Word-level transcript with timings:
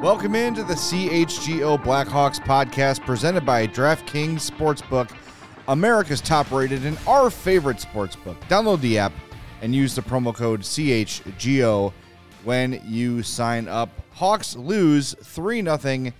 Welcome 0.00 0.34
into 0.34 0.64
the 0.64 0.72
CHGO 0.72 1.76
Blackhawks 1.84 2.40
podcast 2.40 3.04
presented 3.04 3.44
by 3.44 3.66
DraftKings 3.66 4.50
Sportsbook, 4.50 5.14
America's 5.68 6.22
top 6.22 6.50
rated 6.50 6.86
and 6.86 6.98
our 7.06 7.28
favorite 7.28 7.76
sportsbook. 7.76 8.40
Download 8.48 8.80
the 8.80 8.98
app 8.98 9.12
and 9.60 9.74
use 9.74 9.94
the 9.94 10.00
promo 10.00 10.34
code 10.34 10.62
CHGO 10.62 11.92
when 12.44 12.80
you 12.86 13.22
sign 13.22 13.68
up. 13.68 13.90
Hawks 14.12 14.56
lose 14.56 15.14
3 15.22 15.62
0 15.62 16.12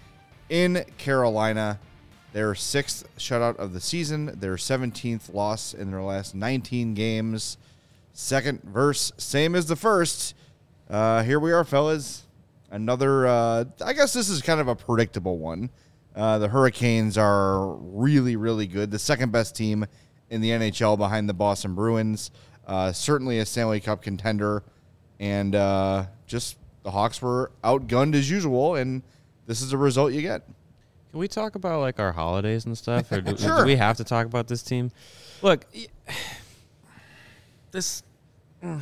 in 0.50 0.84
Carolina. 0.98 1.80
Their 2.34 2.54
sixth 2.54 3.08
shutout 3.16 3.56
of 3.56 3.72
the 3.72 3.80
season, 3.80 4.38
their 4.40 4.56
17th 4.56 5.32
loss 5.32 5.72
in 5.72 5.90
their 5.90 6.02
last 6.02 6.34
19 6.34 6.92
games. 6.92 7.56
Second 8.12 8.62
verse, 8.62 9.10
same 9.16 9.54
as 9.54 9.68
the 9.68 9.76
first. 9.76 10.34
Uh, 10.90 11.22
here 11.22 11.40
we 11.40 11.50
are, 11.50 11.64
fellas. 11.64 12.24
Another, 12.70 13.26
uh, 13.26 13.64
I 13.84 13.92
guess 13.92 14.12
this 14.12 14.28
is 14.28 14.42
kind 14.42 14.60
of 14.60 14.68
a 14.68 14.76
predictable 14.76 15.38
one. 15.38 15.70
Uh, 16.14 16.38
the 16.38 16.48
Hurricanes 16.48 17.18
are 17.18 17.74
really, 17.74 18.36
really 18.36 18.66
good. 18.66 18.90
The 18.90 18.98
second 18.98 19.32
best 19.32 19.56
team 19.56 19.86
in 20.28 20.40
the 20.40 20.50
NHL 20.50 20.96
behind 20.96 21.28
the 21.28 21.34
Boston 21.34 21.74
Bruins. 21.74 22.30
Uh, 22.66 22.92
certainly 22.92 23.38
a 23.40 23.46
Stanley 23.46 23.80
Cup 23.80 24.02
contender. 24.02 24.62
And 25.18 25.54
uh, 25.54 26.06
just 26.26 26.56
the 26.82 26.90
Hawks 26.90 27.20
were 27.20 27.50
outgunned 27.64 28.14
as 28.14 28.30
usual. 28.30 28.76
And 28.76 29.02
this 29.46 29.62
is 29.62 29.70
the 29.70 29.76
result 29.76 30.12
you 30.12 30.22
get. 30.22 30.42
Can 31.10 31.18
we 31.18 31.26
talk 31.26 31.56
about 31.56 31.80
like 31.80 31.98
our 31.98 32.12
holidays 32.12 32.66
and 32.66 32.78
stuff? 32.78 33.10
Or 33.10 33.20
do, 33.20 33.36
Sure. 33.36 33.58
do 33.58 33.64
we 33.64 33.76
have 33.76 33.96
to 33.96 34.04
talk 34.04 34.26
about 34.26 34.46
this 34.46 34.62
team? 34.62 34.92
Look, 35.42 35.66
this 37.72 38.04
it, 38.62 38.78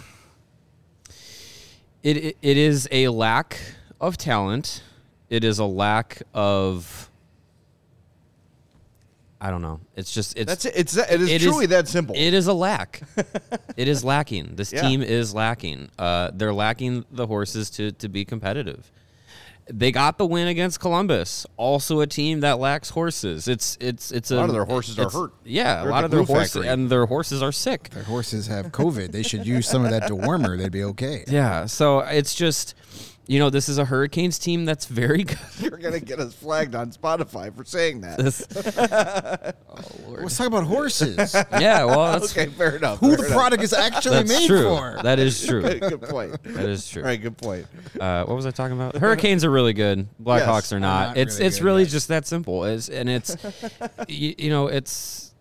it 2.17 2.37
it 2.43 2.57
is 2.57 2.87
a 2.93 3.09
lack 3.09 3.59
of 4.01 4.17
talent. 4.17 4.83
It 5.31 5.45
is 5.45 5.59
a 5.59 5.65
lack 5.65 6.23
of 6.35 7.11
I 9.41 9.51
don't 9.51 9.63
know. 9.63 9.79
It's 9.95 10.13
just 10.13 10.37
it's 10.37 10.47
That's 10.47 10.65
it. 10.65 10.73
It's 10.75 10.97
it 10.97 11.21
is 11.21 11.31
it 11.31 11.43
is- 11.43 11.49
truly 11.49 11.67
that 11.67 11.87
simple. 11.87 12.15
It 12.17 12.35
is 12.35 12.49
a 12.49 12.53
lack. 12.53 13.03
it 13.77 13.87
is 13.87 14.03
lacking. 14.03 14.57
This 14.57 14.73
Yeah. 14.73 14.81
team 14.83 15.01
is 15.01 15.33
lacking. 15.33 15.91
Uh, 15.99 16.31
they're 16.35 16.53
lacking 16.55 17.05
the 17.13 17.27
horses 17.29 17.71
to 17.71 17.93
to 17.93 18.09
be 18.09 18.25
competitive. 18.25 18.91
They 19.71 19.93
got 19.93 20.17
the 20.17 20.25
win 20.25 20.49
against 20.49 20.81
Columbus, 20.81 21.47
also 21.59 22.01
a 22.01 22.07
team 22.07 22.41
that 22.41 22.59
lacks 22.59 22.89
horses. 22.91 23.47
It's 23.47 23.77
it's 23.81 24.11
it's 24.11 24.31
A 24.33 24.37
lot 24.37 24.49
of 24.49 24.55
their 24.55 24.65
horses 24.65 24.99
are 24.99 25.11
hurt. 25.11 25.33
Yeah, 25.45 25.83
They're 25.83 25.89
a 25.89 25.93
lot 25.93 26.01
the 26.01 26.05
of 26.07 26.11
their 26.11 26.23
horses 26.25 26.53
factory. 26.55 26.69
and 26.69 26.89
their 26.91 27.07
horses 27.07 27.43
are 27.43 27.53
sick. 27.53 27.91
Their 27.91 28.05
horses 28.05 28.47
have 28.47 28.73
COVID. 28.73 29.13
They 29.13 29.23
should 29.23 29.47
use 29.47 29.69
some 29.69 29.85
of 29.85 29.91
that 29.91 30.05
dewormer. 30.05 30.57
They'd 30.59 30.73
be 30.73 30.85
okay. 30.85 31.23
Yeah, 31.29 31.67
so 31.67 32.01
it's 32.01 32.35
just 32.35 32.75
you 33.29 33.39
know 33.39 33.51
this 33.51 33.69
is 33.69 33.77
a 33.79 33.85
Hurricanes 33.85 34.39
team 34.39 34.65
that's 34.65 34.87
very 34.87 35.23
good. 35.25 35.39
You're 35.61 35.77
going 35.79 35.93
to 35.93 36.01
get 36.05 36.19
us 36.19 36.35
flagged 36.35 36.75
on 36.75 36.91
Spotify 36.91 37.55
for 37.55 37.63
saying 37.63 38.01
that. 38.01 38.19
This- 38.19 38.47
Let's 40.09 40.37
talk 40.37 40.47
about 40.49 40.65
horses. 40.65 41.35
yeah, 41.53 41.85
well, 41.85 42.19
that's, 42.19 42.37
okay, 42.37 42.51
fair 42.51 42.77
enough. 42.77 42.99
Who 42.99 43.09
fair 43.09 43.17
the 43.19 43.25
enough. 43.27 43.37
product 43.37 43.63
is 43.63 43.73
actually 43.73 44.17
that's 44.17 44.29
made 44.41 44.47
true. 44.47 44.63
for. 44.77 44.99
That 45.03 45.19
is 45.19 45.47
true. 45.47 45.63
Good 45.63 46.03
point. 46.03 46.43
That 46.43 46.69
is 46.69 46.89
true. 46.89 47.03
All 47.03 47.09
right, 47.09 47.21
good 47.21 47.37
point. 47.37 47.67
Uh, 48.01 48.25
what 48.25 48.35
was 48.35 48.47
I 48.47 48.51
talking 48.51 48.77
about? 48.77 48.97
Hurricanes 48.97 49.45
are 49.45 49.51
really 49.51 49.75
good. 49.75 50.09
Blackhawks 50.21 50.63
Yes. 50.63 50.73
are 50.73 50.81
not. 50.81 51.09
not 51.09 51.17
it's 51.19 51.37
really 51.37 51.47
it's 51.47 51.59
good, 51.59 51.65
really 51.65 51.83
yes. 51.83 51.93
just 51.93 52.09
that 52.09 52.27
simple. 52.27 52.65
It's, 52.65 52.89
and 52.89 53.09
it's 53.09 53.37
you, 54.09 54.35
you 54.39 54.51
know 54.51 54.67
it's 54.69 55.35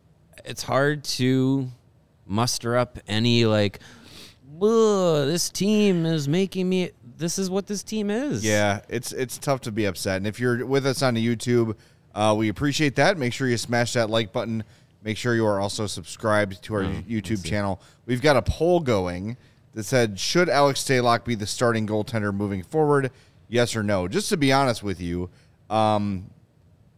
it's 0.46 0.62
hard 0.64 1.04
to 1.06 1.70
muster 2.26 2.76
up 2.78 3.00
any 3.08 3.46
like. 3.46 3.80
"Ugh, 4.62 5.26
this 5.28 5.50
team 5.50 6.06
is 6.06 6.28
making 6.28 6.68
me. 6.70 6.92
This 7.18 7.40
is 7.40 7.50
what 7.50 7.66
this 7.66 7.82
team 7.82 8.10
is. 8.10 8.46
Yeah, 8.46 8.82
it's 8.90 9.12
it's 9.12 9.38
tough 9.38 9.62
to 9.62 9.72
be 9.72 9.86
upset. 9.86 10.18
And 10.18 10.28
if 10.28 10.40
you're 10.40 10.66
with 10.66 10.86
us 10.86 11.02
on 11.02 11.16
the 11.16 11.36
YouTube, 11.36 11.76
uh, 12.14 12.36
we 12.38 12.50
appreciate 12.50 12.96
that. 12.98 13.18
Make 13.18 13.34
sure 13.34 13.48
you 13.48 13.58
smash 13.58 13.94
that 13.94 14.10
like 14.10 14.32
button. 14.32 14.64
Make 15.04 15.18
sure 15.18 15.36
you 15.36 15.46
are 15.46 15.60
also 15.60 15.88
subscribed 15.88 16.62
to 16.64 16.76
our 16.76 16.84
YouTube 16.84 17.44
channel. 17.44 17.82
We've 18.06 18.22
got 18.22 18.38
a 18.38 18.42
poll 18.42 18.80
going 18.80 19.38
that 19.74 19.84
said, 19.84 20.20
"Should 20.20 20.48
Alex 20.48 20.84
Stalock 20.84 21.26
be 21.26 21.34
the 21.34 21.48
starting 21.48 21.88
goaltender 21.88 22.34
moving 22.34 22.62
forward? 22.62 23.12
Yes 23.48 23.76
or 23.76 23.84
no?" 23.84 24.08
Just 24.08 24.30
to 24.30 24.38
be 24.38 24.54
honest 24.54 24.84
with 24.84 25.02
you, 25.02 25.30
um, 25.70 26.30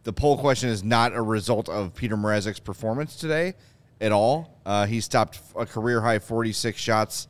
the 0.04 0.12
poll 0.12 0.36
question 0.36 0.68
is 0.68 0.84
not 0.84 1.14
a 1.14 1.22
result 1.22 1.68
of 1.68 1.94
Peter 1.94 2.16
Mrazek's 2.16 2.60
performance 2.60 3.16
today 3.16 3.54
at 4.00 4.12
all. 4.12 4.58
Uh, 4.66 4.86
he 4.86 5.00
stopped 5.00 5.40
a 5.56 5.64
career 5.64 6.00
high 6.00 6.18
46 6.18 6.78
shots 6.78 7.28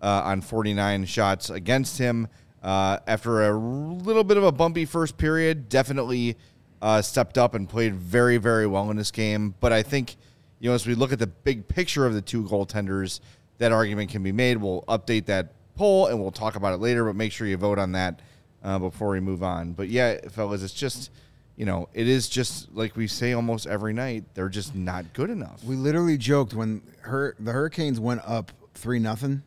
uh, 0.00 0.22
on 0.24 0.40
49 0.40 1.04
shots 1.06 1.50
against 1.50 1.98
him 1.98 2.28
uh, 2.62 2.98
after 3.06 3.48
a 3.48 3.56
little 3.56 4.24
bit 4.24 4.36
of 4.36 4.44
a 4.44 4.52
bumpy 4.52 4.84
first 4.84 5.16
period. 5.16 5.68
Definitely 5.68 6.36
uh, 6.80 7.02
stepped 7.02 7.38
up 7.38 7.54
and 7.54 7.68
played 7.68 7.94
very, 7.94 8.36
very 8.36 8.66
well 8.66 8.90
in 8.90 8.96
this 8.96 9.10
game. 9.10 9.54
But 9.60 9.72
I 9.72 9.82
think, 9.82 10.16
you 10.60 10.68
know, 10.70 10.74
as 10.74 10.86
we 10.86 10.94
look 10.94 11.12
at 11.12 11.18
the 11.18 11.26
big 11.26 11.68
picture 11.68 12.06
of 12.06 12.14
the 12.14 12.22
two 12.22 12.44
goaltenders, 12.44 13.20
that 13.58 13.72
argument 13.72 14.10
can 14.10 14.22
be 14.22 14.32
made. 14.32 14.56
We'll 14.56 14.82
update 14.88 15.26
that 15.26 15.52
poll 15.74 16.06
and 16.06 16.20
we'll 16.20 16.30
talk 16.30 16.56
about 16.56 16.74
it 16.74 16.78
later. 16.78 17.04
But 17.04 17.16
make 17.16 17.32
sure 17.32 17.46
you 17.46 17.56
vote 17.56 17.78
on 17.78 17.92
that 17.92 18.20
uh, 18.62 18.78
before 18.78 19.10
we 19.10 19.20
move 19.20 19.42
on. 19.42 19.72
But 19.72 19.88
yeah, 19.88 20.28
fellas, 20.28 20.62
it's 20.62 20.72
just 20.72 21.10
you 21.58 21.66
know, 21.66 21.88
it 21.92 22.06
is 22.06 22.28
just 22.28 22.72
like 22.72 22.96
we 22.96 23.08
say 23.08 23.32
almost 23.32 23.66
every 23.66 23.92
night. 23.92 24.24
They're 24.34 24.48
just 24.48 24.76
not 24.76 25.12
good 25.12 25.28
enough. 25.28 25.64
We 25.64 25.74
literally 25.74 26.16
joked 26.16 26.54
when 26.54 26.82
her, 27.00 27.34
the 27.40 27.50
Hurricanes 27.50 27.98
went 27.98 28.20
up 28.24 28.52
three 28.74 29.00
nothing, 29.00 29.42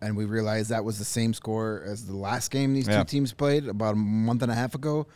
and 0.00 0.16
we 0.16 0.24
realized 0.24 0.70
that 0.70 0.84
was 0.84 0.98
the 0.98 1.04
same 1.04 1.34
score 1.34 1.82
as 1.86 2.06
the 2.06 2.16
last 2.16 2.50
game 2.50 2.74
these 2.74 2.86
Yeah. 2.88 2.98
two 2.98 3.04
teams 3.04 3.32
played 3.32 3.66
about 3.68 3.94
a 3.94 3.98
month 3.98 4.42
and 4.42 4.50
a 4.52 4.54
half 4.54 4.74
ago. 4.74 5.06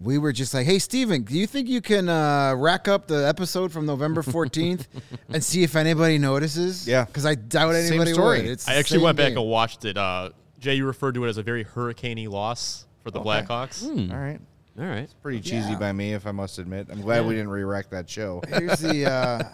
We 0.00 0.18
were 0.18 0.32
just 0.32 0.52
like, 0.52 0.66
"Hey, 0.66 0.80
Steven, 0.80 1.22
do 1.22 1.38
you 1.38 1.46
think 1.46 1.68
you 1.68 1.80
can 1.80 2.08
uh, 2.08 2.54
rack 2.56 2.88
up 2.88 3.06
the 3.06 3.26
episode 3.28 3.70
from 3.70 3.86
November 3.86 4.22
fourteenth 4.36 4.88
and 5.28 5.42
see 5.42 5.62
if 5.62 5.76
anybody 5.76 6.18
notices?" 6.18 6.86
Yeah. 6.88 7.04
because 7.04 7.24
I 7.24 7.36
doubt 7.36 7.74
Same 7.74 7.86
anybody 7.92 8.12
story. 8.12 8.42
would. 8.42 8.50
It's 8.50 8.68
I 8.68 8.74
actually 8.74 9.02
went 9.02 9.16
back 9.16 9.28
game. 9.30 9.38
and 9.38 9.46
watched 9.48 9.84
it. 9.84 9.96
Uh, 9.96 10.30
Jay, 10.58 10.74
you 10.74 10.84
referred 10.86 11.14
to 11.14 11.24
it 11.24 11.28
as 11.28 11.38
a 11.38 11.42
very 11.44 11.64
hurricaney 11.64 12.28
loss 12.28 12.86
for 13.04 13.10
the 13.12 13.20
Okay. 13.20 13.28
Blackhawks. 13.28 13.84
All 14.10 14.18
right, 14.18 14.40
All 14.78 14.84
right. 14.84 15.04
It's 15.04 15.14
pretty 15.14 15.40
cheesy 15.40 15.70
Yeah. 15.72 15.78
by 15.78 15.92
me, 15.92 16.12
if 16.14 16.26
I 16.26 16.32
must 16.32 16.58
admit. 16.58 16.88
I'm 16.90 17.00
glad 17.02 17.24
we 17.26 17.34
didn't 17.34 17.50
re-rack 17.50 17.90
that 17.90 18.10
show. 18.10 18.42
Here's 18.48 18.80
the. 18.80 19.04
Uh, 19.10 19.44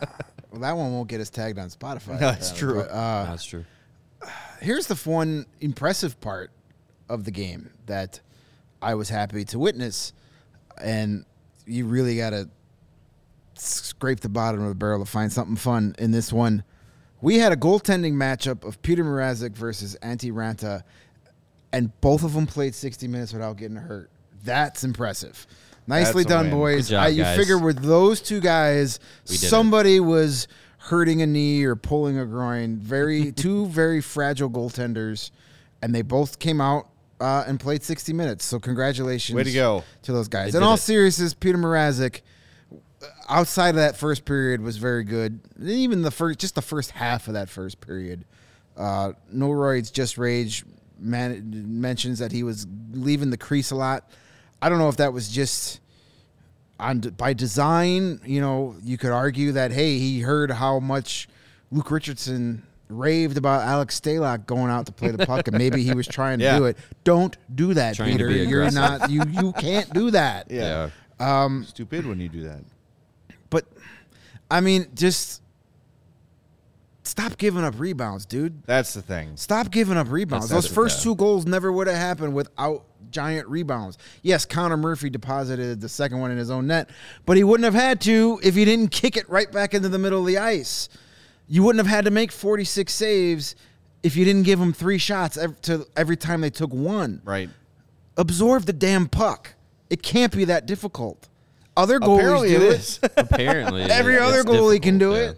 well, 0.53 0.63
that 0.63 0.77
one 0.77 0.91
won't 0.93 1.09
get 1.09 1.21
us 1.21 1.31
tagged 1.31 1.59
on 1.61 1.69
Spotify. 1.69 2.19
No, 2.21 2.31
it's 2.31 2.51
apparently, 2.51 2.59
true. 2.59 2.75
but, 2.83 2.91
uh, 2.91 3.25
That's 3.27 3.45
true. 3.45 3.65
Here's 4.61 4.87
the 4.87 4.95
one 5.09 5.47
impressive 5.61 6.21
part 6.21 6.51
of 7.09 7.25
the 7.25 7.31
game 7.31 7.71
that 7.87 8.21
I 8.83 8.95
was 8.95 9.09
happy 9.09 9.45
to 9.47 9.59
witness, 9.59 10.13
and 10.83 11.25
you 11.67 11.87
really 11.87 12.17
got 12.17 12.31
to 12.31 12.49
scrape 13.55 14.21
the 14.21 14.29
bottom 14.29 14.63
of 14.63 14.69
the 14.69 14.75
barrel 14.75 15.05
to 15.05 15.11
find 15.11 15.33
something 15.33 15.57
fun 15.57 15.95
in 15.99 16.11
this 16.11 16.33
one. 16.33 16.65
We 17.21 17.39
had 17.39 17.53
a 17.53 17.57
goaltending 17.57 18.15
matchup 18.15 18.65
of 18.65 18.81
Peter 18.81 19.05
Mrazek 19.05 19.53
versus 19.53 19.97
Antti 20.03 20.33
Raanta, 20.33 20.83
and 21.73 21.99
both 22.01 22.25
of 22.25 22.33
them 22.33 22.47
played 22.47 22.75
60 22.75 23.09
minutes 23.09 23.33
without 23.33 23.57
getting 23.57 23.77
hurt. 23.77 24.11
That's 24.43 24.85
impressive. 24.85 25.47
Nicely 25.87 26.25
That's 26.25 26.35
done, 26.35 26.51
boys. 26.51 26.89
Job, 26.89 27.05
I, 27.05 27.09
you 27.09 27.23
guys. 27.23 27.37
figure 27.37 27.59
with 27.59 27.83
those 27.83 28.21
two 28.21 28.41
guys, 28.41 29.01
did 29.27 29.35
it. 29.35 29.49
somebody 29.49 30.01
was 30.01 30.49
hurting 30.85 31.23
a 31.23 31.27
knee 31.27 31.65
or 31.65 31.77
pulling 31.77 32.19
a 32.19 32.25
groin. 32.27 32.79
Very 32.79 33.33
two 33.37 33.67
very 33.67 34.01
fragile 34.01 34.51
goaltenders, 34.51 35.31
and 35.83 35.95
they 35.95 36.03
both 36.03 36.39
came 36.39 36.61
out 36.61 36.89
uh, 37.21 37.45
and 37.47 37.61
played 37.61 37.83
60 37.83 38.13
minutes. 38.13 38.45
So 38.45 38.59
congratulations, 38.59 39.37
Way 39.37 39.45
to 39.45 39.53
go. 39.53 39.85
to 40.03 40.13
those 40.13 40.29
guys. 40.29 40.53
They 40.53 40.59
In 40.59 40.63
all 40.65 40.75
it. 40.75 40.79
seriousness, 40.79 41.35
Peter 41.35 41.59
Mrazek, 41.59 42.23
outside 43.29 43.71
of 43.71 43.77
that 43.77 43.97
first 43.97 44.25
period, 44.25 44.61
was 44.63 44.77
very 44.79 45.05
good. 45.05 45.41
Even 45.63 46.03
the 46.03 46.11
first, 46.11 46.39
just 46.39 46.55
the 46.55 46.63
first 46.63 46.93
half 46.93 47.29
of 47.29 47.35
that 47.35 47.49
first 47.49 47.81
period. 47.81 48.25
Uh, 48.77 49.13
Norroyd's 49.31 49.91
just 49.91 50.17
rage 50.17 50.65
man, 50.99 51.81
mentions 51.81 52.19
that 52.21 52.33
he 52.33 52.43
was 52.43 52.67
leaving 52.93 53.31
the 53.31 53.37
crease 53.37 53.71
a 53.71 53.77
lot. 53.77 54.11
I 54.63 54.69
don't 54.69 54.79
know 54.79 54.89
if 54.89 54.97
that 54.97 55.13
was 55.13 55.29
just 55.29 55.81
on 56.81 57.01
by 57.01 57.33
design. 57.33 58.21
You 58.25 58.41
know, 58.41 58.75
you 58.83 58.97
could 58.99 59.11
argue 59.13 59.53
that 59.53 59.73
hey, 59.73 59.99
he 59.99 60.21
heard 60.21 60.51
how 60.51 60.79
much 60.81 61.29
Luke 61.71 61.91
Richardson 61.91 62.63
raved 62.89 63.37
about 63.37 63.63
Alex 63.63 64.01
Stalock 64.01 64.47
going 64.47 64.71
out 64.71 64.87
to 64.87 64.93
play 64.93 65.11
the 65.13 65.25
puck, 65.27 65.47
and 65.47 65.57
maybe 65.57 65.83
he 65.83 65.95
was 65.95 66.07
trying 66.19 66.39
to 66.41 66.45
Yeah. 66.45 66.59
do 66.59 66.65
it. 66.65 66.77
Don't 67.05 67.37
do 67.55 67.75
that, 67.75 67.95
Trying 67.97 68.13
Peter. 68.13 68.29
You're 68.31 68.71
not. 68.73 69.09
You 69.11 69.23
you 69.31 69.53
can't 69.53 69.93
do 69.93 70.11
that. 70.11 70.51
Yeah. 70.51 70.91
Um, 71.21 71.65
Stupid 71.69 72.07
when 72.07 72.19
you 72.21 72.29
do 72.29 72.43
that. 72.45 72.61
but 73.51 73.65
I 74.51 74.61
mean, 74.61 74.87
just 74.95 75.43
stop 77.05 77.37
giving 77.39 77.65
up 77.65 77.79
rebounds, 77.79 78.25
dude. 78.27 78.63
That's 78.65 78.95
the 78.95 79.03
thing. 79.03 79.37
Stop 79.37 79.71
giving 79.71 79.97
up 79.97 80.11
rebounds. 80.11 80.49
That's- 80.49 80.65
Those 80.65 80.71
that's- 80.71 80.75
first 80.95 81.03
two 81.03 81.15
goals 81.17 81.47
never 81.47 81.71
would 81.73 81.87
have 81.87 81.97
happened 81.97 82.35
without 82.35 82.85
giant 83.11 83.49
rebounds. 83.49 83.99
Yes, 84.23 84.45
Connor 84.47 84.77
Murphy 84.77 85.11
deposited 85.11 85.81
the 85.81 85.89
second 85.89 86.21
one 86.21 86.31
in 86.31 86.39
his 86.39 86.51
own 86.51 86.67
net, 86.67 86.91
but 87.27 87.37
he 87.37 87.45
wouldn't 87.45 87.65
have 87.65 87.75
had 87.75 88.01
to 88.03 88.41
if 88.43 88.55
he 88.55 88.65
didn't 88.65 88.89
kick 88.89 89.17
it 89.17 89.29
right 89.29 89.51
back 89.51 89.75
into 89.75 89.89
the 89.89 89.99
middle 89.99 90.21
of 90.21 90.27
the 90.27 90.39
ice. 90.39 90.89
You 91.49 91.63
wouldn't 91.65 91.85
have 91.85 91.93
had 91.95 92.05
to 92.05 92.11
make 92.11 92.31
46 92.33 92.93
saves 92.93 93.57
if 94.03 94.17
you 94.17 94.25
didn't 94.25 94.45
give 94.45 94.59
them 94.59 94.73
three 94.73 94.99
shots 94.99 95.37
ev- 95.37 95.61
to 95.63 95.87
every 95.97 96.17
time 96.17 96.41
they 96.41 96.51
took 96.51 96.73
one. 96.73 97.21
Right. 97.25 97.51
absorb 98.17 98.65
the 98.65 98.73
damn 98.73 99.09
puck. 99.09 99.55
It 99.91 100.03
can't 100.03 100.33
be 100.35 100.45
that 100.47 100.67
difficult. 100.67 101.29
Other 101.77 101.99
goalies 101.99 102.19
Apparently 102.19 102.49
do 102.51 102.55
it 102.57 102.63
it. 102.63 102.73
is. 102.81 103.01
Apparently, 103.17 103.83
Every 103.83 104.15
it's 104.15 104.23
other 104.23 104.45
goalie 104.45 104.81
can 104.83 104.99
do 104.99 105.13
difficult, 105.13 105.37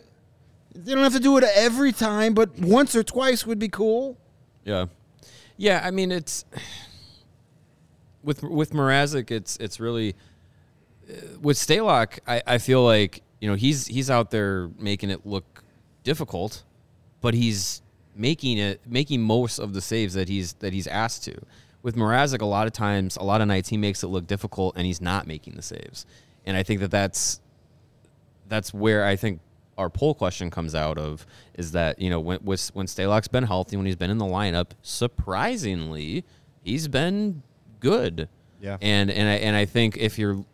it. 0.75 0.89
You 0.89 0.95
don't 0.95 1.05
have 1.05 1.13
to 1.15 1.21
do 1.21 1.37
it 1.39 1.45
every 1.55 1.93
time, 1.93 2.35
but 2.35 2.59
once 2.59 2.95
or 2.97 3.03
twice 3.03 3.47
would 3.47 3.59
be 3.59 3.69
cool. 3.69 4.17
Yeah, 4.65 4.87
yeah. 5.57 5.81
I 5.85 5.91
mean, 5.91 6.11
it's 6.13 6.45
with 8.23 8.43
with 8.43 8.73
Mrazek, 8.73 9.31
it's 9.31 9.57
it's 9.59 9.81
really 9.81 10.15
uh, 11.09 11.15
with 11.41 11.57
Stalock. 11.57 12.19
I, 12.27 12.43
I 12.47 12.59
feel 12.59 12.85
like 12.85 13.23
you 13.41 13.49
know 13.49 13.55
he's 13.55 13.87
he's 13.87 14.11
out 14.11 14.31
there 14.31 14.71
making 14.79 15.11
it 15.11 15.27
look 15.27 15.65
difficult, 16.03 16.65
but 17.21 17.35
he's 17.35 17.83
making 18.15 18.59
it 18.59 18.81
making 18.87 19.23
most 19.23 19.59
of 19.59 19.75
the 19.75 19.81
saves 19.81 20.15
that 20.15 20.29
he's 20.29 20.55
that 20.55 20.73
he's 20.73 20.87
asked 20.87 21.25
to. 21.25 21.37
With 21.83 21.97
Mrazek, 21.97 22.41
a 22.41 22.47
lot 22.47 22.69
of 22.69 22.73
times, 22.73 23.17
a 23.17 23.25
lot 23.25 23.41
of 23.41 23.49
nights 23.49 23.69
he 23.69 23.77
makes 23.77 24.05
it 24.05 24.07
look 24.07 24.27
difficult, 24.27 24.77
and 24.77 24.87
he's 24.87 25.01
not 25.01 25.27
making 25.27 25.55
the 25.55 25.63
saves. 25.63 26.07
And 26.47 26.57
I 26.57 26.63
think 26.63 26.81
that 26.81 26.91
that's 26.91 27.41
that's 28.49 28.73
where 28.73 29.05
I 29.05 29.17
think 29.17 29.41
our 29.79 29.91
poll 29.91 30.15
question 30.15 30.51
comes 30.51 30.75
out 30.75 30.99
of 30.99 31.27
is 31.55 31.73
that 31.73 31.99
you 31.99 32.11
know 32.11 32.21
when 32.21 32.39
when 32.41 32.57
Stalock's 32.87 33.29
been 33.29 33.45
healthy, 33.45 33.77
when 33.77 33.87
he's 33.87 33.97
been 33.97 34.11
in 34.11 34.19
the 34.19 34.25
lineup, 34.25 34.71
surprisingly, 34.83 36.25
he's 36.63 36.89
been 36.89 37.43
good. 37.83 38.29
Yeah. 38.61 38.79
And 38.81 39.11
and 39.11 39.29
I 39.29 39.35
and 39.35 39.57
I 39.57 39.65
think 39.65 39.97
if 39.97 40.19
you're, 40.19 40.45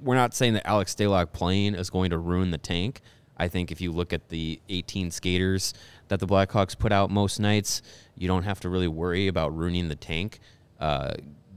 we're 0.00 0.14
not 0.14 0.34
saying 0.34 0.54
that 0.54 0.66
Alex 0.66 0.94
Stalock 0.94 1.32
playing 1.32 1.74
is 1.74 1.90
going 1.90 2.10
to 2.10 2.18
ruin 2.18 2.50
the 2.50 2.58
tank. 2.58 3.00
I 3.36 3.48
think 3.48 3.70
if 3.70 3.80
you 3.80 3.92
look 3.92 4.12
at 4.12 4.28
the 4.30 4.60
18 4.68 5.10
skaters 5.10 5.74
that 6.08 6.18
the 6.18 6.26
Blackhawks 6.26 6.76
put 6.76 6.90
out 6.90 7.10
most 7.10 7.38
nights, 7.38 7.82
you 8.16 8.26
don't 8.26 8.42
have 8.42 8.58
to 8.60 8.68
really 8.68 8.88
worry 8.88 9.28
about 9.28 9.56
ruining 9.56 9.88
the 9.88 9.94
tank, 9.94 10.40
uh, 10.80 11.14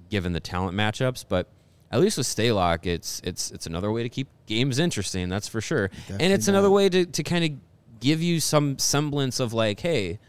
given 0.09 0.33
the 0.33 0.39
talent 0.39 0.77
matchups. 0.77 1.25
But 1.27 1.47
at 1.91 1.99
least 1.99 2.17
with 2.17 2.27
Stalock, 2.27 2.85
it's 2.85 3.21
it's 3.23 3.51
it's 3.51 3.67
another 3.67 3.91
way 3.91 4.03
to 4.03 4.09
keep 4.09 4.27
games 4.45 4.79
interesting. 4.79 5.29
That's 5.29 5.47
for 5.47 5.61
sure, 5.61 5.89
and 6.09 6.33
it's 6.33 6.47
another 6.47 6.69
way 6.69 6.89
to, 6.89 7.05
to 7.05 7.23
kind 7.23 7.45
of 7.45 7.51
give 7.99 8.21
you 8.21 8.39
some 8.39 8.77
semblance 8.79 9.39
of 9.39 9.53
like, 9.53 9.79
hey, 9.79 10.19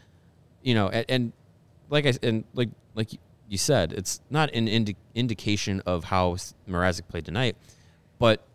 you 0.61 0.73
know, 0.75 0.89
and, 0.89 1.05
and 1.09 1.33
like 1.89 2.05
I 2.05 2.13
and 2.21 2.43
like 2.53 2.69
like 2.95 3.09
you 3.47 3.57
said, 3.57 3.93
it's 3.93 4.21
not 4.29 4.53
an 4.53 4.67
indi- 4.67 4.95
indication 5.15 5.81
of 5.85 6.05
how 6.05 6.35
Mrazek 6.67 7.07
played 7.07 7.25
tonight, 7.25 7.55
but 8.19 8.45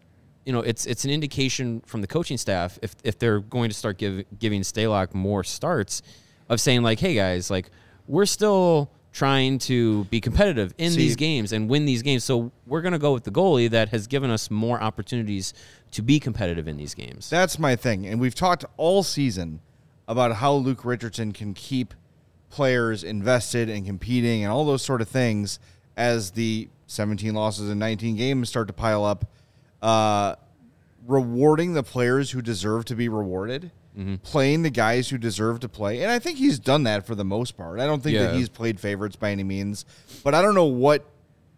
you 0.45 0.53
know, 0.53 0.61
it's 0.61 0.87
it's 0.87 1.05
an 1.05 1.11
indication 1.11 1.83
from 1.87 2.01
the 2.01 2.07
coaching 2.07 2.39
staff 2.39 2.79
if 2.81 2.95
if 3.05 3.19
they're 3.19 3.41
going 3.41 3.69
to 3.69 3.75
start 3.75 3.99
give, 3.99 4.25
giving 4.39 4.63
Stalock 4.63 5.13
more 5.15 5.45
starts 5.45 6.03
of 6.49 6.61
saying 6.61 6.83
like, 6.83 6.99
hey 7.01 7.15
guys, 7.15 7.51
like 7.51 7.71
we're 8.07 8.25
still 8.27 8.91
trying 9.13 9.59
to 9.59 10.05
be 10.05 10.21
competitive 10.21 10.73
in 10.79 10.93
See- 10.93 10.97
these 10.99 11.17
games 11.17 11.53
and 11.53 11.69
win 11.69 11.85
these 11.85 12.03
games, 12.03 12.25
so 12.25 12.51
we're 12.67 12.81
gonna 12.81 12.99
go 12.99 13.13
with 13.13 13.25
the 13.25 13.31
goalie 13.31 13.69
that 13.71 13.91
has 13.91 14.07
given 14.07 14.31
us 14.31 14.51
more 14.51 14.81
opportunities 14.83 15.53
to 15.91 16.03
be 16.03 16.19
competitive 16.19 16.67
in 16.67 16.77
these 16.79 16.95
games. 16.95 17.29
That's 17.29 17.59
my 17.59 17.77
thing. 17.77 18.07
And 18.07 18.21
we've 18.21 18.35
talked 18.35 18.65
all 18.79 19.03
season 19.03 19.61
about 20.07 20.37
how 20.37 20.55
Luke 20.55 20.85
Richardson 20.85 21.33
can 21.33 21.53
keep 21.53 21.93
players 22.51 23.05
invested 23.05 23.69
and 23.69 23.85
competing 23.87 24.43
and 24.45 24.53
all 24.53 24.65
those 24.65 24.83
sort 24.83 25.01
of 25.01 25.09
things 25.09 25.59
as 25.97 26.31
the 26.33 26.69
17 26.87 27.35
losses 27.35 27.69
in 27.71 27.79
19 27.79 28.17
games 28.17 28.49
start 28.49 28.67
to 28.69 28.73
pile 28.75 29.05
up. 29.05 29.25
Uh, 29.83 30.35
rewarding 31.07 31.73
the 31.75 31.83
players 31.83 32.31
who 32.33 32.43
deserve 32.43 32.85
to 32.87 32.95
be 32.95 33.09
rewarded, 33.09 33.71
playing 34.23 34.63
the 34.63 34.71
guys 34.71 35.09
who 35.09 35.19
deserve 35.19 35.59
to 35.61 35.69
play. 35.69 36.03
And 36.03 36.11
I 36.13 36.19
think 36.21 36.39
he's 36.39 36.59
done 36.61 36.85
that 36.85 37.05
for 37.07 37.15
the 37.17 37.25
most 37.25 37.57
part. 37.57 37.81
I 37.81 37.87
don't 37.87 38.01
think 38.01 38.15
that 38.29 38.35
he's 38.37 38.49
played 38.49 38.79
favorites 38.79 39.17
by 39.17 39.31
any 39.33 39.43
means, 39.43 39.85
but 40.23 40.35
I 40.37 40.43
don't 40.43 40.55
know 40.55 40.67
what 40.67 41.05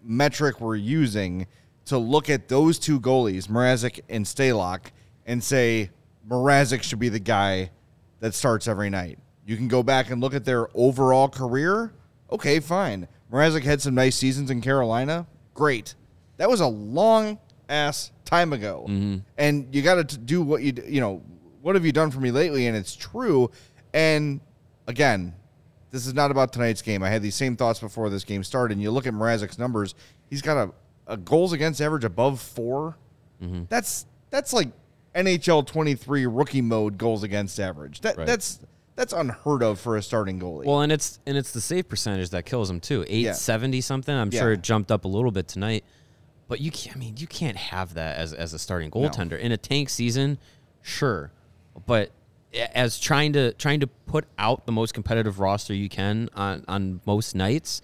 metric 0.02 0.58
we're 0.60 0.76
using 0.76 1.46
to 1.86 1.98
look 1.98 2.30
at 2.30 2.48
those 2.48 2.78
two 2.78 2.98
goalies, 3.00 3.48
Mrazek 3.48 4.00
and 4.08 4.24
Stalock, 4.24 4.86
and 5.26 5.42
say 5.44 5.90
Mrazek 6.28 6.82
should 6.82 6.98
be 6.98 7.10
the 7.10 7.18
guy 7.18 7.70
that 8.20 8.32
starts 8.34 8.66
every 8.68 8.88
night. 8.88 9.18
You 9.50 9.56
can 9.56 9.66
go 9.66 9.82
back 9.82 10.10
and 10.10 10.20
look 10.20 10.32
at 10.32 10.44
their 10.44 10.68
overall 10.74 11.28
career. 11.28 11.92
Okay, 12.30 12.60
fine. 12.60 13.08
Mrazek 13.32 13.64
had 13.64 13.82
some 13.82 13.96
nice 13.96 14.14
seasons 14.14 14.48
in 14.48 14.60
Carolina. 14.60 15.26
Great. 15.54 15.96
That 16.36 16.48
was 16.48 16.60
a 16.60 16.68
long 16.68 17.38
ass 17.68 18.12
time 18.24 18.52
ago. 18.52 18.84
And 19.36 19.74
you 19.74 19.82
got 19.82 20.08
to 20.08 20.16
do 20.18 20.40
what 20.42 20.62
you 20.62 20.72
you 20.86 21.00
know, 21.00 21.20
what 21.62 21.74
have 21.74 21.84
you 21.84 21.90
done 21.90 22.12
for 22.12 22.20
me 22.20 22.30
lately 22.30 22.68
and 22.68 22.76
it's 22.76 22.94
true. 22.94 23.50
And 23.92 24.40
again, 24.86 25.34
this 25.90 26.06
is 26.06 26.14
not 26.14 26.30
about 26.30 26.52
tonight's 26.52 26.80
game. 26.82 27.02
I 27.02 27.08
had 27.08 27.20
these 27.20 27.34
same 27.34 27.56
thoughts 27.56 27.80
before 27.80 28.08
this 28.08 28.22
game 28.22 28.44
started. 28.44 28.74
And 28.74 28.82
you 28.82 28.92
look 28.92 29.08
at 29.08 29.14
Mrazek's 29.14 29.58
numbers; 29.58 29.96
he's 30.28 30.42
got 30.42 30.56
a, 30.56 30.72
a 31.12 31.16
goals 31.16 31.52
against 31.52 31.80
average 31.80 32.04
above 32.04 32.40
4 32.40 32.96
Mm-hmm. 33.42 33.62
That's 33.68 34.06
that's 34.30 34.52
like 34.52 34.68
NHL 35.14 35.66
twenty 35.66 35.94
three 35.96 36.26
rookie 36.26 36.60
mode 36.62 36.98
goals 36.98 37.22
against 37.24 37.58
average. 37.58 38.02
That 38.02 38.16
Right. 38.16 38.26
that's 38.26 38.60
that's 39.00 39.14
unheard 39.14 39.62
of 39.62 39.80
for 39.80 39.96
a 39.96 40.02
starting 40.02 40.38
goalie. 40.38 40.66
Well, 40.66 40.82
and 40.82 40.92
it's 40.92 41.20
and 41.26 41.38
it's 41.38 41.52
the 41.52 41.60
save 41.62 41.88
percentage 41.88 42.28
that 42.30 42.44
kills 42.44 42.68
him 42.68 42.80
too. 42.80 43.02
Eight 43.08 43.34
seventy 43.34 43.80
something. 43.80 44.14
I'm 44.14 44.30
sure 44.30 44.52
it 44.52 44.60
jumped 44.62 44.92
up 44.92 45.06
a 45.06 45.08
little 45.08 45.30
bit 45.30 45.48
tonight, 45.48 45.84
but 46.48 46.60
you 46.60 46.70
can't. 46.70 46.96
I 46.96 46.98
mean, 47.00 47.14
you 47.16 47.26
can't 47.26 47.56
have 47.56 47.94
that 47.94 48.18
as 48.18 48.34
as 48.34 48.52
a 48.52 48.58
starting 48.58 48.90
goaltender 48.90 49.38
in 49.38 49.52
a 49.52 49.56
tank 49.56 49.88
season. 49.88 50.36
Sure, 50.82 51.32
but 51.86 52.10
as 52.74 53.00
trying 53.00 53.32
to 53.32 53.54
trying 53.54 53.80
to 53.80 53.86
put 53.86 54.26
out 54.38 54.66
the 54.66 54.72
most 54.72 54.92
competitive 54.92 55.40
roster 55.40 55.72
you 55.72 55.88
can 55.88 56.28
on 56.34 56.62
on 56.68 57.00
most 57.06 57.34
nights 57.34 57.80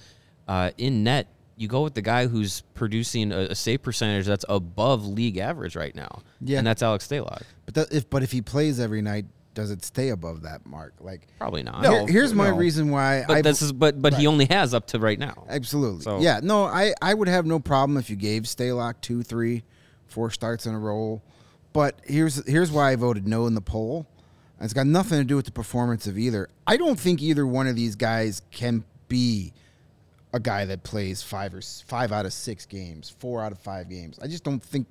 uh, 0.48 0.70
in 0.76 1.02
net. 1.02 1.28
You 1.58 1.68
go 1.68 1.80
with 1.82 1.94
the 1.94 2.02
guy 2.02 2.26
who's 2.26 2.60
producing 2.74 3.32
a, 3.32 3.38
a 3.38 3.54
save 3.54 3.80
percentage 3.80 4.26
that's 4.26 4.44
above 4.46 5.06
league 5.06 5.38
average 5.38 5.74
right 5.74 5.94
now, 5.94 6.20
Yeah. 6.42 6.58
and 6.58 6.66
that's 6.66 6.82
Alex 6.82 7.08
Stalock. 7.08 7.44
But 7.64 7.74
that, 7.76 7.92
if 7.94 8.10
but 8.10 8.22
if 8.22 8.30
he 8.32 8.42
plays 8.42 8.78
every 8.78 9.00
night, 9.00 9.24
does 9.56 9.72
it 9.72 9.84
stay 9.84 10.10
above 10.10 10.42
that 10.42 10.64
mark? 10.66 10.94
Like, 11.00 11.26
Probably 11.38 11.64
not. 11.64 11.82
No. 11.82 11.90
here- 11.90 12.06
here's 12.06 12.32
my 12.34 12.50
no. 12.50 12.56
reason 12.56 12.90
why. 12.90 13.24
but 13.26 13.38
I 13.38 13.42
this 13.42 13.62
is 13.62 13.72
but 13.72 14.00
but 14.00 14.14
he 14.14 14.28
only 14.28 14.44
has 14.44 14.72
up 14.74 14.86
to 14.88 15.00
right 15.00 15.18
now. 15.18 15.44
Absolutely. 15.48 16.02
So- 16.02 16.20
Yeah. 16.20 16.38
No, 16.42 16.64
I, 16.66 16.92
I 17.02 17.14
would 17.14 17.26
have 17.26 17.44
no 17.46 17.58
problem 17.58 17.96
if 17.98 18.08
you 18.08 18.14
gave 18.14 18.44
Stalock 18.44 19.00
two, 19.00 19.24
three, 19.24 19.64
four 20.06 20.30
starts 20.30 20.66
in 20.66 20.74
a 20.74 20.78
row. 20.78 21.20
But 21.72 21.98
here's 22.04 22.46
here's 22.48 22.70
why 22.70 22.92
I 22.92 22.96
voted 22.96 23.26
no 23.26 23.46
in 23.46 23.54
the 23.54 23.60
poll. 23.60 24.06
It's 24.60 24.72
got 24.72 24.86
nothing 24.86 25.18
to 25.18 25.24
do 25.24 25.36
with 25.36 25.44
the 25.46 25.52
performance 25.52 26.06
of 26.06 26.16
either. 26.16 26.48
I 26.66 26.76
don't 26.76 26.98
think 26.98 27.20
either 27.20 27.46
one 27.46 27.66
of 27.66 27.74
these 27.76 27.96
guys 27.96 28.40
can 28.50 28.84
be 29.08 29.52
a 30.32 30.40
guy 30.40 30.64
that 30.66 30.82
plays 30.84 31.22
five 31.22 31.52
or 31.54 31.60
five 31.86 32.12
out 32.12 32.24
of 32.26 32.32
six 32.32 32.64
games, 32.66 33.14
four 33.18 33.42
out 33.42 33.52
of 33.52 33.58
five 33.58 33.88
games. 33.90 34.18
I 34.22 34.26
just 34.28 34.44
don't 34.44 34.62
think 34.62 34.86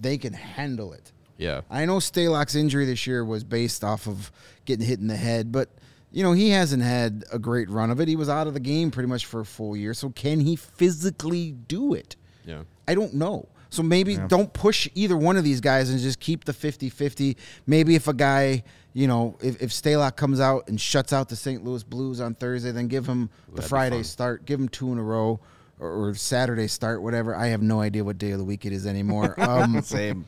they 0.00 0.18
can 0.18 0.32
handle 0.34 0.92
it. 0.92 1.12
Yeah. 1.38 1.62
I 1.70 1.84
know 1.84 1.96
Stalock's 1.96 2.54
injury 2.54 2.86
this 2.86 3.06
year 3.06 3.24
was 3.24 3.44
based 3.44 3.84
off 3.84 4.06
of 4.06 4.30
getting 4.64 4.86
hit 4.86 5.00
in 5.00 5.06
the 5.06 5.16
head, 5.16 5.52
but 5.52 5.68
you 6.12 6.22
know 6.22 6.32
he 6.32 6.50
hasn't 6.50 6.82
had 6.82 7.24
a 7.32 7.38
great 7.38 7.68
run 7.68 7.90
of 7.90 8.00
it. 8.00 8.08
He 8.08 8.16
was 8.16 8.28
out 8.28 8.46
of 8.46 8.54
the 8.54 8.60
game 8.60 8.90
pretty 8.90 9.08
much 9.08 9.26
for 9.26 9.40
a 9.40 9.44
full 9.44 9.76
year. 9.76 9.94
So 9.94 10.10
can 10.10 10.40
he 10.40 10.56
physically 10.56 11.52
do 11.52 11.94
it? 11.94 12.16
Yeah. 12.44 12.62
I 12.88 12.94
don't 12.94 13.14
know. 13.14 13.48
So 13.70 13.82
maybe 13.82 14.16
don't 14.16 14.52
push 14.52 14.88
either 14.94 15.16
one 15.16 15.36
of 15.36 15.44
these 15.44 15.60
guys 15.60 15.90
and 15.90 15.98
just 15.98 16.20
keep 16.20 16.44
the 16.44 16.52
50-50. 16.52 17.36
Maybe 17.66 17.94
if 17.96 18.08
a 18.08 18.14
guy, 18.14 18.62
you 18.94 19.06
know, 19.06 19.36
if, 19.42 19.60
if 19.60 19.70
Stalock 19.70 20.16
comes 20.16 20.40
out 20.40 20.68
and 20.68 20.80
shuts 20.80 21.12
out 21.12 21.28
the 21.28 21.36
St. 21.36 21.62
Louis 21.64 21.82
Blues 21.82 22.20
on 22.20 22.34
Thursday, 22.34 22.70
then 22.70 22.86
give 22.86 23.06
him 23.06 23.28
the 23.52 23.60
Friday 23.62 24.02
start, 24.04 24.46
give 24.46 24.60
him 24.60 24.68
two 24.68 24.92
in 24.92 24.98
a 24.98 25.02
row 25.02 25.40
or, 25.78 26.08
or 26.08 26.14
Saturday 26.14 26.68
start, 26.68 27.02
whatever. 27.02 27.34
I 27.34 27.48
have 27.48 27.60
no 27.60 27.80
idea 27.80 28.04
what 28.04 28.16
day 28.18 28.30
of 28.30 28.38
the 28.38 28.44
week 28.44 28.64
it 28.64 28.72
is 28.72 28.86
anymore. 28.86 29.34
Um, 29.46 29.82
Same. 29.82 30.24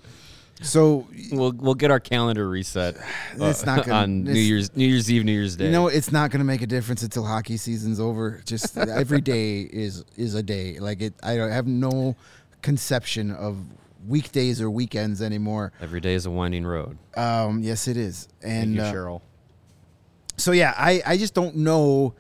So 0.63 1.07
We'll 1.31 1.53
we'll 1.53 1.75
get 1.75 1.91
our 1.91 2.01
calendar 2.01 2.49
reset. 2.49 2.97
It's 3.41 3.63
uh, 3.63 3.67
not 3.77 3.87
gonna- 3.87 4.03
on 4.03 4.25
New 4.25 4.33
Year's 4.33 4.75
New 4.77 4.87
Year's 4.87 5.11
Eve, 5.11 5.25
New 5.25 5.33
Year's 5.33 5.57
Day. 5.57 5.67
You 5.67 5.73
know, 5.73 5.89
it's 5.89 6.11
not 6.13 6.31
going 6.31 6.41
to 6.41 6.45
make 6.45 6.63
a 6.63 6.67
difference 6.67 7.03
until 7.03 7.25
hockey 7.25 7.57
season's 7.57 8.01
over. 8.01 8.41
Just 8.45 8.77
every 8.79 9.21
day 9.21 9.61
is 9.61 10.05
is 10.17 10.35
a 10.35 10.43
day. 10.43 10.79
Like 10.79 11.01
it, 11.03 11.15
I 11.23 11.33
have 11.33 11.67
no 11.67 12.17
conception 12.63 13.31
of 13.31 13.57
weekdays 14.07 14.61
or 14.61 14.71
weekends 14.71 15.21
anymore. 15.23 15.73
every 15.81 16.01
day 16.01 16.15
is 16.15 16.25
a 16.27 16.31
winding 16.31 16.65
road. 16.67 16.97
Um, 17.17 17.63
yes, 17.63 17.89
it 17.89 17.97
is. 17.97 18.29
Thank 18.41 18.55
And 18.65 18.75
you, 18.75 18.83
uh, 18.83 18.93
Cheryl. 18.93 19.21
so 20.37 20.53
yeah, 20.53 20.73
I 20.77 21.03
I 21.07 21.17
just 21.19 21.35
don't 21.35 21.57
know 21.57 22.15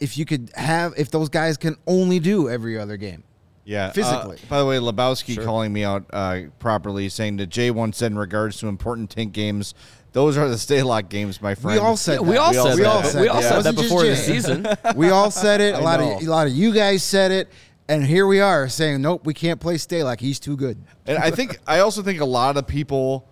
if 0.00 0.16
you 0.16 0.24
could 0.24 0.50
have 0.54 0.94
if 0.96 1.10
those 1.10 1.28
guys 1.28 1.56
can 1.56 1.76
only 1.86 2.18
do 2.20 2.48
every 2.48 2.78
other 2.78 2.96
game. 2.96 3.22
Yeah. 3.64 3.86
uh, 3.86 3.92
physically. 3.92 4.38
by 4.48 4.58
the 4.58 4.66
way, 4.66 4.78
Lebowski 4.78 5.34
Sure. 5.34 5.44
calling 5.44 5.72
me 5.72 5.84
out 5.84 6.04
uh, 6.12 6.40
properly, 6.58 7.08
saying 7.08 7.36
that 7.38 7.46
Jay 7.48 7.70
once 7.70 7.98
said 7.98 8.12
in 8.12 8.18
regards 8.18 8.58
to 8.58 8.68
important 8.68 9.10
tank 9.10 9.32
games, 9.32 9.74
those 10.12 10.36
are 10.36 10.48
the 10.48 10.56
Stalock 10.56 11.08
games, 11.08 11.40
my 11.40 11.54
friend. 11.54 11.80
We 11.80 11.86
all 11.86 11.96
said 11.96 12.14
Yeah, 12.14 12.20
we 12.20 12.36
all 12.36 12.50
We 12.50 12.56
all 12.58 12.66
said 12.66 12.76
said 12.76 12.84
that. 12.84 13.12
that. 13.12 13.20
we 13.20 13.28
all 13.28 13.40
Yeah. 13.40 13.46
It 13.46 13.50
said 13.50 13.62
that 13.64 13.76
before 13.76 14.02
the 14.04 14.16
season. 14.16 14.66
we 14.96 15.10
all 15.10 15.30
said 15.30 15.60
it. 15.60 15.74
A 15.76 15.78
I 15.78 15.80
lot 15.82 16.00
of 16.00 16.06
a 16.06 16.30
lot 16.30 16.46
of 16.48 16.52
you 16.52 16.72
guys 16.74 17.04
said 17.04 17.30
it, 17.30 17.48
and 17.88 18.04
here 18.04 18.26
we 18.26 18.40
are 18.40 18.68
saying 18.68 19.00
nope, 19.02 19.24
we 19.24 19.34
can't 19.34 19.60
play 19.60 19.76
Stay 19.76 20.02
like 20.02 20.20
he's 20.20 20.40
too 20.40 20.56
good. 20.56 20.78
And 21.06 21.18
I 21.18 21.30
think 21.30 21.58
I 21.66 21.78
also 21.80 22.02
think 22.02 22.20
a 22.20 22.24
lot 22.24 22.56
of 22.56 22.66
people 22.66 23.28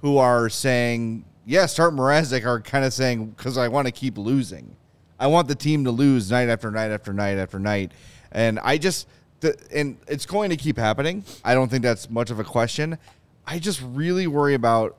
who 0.00 0.16
are 0.16 0.48
saying, 0.48 1.24
yeah, 1.44 1.66
start 1.66 1.94
Mrazek 1.94 2.46
are 2.46 2.60
kind 2.60 2.84
of 2.86 2.92
saying 2.94 3.26
because 3.36 3.58
I 3.58 3.68
want 3.68 3.86
to 3.88 3.92
keep 3.92 4.16
losing. 4.16 4.74
I 5.20 5.26
want 5.26 5.48
the 5.48 5.54
team 5.54 5.84
to 5.84 5.90
lose 5.90 6.30
night 6.30 6.48
after 6.48 6.70
night 6.70 6.90
after 6.92 7.12
night 7.12 7.36
after 7.36 7.58
night. 7.58 7.92
And 8.32 8.58
I 8.60 8.78
just 8.78 9.06
the, 9.42 9.56
and 9.74 9.98
it's 10.08 10.26
going 10.26 10.50
to 10.50 10.56
keep 10.56 10.78
happening. 10.78 11.24
I 11.44 11.54
don't 11.54 11.68
think 11.70 11.82
that's 11.82 12.08
much 12.08 12.30
of 12.30 12.40
a 12.40 12.44
question. 12.44 12.98
I 13.46 13.58
just 13.58 13.82
really 13.82 14.26
worry 14.26 14.54
about 14.54 14.96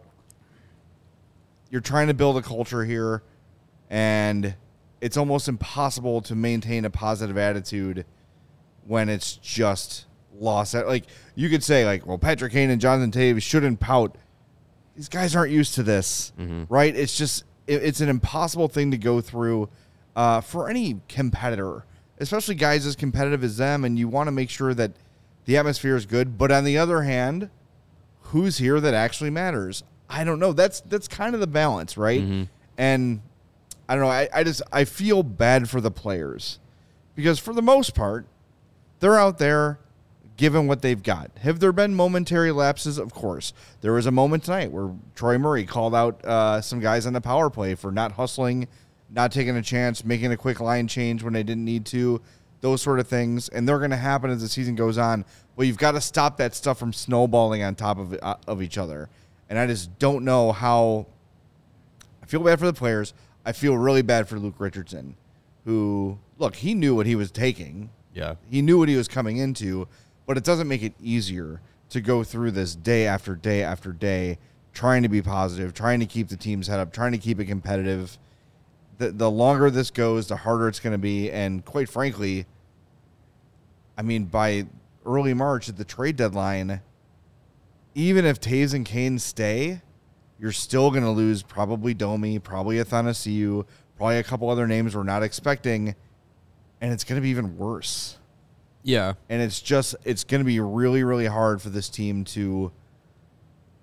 you're 1.70 1.82
trying 1.82 2.08
to 2.08 2.14
build 2.14 2.38
a 2.38 2.42
culture 2.42 2.86
here, 2.86 3.24
and 3.90 4.56
it's 5.02 5.18
almost 5.18 5.48
impossible 5.48 6.22
to 6.22 6.36
maintain 6.36 6.86
a 6.86 6.90
positive 6.90 7.38
attitude 7.38 8.06
when 8.86 9.10
it's 9.10 9.38
just 9.38 10.06
lost. 10.40 10.74
Like 10.76 11.06
you 11.36 11.50
could 11.50 11.64
say, 11.64 11.86
like, 11.86 12.06
well, 12.06 12.18
Patrick 12.18 12.54
Kane 12.54 12.70
and 12.70 12.80
Jonathan 12.80 13.12
Toews 13.12 13.42
shouldn't 13.42 13.80
pout. 13.80 14.16
These 14.96 15.10
guys 15.10 15.36
aren't 15.36 15.52
used 15.52 15.74
to 15.76 15.84
this, 15.84 16.32
right? 16.70 16.96
It's 16.96 17.18
just 17.18 17.46
it, 17.66 17.84
it's 17.84 18.02
an 18.02 18.10
impossible 18.10 18.68
thing 18.68 18.92
to 18.92 18.98
go 18.98 19.22
through 19.22 19.70
uh, 20.16 20.42
for 20.42 20.70
any 20.70 21.02
competitor, 21.10 21.86
especially 22.24 22.56
guys 22.56 22.86
as 22.86 22.96
competitive 22.96 23.44
as 23.44 23.58
them. 23.58 23.86
And 23.86 24.00
you 24.00 24.08
want 24.08 24.28
to 24.28 24.32
make 24.32 24.50
sure 24.50 24.74
that 24.74 24.92
the 25.46 25.58
atmosphere 25.58 25.96
is 25.96 26.06
good. 26.06 26.38
But 26.38 26.52
on 26.52 26.64
the 26.64 26.78
other 26.78 27.04
hand, 27.04 27.50
who's 28.22 28.58
here 28.58 28.80
that 28.80 28.94
actually 28.94 29.30
matters? 29.30 29.84
I 30.10 30.24
don't 30.24 30.40
know. 30.40 30.54
That's 30.54 30.82
that's 30.82 31.08
kind 31.08 31.34
of 31.34 31.40
the 31.42 31.48
balance, 31.48 31.98
right? 31.98 32.48
And 32.78 33.22
I 33.88 33.96
don't 33.96 34.04
know. 34.04 34.10
I, 34.10 34.30
I 34.34 34.44
just 34.44 34.62
I 34.72 34.86
feel 34.86 35.24
bad 35.24 35.70
for 35.70 35.82
the 35.82 35.92
players 35.92 36.60
because 37.16 37.40
for 37.40 37.54
the 37.54 37.62
most 37.62 37.94
part, 37.96 38.26
they're 39.00 39.18
out 39.20 39.38
there 39.38 39.80
given 40.38 40.66
what 40.68 40.82
they've 40.82 41.04
got. 41.04 41.30
Have 41.42 41.60
there 41.60 41.72
been 41.72 41.94
momentary 41.94 42.52
lapses? 42.52 42.98
Of 42.98 43.14
course. 43.14 43.54
There 43.82 43.94
was 43.94 44.06
a 44.06 44.12
moment 44.12 44.46
tonight 44.46 44.72
where 44.72 44.92
Troy 45.16 45.38
Murray 45.38 45.66
called 45.66 45.94
out 45.94 46.24
uh, 46.26 46.62
some 46.62 46.80
guys 46.80 47.06
on 47.06 47.14
the 47.14 47.22
power 47.22 47.50
play 47.50 47.76
for 47.76 47.92
not 47.92 48.14
hustling, 48.14 48.68
not 49.14 49.32
taking 49.32 49.56
a 49.56 49.62
chance, 49.62 50.04
making 50.04 50.32
a 50.32 50.38
quick 50.38 50.60
line 50.60 50.88
change 50.88 51.24
when 51.24 51.34
they 51.34 51.44
didn't 51.44 51.64
need 51.64 51.86
to, 51.88 52.22
those 52.62 52.82
sort 52.82 53.00
of 53.00 53.08
things. 53.08 53.48
And 53.50 53.68
they're 53.68 53.78
going 53.78 53.92
to 53.92 53.98
happen 53.98 54.30
as 54.30 54.42
the 54.42 54.50
season 54.50 54.76
goes 54.76 54.98
on. 54.98 55.24
But 55.56 55.68
you've 55.68 55.78
got 55.78 55.92
to 55.92 56.02
stop 56.02 56.38
that 56.38 56.56
stuff 56.56 56.80
from 56.80 56.94
snowballing 56.94 57.62
on 57.62 57.76
top 57.76 58.00
of, 58.00 58.18
uh, 58.22 58.36
of 58.48 58.62
each 58.62 58.78
other. 58.78 59.10
And 59.50 59.60
I 59.60 59.68
just 59.68 59.98
don't 60.00 60.26
know 60.26 60.52
how. 60.52 61.06
I 62.24 62.26
feel 62.26 62.42
bad 62.42 62.58
for 62.58 62.66
the 62.66 62.74
players. 62.74 63.14
I 63.46 63.52
feel 63.52 63.78
really 63.78 64.02
bad 64.02 64.28
for 64.28 64.40
Luke 64.40 64.56
Richardson, 64.58 65.16
who, 65.66 66.18
look, 66.38 66.56
he 66.56 66.74
knew 66.74 66.96
what 66.96 67.06
he 67.06 67.16
was 67.16 67.30
taking. 67.30 67.90
Yeah. 68.14 68.36
He 68.50 68.62
knew 68.62 68.78
what 68.78 68.90
he 68.90 68.96
was 68.96 69.08
coming 69.08 69.38
into, 69.38 69.88
but 70.26 70.38
it 70.38 70.44
doesn't 70.44 70.68
make 70.68 70.82
it 70.82 70.94
easier 71.02 71.60
to 71.90 72.02
go 72.02 72.24
through 72.24 72.52
this 72.52 72.76
day 72.76 73.06
after 73.06 73.36
day 73.36 73.62
after 73.62 73.92
day, 73.92 74.38
trying 74.74 75.04
to 75.04 75.10
be 75.10 75.22
positive, 75.22 75.74
trying 75.74 76.00
to 76.00 76.06
keep 76.06 76.30
the 76.30 76.38
team's 76.38 76.68
head 76.68 76.80
up, 76.80 76.94
trying 76.94 77.12
to 77.12 77.18
keep 77.18 77.40
it 77.40 77.46
competitive. 77.46 78.18
The, 79.04 79.12
the 79.12 79.30
longer 79.30 79.70
this 79.70 79.92
goes, 79.92 80.28
the 80.28 80.38
harder 80.38 80.68
it's 80.70 80.80
going 80.80 80.94
to 80.94 80.98
be. 80.98 81.30
And 81.30 81.66
quite 81.66 81.90
frankly, 81.90 82.46
I 83.98 84.02
mean, 84.02 84.26
by 84.26 84.68
early 85.06 85.34
March 85.34 85.68
at 85.68 85.78
the 85.78 85.84
trade 85.84 86.16
deadline, 86.16 86.82
even 87.96 88.26
if 88.26 88.40
Toews 88.40 88.74
and 88.74 88.86
Kane 88.86 89.20
stay, 89.20 89.82
you're 90.40 90.54
still 90.54 90.90
going 90.90 91.04
to 91.04 91.10
lose 91.10 91.44
probably 91.44 91.94
Domi, 91.94 92.40
probably 92.40 92.78
Athanasiu, 92.78 93.66
probably 93.98 94.18
a 94.18 94.24
couple 94.24 94.50
other 94.50 94.68
names 94.68 94.96
we're 94.96 95.04
not 95.04 95.22
expecting, 95.22 95.96
and 96.80 96.94
it's 96.94 97.04
going 97.04 97.18
to 97.20 97.22
be 97.22 97.30
even 97.30 97.58
worse. 97.58 98.18
Yeah. 98.84 99.14
And 99.30 99.42
it's 99.42 99.62
just 99.62 99.96
it's 100.06 100.24
going 100.24 100.40
to 100.40 100.46
be 100.46 100.60
really 100.60 101.04
really 101.04 101.28
hard 101.28 101.62
for 101.62 101.70
this 101.70 101.90
team 101.90 102.24
to 102.26 102.72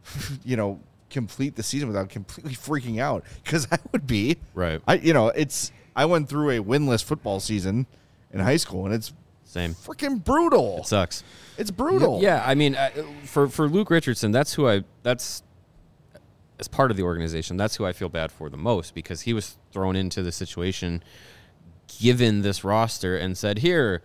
you 0.45 0.57
know, 0.57 0.81
complete 1.11 1.57
the 1.57 1.63
season 1.63 1.89
without 1.89 2.09
completely 2.09 2.55
freaking 2.55 3.01
out 3.01 3.25
cuz 3.45 3.67
I 3.73 3.79
would 3.93 4.07
be. 4.07 4.39
Right. 4.55 4.81
I 4.87 4.95
you 4.95 5.13
know, 5.13 5.29
it's 5.29 5.73
I 5.95 6.05
went 6.07 6.29
through 6.29 6.51
a 6.51 6.59
winless 6.63 7.03
football 7.05 7.41
season 7.41 7.87
in 8.33 8.41
high 8.41 8.57
school 8.57 8.87
and 8.87 8.95
it's 8.95 9.13
Same. 9.45 9.75
freaking 9.75 10.23
brutal. 10.25 10.79
It 10.79 10.87
sucks. 10.87 11.25
It's 11.59 11.71
brutal. 11.71 12.23
Yeah, 12.23 12.43
I 12.47 12.55
mean, 12.55 12.75
uh, 12.75 12.91
for 13.25 13.49
for 13.49 13.69
Luke 13.69 13.91
Richardson, 13.91 14.33
that's 14.33 14.55
who 14.55 14.69
I 14.69 14.85
that's 15.03 15.43
as 16.59 16.69
part 16.69 16.91
of 16.91 16.97
the 16.97 17.03
organization. 17.03 17.57
That's 17.57 17.77
who 17.77 17.85
I 17.85 17.93
feel 17.93 18.09
bad 18.09 18.31
for 18.31 18.49
the 18.49 18.57
most 18.57 18.95
because 18.95 19.23
he 19.23 19.33
was 19.33 19.57
thrown 19.73 19.97
into 19.97 20.23
the 20.23 20.31
situation, 20.31 21.03
given 22.01 22.43
this 22.43 22.63
roster, 22.65 23.17
and 23.17 23.37
said, 23.37 23.59
"Here, 23.59 24.03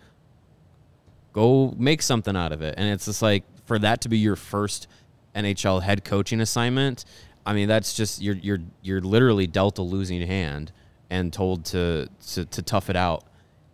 go 1.34 1.74
make 1.78 2.02
something 2.02 2.36
out 2.36 2.52
of 2.52 2.62
it." 2.62 2.74
And 2.78 2.90
it's 2.90 3.06
just 3.06 3.22
like 3.22 3.44
for 3.66 3.78
that 3.80 4.02
to 4.02 4.10
be 4.10 4.18
your 4.18 4.36
first 4.36 4.88
NHL 5.36 5.84
head 5.84 6.04
coaching 6.04 6.42
assignment. 6.42 7.06
I 7.46 7.54
mean, 7.54 7.68
that's 7.68 7.94
just 7.94 8.22
you're 8.22 8.36
you're 8.36 8.60
you're 8.82 9.02
literally 9.02 9.48
dealt 9.48 9.78
a 9.78 9.82
losing 9.84 10.26
hand 10.26 10.72
and 11.10 11.32
told 11.32 11.66
to 11.66 12.10
to, 12.34 12.46
to 12.46 12.62
tough 12.62 12.90
it 12.90 12.96
out, 12.96 13.24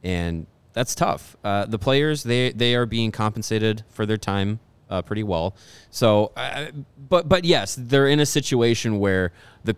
and 0.03 0.45
that's 0.73 0.95
tough. 0.95 1.37
Uh, 1.43 1.65
the 1.65 1.79
players 1.79 2.23
they 2.23 2.51
they 2.51 2.75
are 2.75 2.85
being 2.85 3.11
compensated 3.11 3.83
for 3.89 4.05
their 4.05 4.17
time 4.17 4.59
uh, 4.89 5.01
pretty 5.01 5.23
well. 5.23 5.55
So, 5.89 6.31
uh, 6.35 6.67
but 7.09 7.27
but 7.29 7.45
yes, 7.45 7.75
they're 7.79 8.07
in 8.07 8.19
a 8.19 8.25
situation 8.25 8.99
where 8.99 9.31
the 9.63 9.75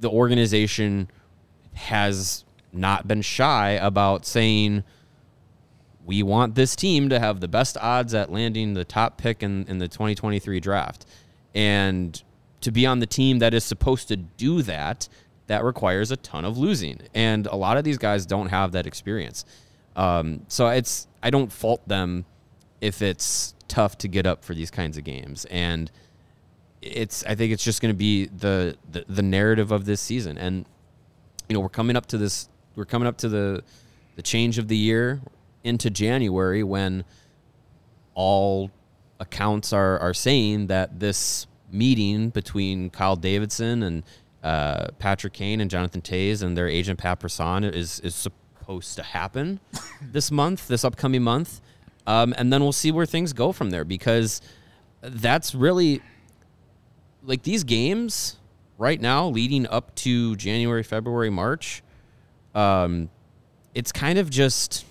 the 0.00 0.08
organization 0.10 1.10
has 1.74 2.44
not 2.72 3.06
been 3.06 3.22
shy 3.22 3.70
about 3.70 4.26
saying 4.26 4.84
we 6.08 6.22
want 6.22 6.54
this 6.54 6.74
team 6.74 7.10
to 7.10 7.20
have 7.20 7.40
the 7.40 7.48
best 7.48 7.76
odds 7.76 8.14
at 8.14 8.32
landing 8.32 8.72
the 8.72 8.82
top 8.82 9.18
pick 9.18 9.42
in, 9.42 9.66
in 9.66 9.76
the 9.76 9.86
2023 9.86 10.58
draft. 10.58 11.04
And 11.54 12.20
to 12.62 12.72
be 12.72 12.86
on 12.86 13.00
the 13.00 13.06
team 13.06 13.40
that 13.40 13.52
is 13.52 13.62
supposed 13.62 14.08
to 14.08 14.16
do 14.16 14.62
that, 14.62 15.06
that 15.48 15.62
requires 15.62 16.10
a 16.10 16.16
ton 16.16 16.46
of 16.46 16.56
losing. 16.56 17.00
And 17.12 17.46
a 17.46 17.56
lot 17.56 17.76
of 17.76 17.84
these 17.84 17.98
guys 17.98 18.24
don't 18.24 18.48
have 18.48 18.72
that 18.72 18.86
experience. 18.86 19.44
Um, 19.96 20.46
so 20.48 20.68
it's 20.68 21.06
I 21.22 21.28
don't 21.28 21.52
fault 21.52 21.86
them 21.86 22.24
if 22.80 23.02
it's 23.02 23.54
tough 23.68 23.98
to 23.98 24.08
get 24.08 24.26
up 24.26 24.46
for 24.46 24.54
these 24.54 24.70
kinds 24.70 24.96
of 24.96 25.04
games. 25.04 25.44
And 25.50 25.90
it's 26.80 27.22
I 27.26 27.34
think 27.34 27.52
it's 27.52 27.62
just 27.62 27.82
going 27.82 27.92
to 27.92 27.98
be 27.98 28.28
the, 28.28 28.78
the 28.90 29.04
the 29.10 29.22
narrative 29.22 29.72
of 29.72 29.84
this 29.84 30.00
season. 30.00 30.38
And 30.38 30.64
you 31.50 31.54
know, 31.54 31.60
we're 31.60 31.68
coming 31.68 31.96
up 31.96 32.06
to 32.06 32.16
this 32.16 32.48
we're 32.76 32.86
coming 32.86 33.06
up 33.06 33.18
to 33.18 33.28
the 33.28 33.62
the 34.16 34.22
change 34.22 34.56
of 34.56 34.68
the 34.68 34.76
year 34.76 35.20
into 35.68 35.90
January 35.90 36.62
when 36.62 37.04
all 38.14 38.70
accounts 39.20 39.72
are 39.72 39.98
are 39.98 40.14
saying 40.14 40.68
that 40.68 40.98
this 40.98 41.46
meeting 41.70 42.30
between 42.30 42.90
Kyle 42.90 43.16
Davidson 43.16 43.82
and 43.82 44.02
uh, 44.42 44.88
Patrick 44.98 45.34
Kane 45.34 45.60
and 45.60 45.70
Jonathan 45.70 46.00
Toews 46.00 46.42
and 46.42 46.56
their 46.56 46.68
agent 46.68 46.98
Pat 46.98 47.20
Brisson 47.20 47.64
is 47.64 48.00
is 48.00 48.14
supposed 48.14 48.96
to 48.96 49.02
happen 49.02 49.60
this 50.02 50.30
month, 50.30 50.68
this 50.68 50.84
upcoming 50.84 51.22
month, 51.22 51.60
um, 52.06 52.34
and 52.38 52.52
then 52.52 52.62
we'll 52.62 52.72
see 52.72 52.90
where 52.90 53.06
things 53.06 53.32
go 53.32 53.52
from 53.52 53.70
there 53.70 53.84
because 53.84 54.40
that's 55.02 55.54
really 55.54 56.00
like 57.22 57.42
these 57.42 57.64
games 57.64 58.36
right 58.78 59.00
now 59.00 59.28
leading 59.28 59.66
up 59.66 59.94
to 59.96 60.34
January, 60.36 60.82
February, 60.82 61.30
March. 61.30 61.82
Um, 62.54 63.10
it's 63.74 63.92
kind 63.92 64.18
of 64.18 64.30
just 64.30 64.86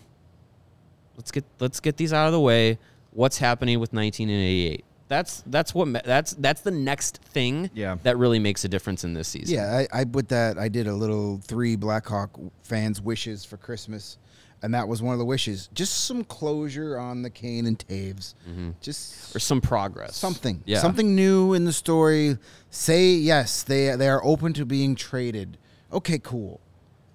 let's 1.18 1.32
get 1.32 1.44
let's 1.60 1.80
get 1.80 1.98
these 1.98 2.14
out 2.14 2.28
of 2.28 2.32
the 2.34 2.40
way. 2.40 2.78
What's 3.12 3.40
happening 3.40 3.80
with 3.80 3.92
1988? 3.94 4.86
That's 5.10 5.42
that's 5.48 5.74
what 5.74 6.04
that's 6.04 6.34
that's 6.34 6.62
the 6.62 6.72
next 6.72 7.18
thing 7.24 7.70
Yeah. 7.74 7.98
that 8.04 8.18
really 8.18 8.40
makes 8.40 8.64
a 8.66 8.68
difference 8.68 9.04
in 9.04 9.14
this 9.14 9.28
season. 9.30 9.56
Yeah, 9.56 9.86
I, 9.94 10.02
I 10.02 10.04
put 10.06 10.28
that. 10.30 10.58
I 10.58 10.68
did 10.68 10.86
a 10.88 10.94
little 10.94 11.40
three 11.44 11.76
Blackhawk 11.78 12.32
fans' 12.64 13.02
wishes 13.02 13.46
for 13.46 13.56
Christmas, 13.56 14.18
and 14.62 14.74
that 14.74 14.90
was 14.90 15.02
one 15.02 15.14
of 15.14 15.20
the 15.20 15.26
wishes. 15.26 15.70
Just 15.74 16.04
some 16.06 16.26
closure 16.26 17.00
on 17.00 17.22
the 17.22 17.30
Kane 17.30 17.66
and 17.68 17.80
Toews. 17.80 18.34
Mm-hmm. 18.50 18.72
Just 18.82 19.34
or 19.34 19.40
some 19.40 19.62
progress. 19.62 20.18
something, 20.18 20.62
Yeah. 20.66 20.80
something 20.80 21.16
new 21.16 21.54
in 21.54 21.64
the 21.64 21.74
story. 21.74 22.38
Say 22.70 23.12
yes, 23.14 23.64
they 23.64 23.96
they 23.96 24.10
are 24.10 24.22
open 24.26 24.52
to 24.54 24.66
being 24.66 24.94
traded. 24.96 25.58
Okay, 25.92 26.20
cool. 26.20 26.60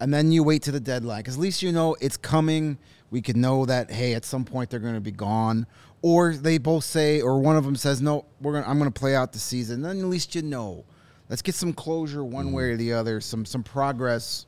And 0.01 0.13
then 0.15 0.33
you 0.33 0.43
wait 0.43 0.63
to 0.63 0.73
the 0.73 0.81
deadline 0.81 1.21
because 1.21 1.35
at 1.35 1.41
least 1.41 1.63
you 1.63 1.73
know 1.73 1.95
it's 2.01 2.17
coming. 2.17 2.79
We 3.13 3.23
could 3.23 3.37
know 3.37 3.67
that 3.67 3.91
hey, 3.91 4.15
at 4.15 4.25
some 4.25 4.45
point 4.45 4.71
they're 4.71 4.81
going 4.81 4.95
to 4.95 5.01
be 5.01 5.13
gone, 5.13 5.67
or 6.01 6.35
they 6.35 6.59
both 6.59 6.83
say, 6.83 7.21
or 7.21 7.39
one 7.39 7.57
of 7.57 7.65
them 7.65 7.77
says, 7.77 8.03
no, 8.03 8.25
we're 8.41 8.55
gonna 8.55 8.67
I'm 8.67 8.79
going 8.79 8.91
to 8.91 8.99
play 8.99 9.15
out 9.15 9.33
the 9.33 9.39
season. 9.39 9.83
Then 9.83 10.01
at 10.01 10.07
least 10.07 10.35
you 10.35 10.43
know. 10.43 10.85
Let's 11.29 11.43
get 11.43 11.55
some 11.55 11.73
closure 11.73 12.25
one 12.25 12.53
way 12.53 12.65
or 12.65 12.77
the 12.77 12.95
other, 12.95 13.21
some 13.21 13.45
some 13.45 13.63
progress, 13.63 14.47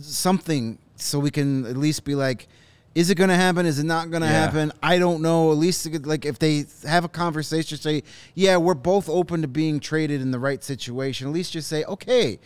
something, 0.00 0.78
so 0.96 1.18
we 1.18 1.30
can 1.30 1.66
at 1.66 1.76
least 1.76 2.04
be 2.04 2.14
like, 2.14 2.48
is 2.94 3.10
it 3.10 3.16
going 3.16 3.30
to 3.30 3.36
happen? 3.36 3.66
Is 3.66 3.78
it 3.78 3.84
not 3.84 4.10
going 4.10 4.22
to 4.22 4.28
Yeah. 4.28 4.32
happen? 4.32 4.72
I 4.82 4.98
don't 4.98 5.22
know. 5.22 5.52
At 5.52 5.58
least 5.58 5.86
like 6.06 6.24
if 6.24 6.38
they 6.38 6.66
have 6.86 7.04
a 7.04 7.08
conversation, 7.08 7.78
say, 7.78 8.02
yeah, 8.34 8.56
we're 8.56 8.74
both 8.74 9.08
open 9.08 9.42
to 9.42 9.48
being 9.48 9.78
traded 9.78 10.20
in 10.20 10.30
the 10.30 10.38
right 10.38 10.62
situation. 10.64 11.28
At 11.28 11.32
least 11.32 11.52
just 11.52 11.68
say, 11.68 11.84
okay, 11.84 12.40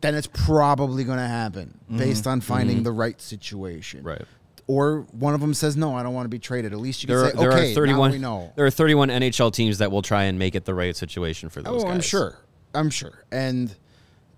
then 0.00 0.14
it's 0.14 0.26
probably 0.26 1.04
going 1.04 1.18
to 1.18 1.26
happen 1.26 1.78
mm-hmm. 1.84 1.98
based 1.98 2.26
on 2.26 2.42
finding 2.42 2.76
mm-hmm. 2.76 2.84
the 2.84 2.92
right 2.92 3.20
situation. 3.20 4.02
Right. 4.02 4.22
Or 4.66 5.00
one 5.12 5.34
of 5.34 5.40
them 5.42 5.52
says, 5.52 5.76
no, 5.76 5.94
I 5.94 6.02
don't 6.02 6.14
want 6.14 6.24
to 6.24 6.30
be 6.30 6.38
traded. 6.38 6.72
At 6.72 6.78
least 6.78 7.02
you 7.02 7.06
can 7.06 7.16
There, 7.16 7.24
are, 7.26 7.30
say, 7.32 7.36
there 7.36 7.52
okay, 7.52 7.72
are 7.72 7.74
31 7.74 7.98
now 8.10 8.12
we 8.14 8.18
know. 8.18 8.52
there 8.56 8.64
are 8.64 8.70
31 8.70 9.10
NHL 9.10 9.52
teams 9.52 9.78
that 9.78 9.92
will 9.92 10.00
try 10.02 10.24
and 10.24 10.38
make 10.38 10.54
it 10.54 10.64
the 10.64 10.74
right 10.74 10.96
situation 10.96 11.50
for 11.50 11.60
those 11.62 11.82
Oh, 11.82 11.84
guys. 11.86 11.94
I'm 11.94 12.00
sure. 12.00 12.38
I'm 12.74 12.88
sure. 12.90 13.24
And 13.30 13.74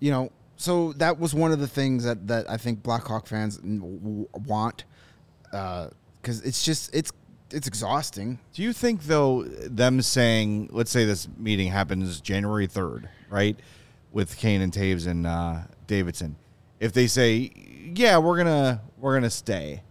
you 0.00 0.11
know, 0.11 0.30
so 0.56 0.92
that 0.95 1.18
was 1.21 1.33
one 1.35 1.52
of 1.52 1.61
the 1.61 1.68
things 1.68 2.02
that 2.04 2.26
that 2.28 2.50
I 2.50 2.56
think 2.56 2.83
Blackhawk 2.83 3.26
fans 3.28 3.61
want, 3.62 4.85
because 5.45 6.42
it's 6.42 6.64
just 6.64 6.95
it's 6.95 7.12
it's 7.52 7.66
exhausting. 7.68 8.38
Do 8.52 8.62
you 8.62 8.73
think 8.73 9.04
though 9.04 9.45
them 9.45 10.02
saying, 10.02 10.71
let's 10.73 10.90
say 10.90 11.04
this 11.04 11.28
meeting 11.38 11.68
happens 11.68 12.21
January 12.21 12.66
third, 12.66 13.09
right, 13.30 13.56
with 14.12 14.37
Kane 14.37 14.61
and 14.61 14.73
Toews 14.73 15.06
and 15.06 15.26
uh, 15.26 15.59
Davidson, 15.87 16.37
if 16.80 16.92
they 16.92 17.06
say, 17.06 17.52
yeah, 17.95 18.18
we're 18.18 18.37
gonna 18.37 18.83
we're 18.99 19.14
gonna 19.14 19.30
stay, 19.30 19.83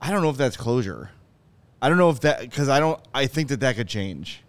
I 0.00 0.10
don't 0.10 0.22
know 0.22 0.30
if 0.30 0.36
that's 0.36 0.56
closure. 0.56 1.10
I 1.82 1.88
don't 1.88 1.98
know 1.98 2.10
if 2.10 2.20
that 2.20 2.40
because 2.40 2.68
I 2.68 2.80
don't. 2.80 3.00
I 3.14 3.26
think 3.26 3.48
that 3.48 3.60
that 3.60 3.76
could 3.76 3.88
change. 3.88 4.42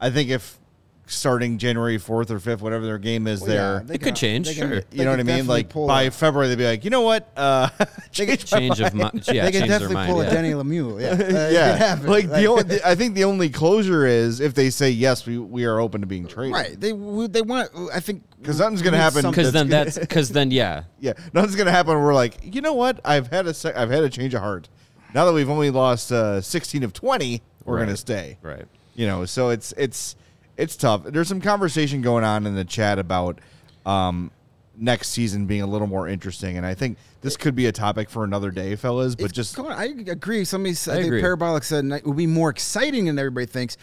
I 0.00 0.10
think 0.10 0.30
if 0.30 0.58
starting 1.06 1.58
January 1.58 1.98
fourth 1.98 2.30
or 2.30 2.38
fifth, 2.38 2.62
whatever 2.62 2.84
their 2.86 2.98
game 2.98 3.26
is, 3.26 3.40
Well, 3.42 3.50
yeah, 3.50 3.56
there. 3.56 3.80
they 3.84 3.94
It 3.96 4.02
could 4.02 4.16
change, 4.16 4.46
they 4.46 4.54
sure. 4.54 4.80
they 4.80 4.84
you 4.92 5.04
know 5.04 5.10
what 5.10 5.20
I 5.20 5.24
mean? 5.24 5.46
Like 5.46 5.72
by 5.74 6.04
a- 6.04 6.10
February, 6.10 6.48
they'd 6.48 6.56
be 6.58 6.64
like, 6.64 6.84
you 6.84 6.90
know 6.90 7.02
what? 7.02 7.28
Uh, 7.36 7.68
change 8.12 8.50
my 8.50 8.58
change 8.58 8.80
of 8.80 8.94
mind. 8.94 9.24
Yeah, 9.32 9.44
they 9.44 9.52
could 9.52 9.68
definitely 9.68 9.94
mind. 9.94 10.12
pull 10.12 10.22
yeah. 10.22 10.30
a 10.30 10.32
Denny 10.32 10.50
Lemieux. 10.52 11.00
Yeah, 11.00 11.10
Uh, 11.10 11.50
yeah, 11.50 11.76
happen. 11.76 12.06
like 12.06 12.28
the 12.30 12.46
only, 12.46 12.62
the- 12.64 12.88
I 12.88 12.94
think 12.94 13.14
the 13.14 13.24
only 13.24 13.50
closure 13.50 14.06
is 14.06 14.40
if 14.40 14.54
they 14.54 14.70
say 14.70 14.90
yes, 14.90 15.26
we, 15.26 15.38
we 15.38 15.64
are 15.66 15.78
open 15.80 16.00
to 16.00 16.06
being 16.06 16.26
traded. 16.26 16.54
right. 16.54 16.80
They 16.80 16.92
they 17.28 17.42
want. 17.42 17.70
I 17.92 18.00
think 18.00 18.22
'Cause 18.42 18.56
something's 18.56 18.82
gonna 18.82 18.96
happen 18.96 19.28
Because 19.28 19.52
then 19.52 19.68
That's 19.68 19.94
that's 19.96 20.06
because 20.06 20.30
then 20.30 20.50
yeah, 20.50 20.84
Yeah, 20.98 21.12
nothing's 21.32 21.56
gonna 21.56 21.70
happen. 21.72 21.94
We're 22.00 22.14
like, 22.14 22.54
you 22.54 22.60
know 22.60 22.72
what? 22.74 23.00
I've 23.04 23.26
had 23.28 23.46
a 23.46 23.54
sec- 23.54 23.76
I've 23.76 23.90
had 23.90 24.02
a 24.04 24.08
change 24.08 24.34
of 24.34 24.40
heart. 24.40 24.68
Now 25.14 25.24
that 25.26 25.32
we've 25.32 25.50
only 25.50 25.70
lost 25.70 26.10
uh, 26.12 26.40
sixteen 26.40 26.82
of 26.82 26.92
twenty, 26.92 27.42
we're 27.64 27.76
Right. 27.76 27.84
gonna 27.86 27.96
stay. 27.96 28.38
right. 28.42 28.64
You 28.94 29.06
know, 29.06 29.24
so 29.24 29.50
it's 29.50 29.72
it's 29.76 30.16
it's 30.56 30.76
tough. 30.76 31.04
There's 31.04 31.28
some 31.28 31.40
conversation 31.40 32.02
going 32.02 32.24
on 32.24 32.46
in 32.46 32.54
the 32.54 32.64
chat 32.64 32.98
about 32.98 33.38
um, 33.86 34.30
next 34.76 35.08
season 35.08 35.46
being 35.46 35.62
a 35.62 35.66
little 35.66 35.86
more 35.86 36.08
interesting, 36.08 36.56
and 36.56 36.64
I 36.66 36.74
think 36.74 36.98
this 37.20 37.36
could 37.36 37.54
be 37.54 37.66
a 37.66 37.72
topic 37.72 38.10
for 38.10 38.24
another 38.24 38.50
day, 38.50 38.74
fellas. 38.76 39.14
But 39.14 39.24
It's 39.24 39.32
just 39.32 39.56
going- 39.56 39.72
I 39.72 39.84
agree. 40.10 40.44
Somebody 40.44 40.74
said 40.74 40.92
I 40.92 40.94
I 40.94 41.00
think 41.02 41.06
agree. 41.08 41.20
Parabolic 41.20 41.64
said 41.64 41.84
it 41.86 42.04
will 42.04 42.14
be 42.14 42.26
more 42.26 42.50
exciting 42.50 43.06
than 43.06 43.18
everybody 43.18 43.46
thinks. 43.46 43.76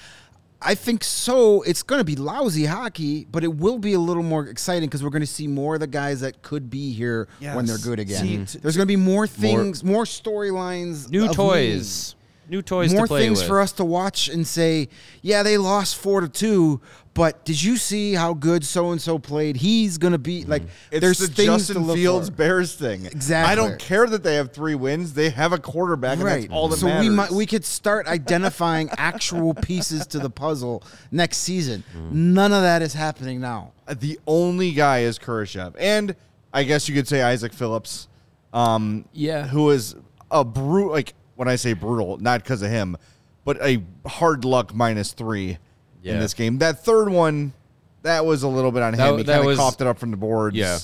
I 0.62 0.76
think 0.76 1.04
so. 1.06 1.62
It's 1.62 1.84
going 1.84 2.00
to 2.00 2.04
be 2.06 2.16
lousy 2.18 2.66
hockey, 2.66 3.26
but 3.32 3.44
it 3.46 3.56
will 3.56 3.78
be 3.80 3.94
a 3.94 4.00
little 4.00 4.24
more 4.24 4.46
exciting 4.48 4.90
because 4.90 5.04
we're 5.04 5.10
going 5.10 5.22
to 5.22 5.26
see 5.28 5.48
more 5.48 5.76
of 5.76 5.80
the 5.80 5.88
guys 5.88 6.20
that 6.22 6.42
could 6.42 6.70
be 6.70 6.92
here 6.92 7.28
when 7.56 7.66
they're 7.66 7.78
good 7.78 8.00
again. 8.00 8.46
See, 8.48 8.58
t- 8.58 8.60
There's 8.62 8.76
going 8.76 8.86
to 8.88 8.92
be 8.92 8.98
more 8.98 9.26
things, 9.26 9.84
more, 9.84 10.04
storylines, 10.04 11.10
New 11.10 11.28
toys, 11.34 12.16
new 12.50 12.62
toys 12.62 12.94
more 12.94 13.04
to 13.04 13.08
play 13.08 13.22
things 13.22 13.40
with. 13.40 13.48
for 13.48 13.62
us 13.62 13.72
to 13.74 13.86
watch 13.86 14.28
and 14.28 14.46
say, 14.46 14.90
yeah, 15.22 15.44
they 15.44 15.58
lost 15.58 15.96
four 15.96 16.20
to 16.22 16.28
two, 16.28 16.82
but 17.20 17.44
did 17.44 17.62
you 17.62 17.76
see 17.76 18.14
how 18.14 18.34
good 18.34 18.64
so 18.64 18.92
and 18.92 19.02
so 19.02 19.20
played? 19.20 19.58
He's 19.58 19.98
gonna 19.98 20.18
be 20.18 20.40
mm-hmm. 20.40 20.52
like, 20.52 20.64
it's 20.90 21.02
there's 21.02 21.18
the 21.18 21.28
things 21.28 21.68
Justin 21.68 21.76
to 21.76 21.82
look 21.82 21.98
Fields 21.98 22.30
for. 22.30 22.36
Bears 22.36 22.74
thing. 22.76 23.06
Exactly. 23.06 23.52
I 23.52 23.56
don't 23.56 23.78
care 23.78 24.08
that 24.08 24.24
they 24.24 24.36
have 24.36 24.54
three 24.54 24.74
wins; 24.74 25.16
they 25.16 25.30
have 25.30 25.52
a 25.52 25.58
quarterback, 25.58 26.14
and 26.14 26.24
Right. 26.24 26.42
that's 26.44 26.54
all 26.54 26.70
that 26.70 26.78
so 26.78 26.88
matters. 26.88 27.10
we 27.10 27.14
might 27.14 27.32
we 27.32 27.46
could 27.46 27.66
start 27.66 28.08
identifying 28.08 28.90
actual 28.98 29.54
pieces 29.54 30.08
to 30.08 30.20
the 30.20 30.30
puzzle 30.30 30.82
next 31.12 31.40
season. 31.40 31.84
Mm. 31.94 32.12
None 32.14 32.54
of 32.54 32.62
that 32.62 32.82
is 32.82 32.94
happening 32.94 33.42
now. 33.42 33.74
Uh, 33.86 33.96
the 34.00 34.18
only 34.26 34.72
guy 34.72 35.00
is 35.00 35.20
Kurashev, 35.20 35.76
and 35.78 36.16
I 36.54 36.64
guess 36.64 36.88
you 36.88 36.96
could 36.96 37.10
say 37.10 37.22
Isaak 37.22 37.52
Phillips, 37.52 38.08
um, 38.54 39.04
Yeah. 39.12 39.46
who 39.46 39.72
is 39.72 39.94
a 40.32 40.46
brute. 40.46 40.94
Like 40.94 41.16
when 41.36 41.50
I 41.50 41.58
say 41.58 41.74
brutal, 41.74 42.16
not 42.16 42.44
because 42.44 42.62
of 42.62 42.72
him, 42.72 42.96
but 43.44 43.62
a 43.62 43.84
hard 44.08 44.46
luck 44.46 44.74
minus 44.74 45.12
three 45.12 45.58
in 46.04 46.20
this 46.20 46.34
game. 46.34 46.58
That 46.60 46.84
third 46.84 47.10
one, 47.10 47.54
that 48.04 48.26
was 48.26 48.44
a 48.44 48.48
little 48.48 48.72
bit 48.72 48.84
on 48.84 48.94
That- 48.96 49.12
him. 49.14 49.18
He 49.20 49.24
kind 49.24 49.40
of 49.40 49.46
was- 49.46 49.58
coughed 49.58 49.82
it 49.82 49.88
up 49.88 49.98
from 50.00 50.12
the 50.12 50.18
boards, 50.18 50.56
Yeah. 50.56 50.80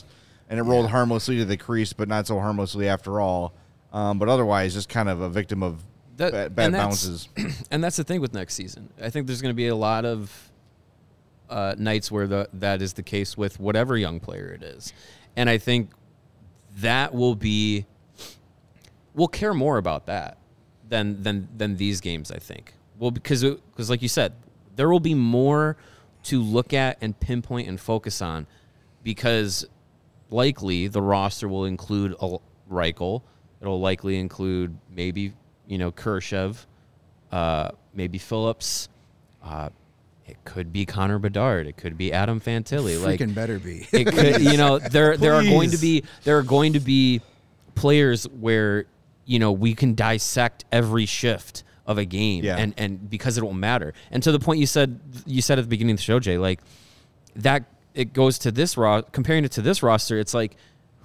and 0.49 0.59
it 0.59 0.63
rolled 0.63 0.89
harmlessly 0.89 1.37
to 1.37 1.45
the 1.45 1.57
crease, 1.57 1.93
but 1.93 2.07
not 2.07 2.27
so 2.27 2.39
harmlessly 2.39 2.87
after 2.87 3.19
all. 3.19 3.53
Um, 3.93 4.19
but 4.19 4.27
otherwise, 4.27 4.73
just 4.73 4.89
kind 4.89 5.07
of 5.09 5.21
a 5.21 5.29
victim 5.29 5.63
of 5.63 5.83
That- 6.17 6.31
bad, 6.33 6.55
bad 6.55 6.65
and 6.67 6.73
bounces. 6.75 7.29
and 7.71 7.83
that's 7.83 7.95
the 7.97 8.03
thing 8.03 8.19
with 8.21 8.33
next 8.33 8.53
season. 8.55 8.89
I 9.01 9.09
think 9.09 9.27
there's 9.27 9.41
going 9.41 9.53
to 9.53 9.55
be 9.55 9.67
a 9.67 9.75
lot 9.75 10.03
of 10.05 10.51
uh, 11.49 11.75
nights 11.77 12.11
where 12.11 12.25
the, 12.27 12.49
that 12.53 12.81
is 12.81 12.93
the 12.93 13.03
case 13.03 13.37
with 13.37 13.59
whatever 13.59 13.95
young 13.97 14.19
player 14.19 14.47
it 14.47 14.63
is, 14.63 14.91
and 15.35 15.47
I 15.49 15.57
think 15.59 15.91
that 16.77 17.13
will 17.13 17.35
be 17.35 17.85
we'll 19.13 19.27
care 19.27 19.53
more 19.53 19.77
about 19.77 20.07
that 20.07 20.37
than 20.89 21.21
than 21.23 21.47
than 21.55 21.77
these 21.77 22.01
games. 22.01 22.31
I 22.31 22.37
think 22.39 22.73
well 22.97 23.11
because 23.11 23.43
because 23.43 23.89
like 23.91 24.01
you 24.01 24.09
said, 24.09 24.33
there 24.75 24.89
will 24.89 24.99
be 24.99 25.13
more 25.13 25.77
to 26.23 26.41
look 26.41 26.73
at 26.73 26.97
and 27.01 27.19
pinpoint 27.19 27.67
and 27.67 27.79
focus 27.79 28.21
on 28.21 28.47
because 29.03 29.65
likely 30.29 30.87
the 30.87 31.01
roster 31.01 31.47
will 31.47 31.65
include 31.65 32.15
a 32.19 32.37
Reichel. 32.69 33.21
It'll 33.61 33.79
likely 33.79 34.17
include 34.17 34.77
maybe 34.89 35.33
you 35.67 35.77
know 35.77 35.91
Kurashev, 35.91 36.65
uh, 37.31 37.69
maybe 37.93 38.17
Phillips. 38.17 38.89
Uh, 39.43 39.69
it 40.25 40.43
could 40.43 40.73
be 40.73 40.85
Connor 40.85 41.19
Bedard. 41.19 41.67
It 41.67 41.77
could 41.77 41.97
be 41.97 42.11
Adam 42.11 42.41
Fantilli. 42.41 43.01
Like 43.01 43.19
Freaking 43.19 43.35
better 43.35 43.59
be. 43.59 43.87
it 43.91 44.05
could 44.05 44.41
you 44.51 44.57
know 44.57 44.79
there 44.79 45.17
there 45.17 45.35
are 45.35 45.43
going 45.43 45.71
to 45.71 45.77
be 45.77 46.03
there 46.23 46.37
are 46.37 46.43
going 46.43 46.73
to 46.73 46.79
be 46.79 47.21
players 47.75 48.27
where 48.29 48.85
you 49.25 49.39
know 49.39 49.51
we 49.51 49.75
can 49.75 49.93
dissect 49.93 50.65
every 50.71 51.05
shift 51.05 51.63
of 51.85 51.97
a 51.97 52.05
game 52.05 52.43
Yeah. 52.43 52.57
and 52.57 52.73
and 52.77 53.09
because 53.09 53.37
it 53.37 53.43
will 53.43 53.53
matter 53.53 53.93
and 54.11 54.23
to 54.23 54.31
the 54.31 54.39
point 54.39 54.59
you 54.59 54.65
said 54.65 54.99
you 55.25 55.41
said 55.41 55.59
at 55.59 55.63
the 55.65 55.69
beginning 55.69 55.91
of 55.93 55.97
the 55.97 56.03
show 56.03 56.19
Jay 56.19 56.37
like 56.37 56.59
that 57.35 57.63
it 57.93 58.11
goes 58.13 58.39
to 58.39 58.51
this 58.51 58.75
raw 58.77 59.01
comparing 59.01 59.45
it 59.45 59.51
to 59.53 59.61
this 59.61 59.83
roster 59.83 60.17
it's 60.19 60.33
like 60.33 60.55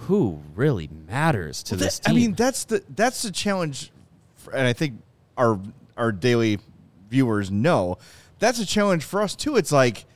who 0.05 0.41
really 0.55 0.89
matters 1.07 1.63
to 1.65 1.75
Well, 1.75 1.85
this 1.85 1.99
that- 1.99 2.07
team 2.09 2.17
I 2.17 2.19
mean, 2.19 2.35
that's 2.35 2.65
the 2.65 2.83
that's 2.97 3.21
the 3.23 3.31
challenge, 3.31 3.91
for, 4.37 4.55
and 4.55 4.67
I 4.67 4.73
think 4.73 4.95
our 5.37 5.61
our 5.99 6.11
daily 6.13 6.59
viewers 7.11 7.51
know 7.51 7.99
that's 8.39 8.59
a 8.59 8.65
challenge 8.65 9.05
for 9.05 9.21
us 9.21 9.35
too. 9.37 9.57
It's 9.57 9.71
like, 9.71 10.07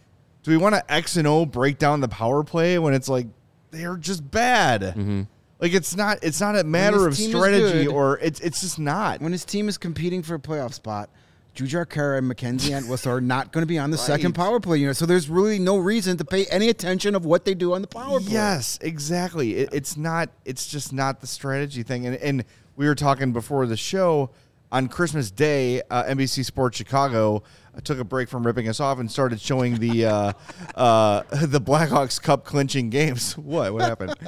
do 0.42 0.50
we 0.50 0.56
want 0.56 0.74
to 0.74 0.90
X 0.90 1.16
and 1.16 1.26
O 1.26 1.44
break 1.44 1.76
down 1.78 2.00
the 2.00 2.08
power 2.08 2.42
play 2.42 2.78
when 2.78 2.94
it's 2.94 3.10
like 3.10 3.26
they're 3.72 3.98
just 3.98 4.30
bad? 4.30 4.80
Mm-hmm. 4.80 5.22
Like 5.60 5.72
it's 5.72 5.96
not 5.96 6.18
it's 6.22 6.40
not 6.40 6.56
a 6.56 6.64
matter 6.64 7.06
of 7.06 7.16
his 7.16 7.18
team 7.18 7.30
is 7.30 7.42
strategy 7.42 7.84
good- 7.84 7.92
or 7.94 8.18
it's 8.18 8.40
it's 8.40 8.60
just 8.60 8.78
not. 8.78 9.20
when 9.20 9.32
his 9.32 9.44
team 9.44 9.68
is 9.68 9.78
competing 9.78 10.22
for 10.22 10.34
a 10.34 10.38
playoff 10.38 10.74
spot, 10.74 11.08
Jujhar 11.54 11.86
Khaira 11.86 12.18
and 12.18 12.26
Mackenzie 12.28 12.72
Entwistle 12.72 13.12
are 13.12 13.20
not 13.20 13.52
going 13.52 13.62
to 13.62 13.66
be 13.66 13.78
on 13.78 13.90
the 13.90 13.96
second 13.98 14.34
power 14.34 14.58
play 14.58 14.78
unit. 14.78 14.96
So 14.96 15.06
there's 15.06 15.28
really 15.30 15.58
no 15.60 15.76
reason 15.78 16.16
to 16.18 16.24
pay 16.24 16.46
any 16.46 16.68
attention 16.68 17.14
of 17.14 17.24
what 17.24 17.44
they 17.44 17.54
do 17.54 17.72
on 17.74 17.80
the 17.82 17.86
power 17.88 18.18
play. 18.18 18.32
Yes, 18.32 18.78
exactly. 18.82 19.56
It, 19.56 19.68
it's 19.72 19.96
not. 19.96 20.30
It's 20.44 20.66
just 20.66 20.92
not 20.92 21.20
the 21.20 21.26
strategy 21.28 21.82
thing. 21.84 22.06
And 22.06 22.16
and 22.16 22.44
we 22.76 22.86
were 22.86 22.96
talking 22.96 23.32
before 23.32 23.66
the 23.66 23.76
show 23.76 24.30
on 24.72 24.88
Christmas 24.88 25.30
Day. 25.30 25.80
Uh, 25.88 26.02
NBC 26.04 26.44
Sports 26.44 26.76
Chicago 26.76 27.44
took 27.82 27.98
a 27.98 28.04
break 28.04 28.28
from 28.28 28.46
ripping 28.46 28.68
us 28.68 28.78
off 28.80 28.98
and 28.98 29.10
started 29.10 29.40
showing 29.40 29.76
the 29.76 30.06
uh, 30.06 30.32
uh, 30.74 31.22
the 31.46 31.60
Blackhawks 31.60 32.20
Cup 32.22 32.44
clinching 32.44 32.90
games. 32.90 33.34
What? 33.44 33.72
What 33.72 33.82
happened? 33.82 34.14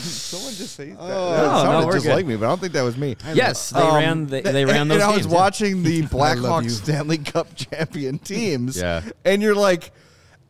Someone 0.00 0.54
just 0.54 0.74
say 0.76 0.90
that. 0.90 0.96
Oh. 1.00 1.32
that 1.32 1.42
No, 1.42 1.52
no, 1.52 1.62
sounded 1.62 1.86
we're 1.86 1.92
just 1.94 2.06
good. 2.06 2.14
like 2.16 2.26
me, 2.26 2.36
but 2.36 2.46
I 2.46 2.48
don't 2.50 2.60
think 2.60 2.72
that 2.74 2.82
was 2.82 2.96
me. 2.96 3.16
yes 3.34 3.70
they 3.70 3.80
Um, 3.80 3.94
ran 3.94 4.26
they, 4.26 4.40
they 4.42 4.64
ran 4.64 4.82
and, 4.82 4.90
those 4.90 5.02
and 5.02 5.10
I 5.10 5.16
was 5.16 5.26
yeah. 5.26 5.32
watching 5.32 5.82
the 5.82 6.02
Blackhawks. 6.02 6.70
Stanley 6.82 7.18
Cup 7.18 7.54
champion 7.56 8.18
teams. 8.18 8.76
Yeah. 8.78 9.02
And 9.24 9.42
you're 9.42 9.54
like, 9.54 9.92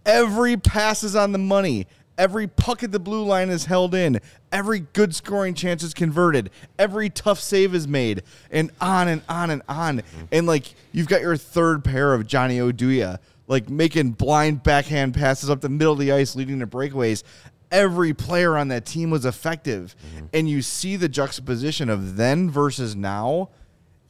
every 0.06 0.56
pass 0.56 1.02
is 1.02 1.14
on 1.16 1.32
the 1.32 1.38
money. 1.38 1.86
Every 2.20 2.46
puck 2.48 2.82
at 2.82 2.92
the 2.92 2.98
blue 2.98 3.24
line 3.24 3.48
is 3.48 3.64
held 3.64 3.94
in. 3.94 4.20
Every 4.52 4.80
good 4.80 5.14
scoring 5.14 5.54
chance 5.54 5.82
is 5.82 5.94
converted. 5.94 6.50
Every 6.78 7.08
tough 7.08 7.40
save 7.40 7.74
is 7.74 7.88
made. 7.88 8.24
And 8.50 8.70
on 8.78 9.08
and 9.08 9.22
on 9.26 9.48
and 9.48 9.62
on. 9.70 10.02
And 10.30 10.46
like 10.46 10.74
you've 10.92 11.08
got 11.08 11.22
your 11.22 11.38
third 11.38 11.82
pair 11.82 12.12
of 12.12 12.26
Johnny 12.26 12.58
Oduya, 12.58 13.20
like 13.46 13.70
making 13.70 14.10
blind 14.10 14.62
backhand 14.62 15.14
passes 15.14 15.48
up 15.48 15.62
the 15.62 15.70
middle 15.70 15.94
of 15.94 15.98
the 15.98 16.12
ice, 16.12 16.36
leading 16.36 16.58
to 16.58 16.66
breakaways. 16.66 17.22
Every 17.70 18.12
player 18.12 18.54
on 18.54 18.68
that 18.68 18.84
team 18.84 19.08
was 19.08 19.24
effective. 19.24 19.96
Mm-hmm. 20.14 20.26
And 20.34 20.50
you 20.50 20.60
see 20.60 20.96
the 20.96 21.08
juxtaposition 21.08 21.88
of 21.88 22.16
then 22.16 22.50
versus 22.50 22.94
now, 22.94 23.48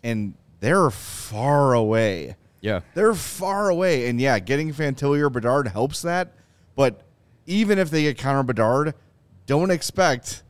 and 0.03 0.35
they're 0.59 0.91
far 0.91 1.75
away. 1.75 2.35
yeah 2.61 2.81
They're 2.95 3.15
far 3.15 3.69
away. 3.69 4.09
And 4.09 4.21
yeah, 4.21 4.41
getting 4.41 4.73
Fantilli 4.73 5.21
or 5.21 5.31
Bedard 5.31 5.69
helps 5.69 6.03
that. 6.03 6.35
But 6.75 7.03
even 7.47 7.79
if 7.79 7.91
they 7.91 8.03
get 8.03 8.19
Connor 8.19 8.43
Bedard, 8.43 8.95
don't 9.47 9.71
expect 9.71 10.43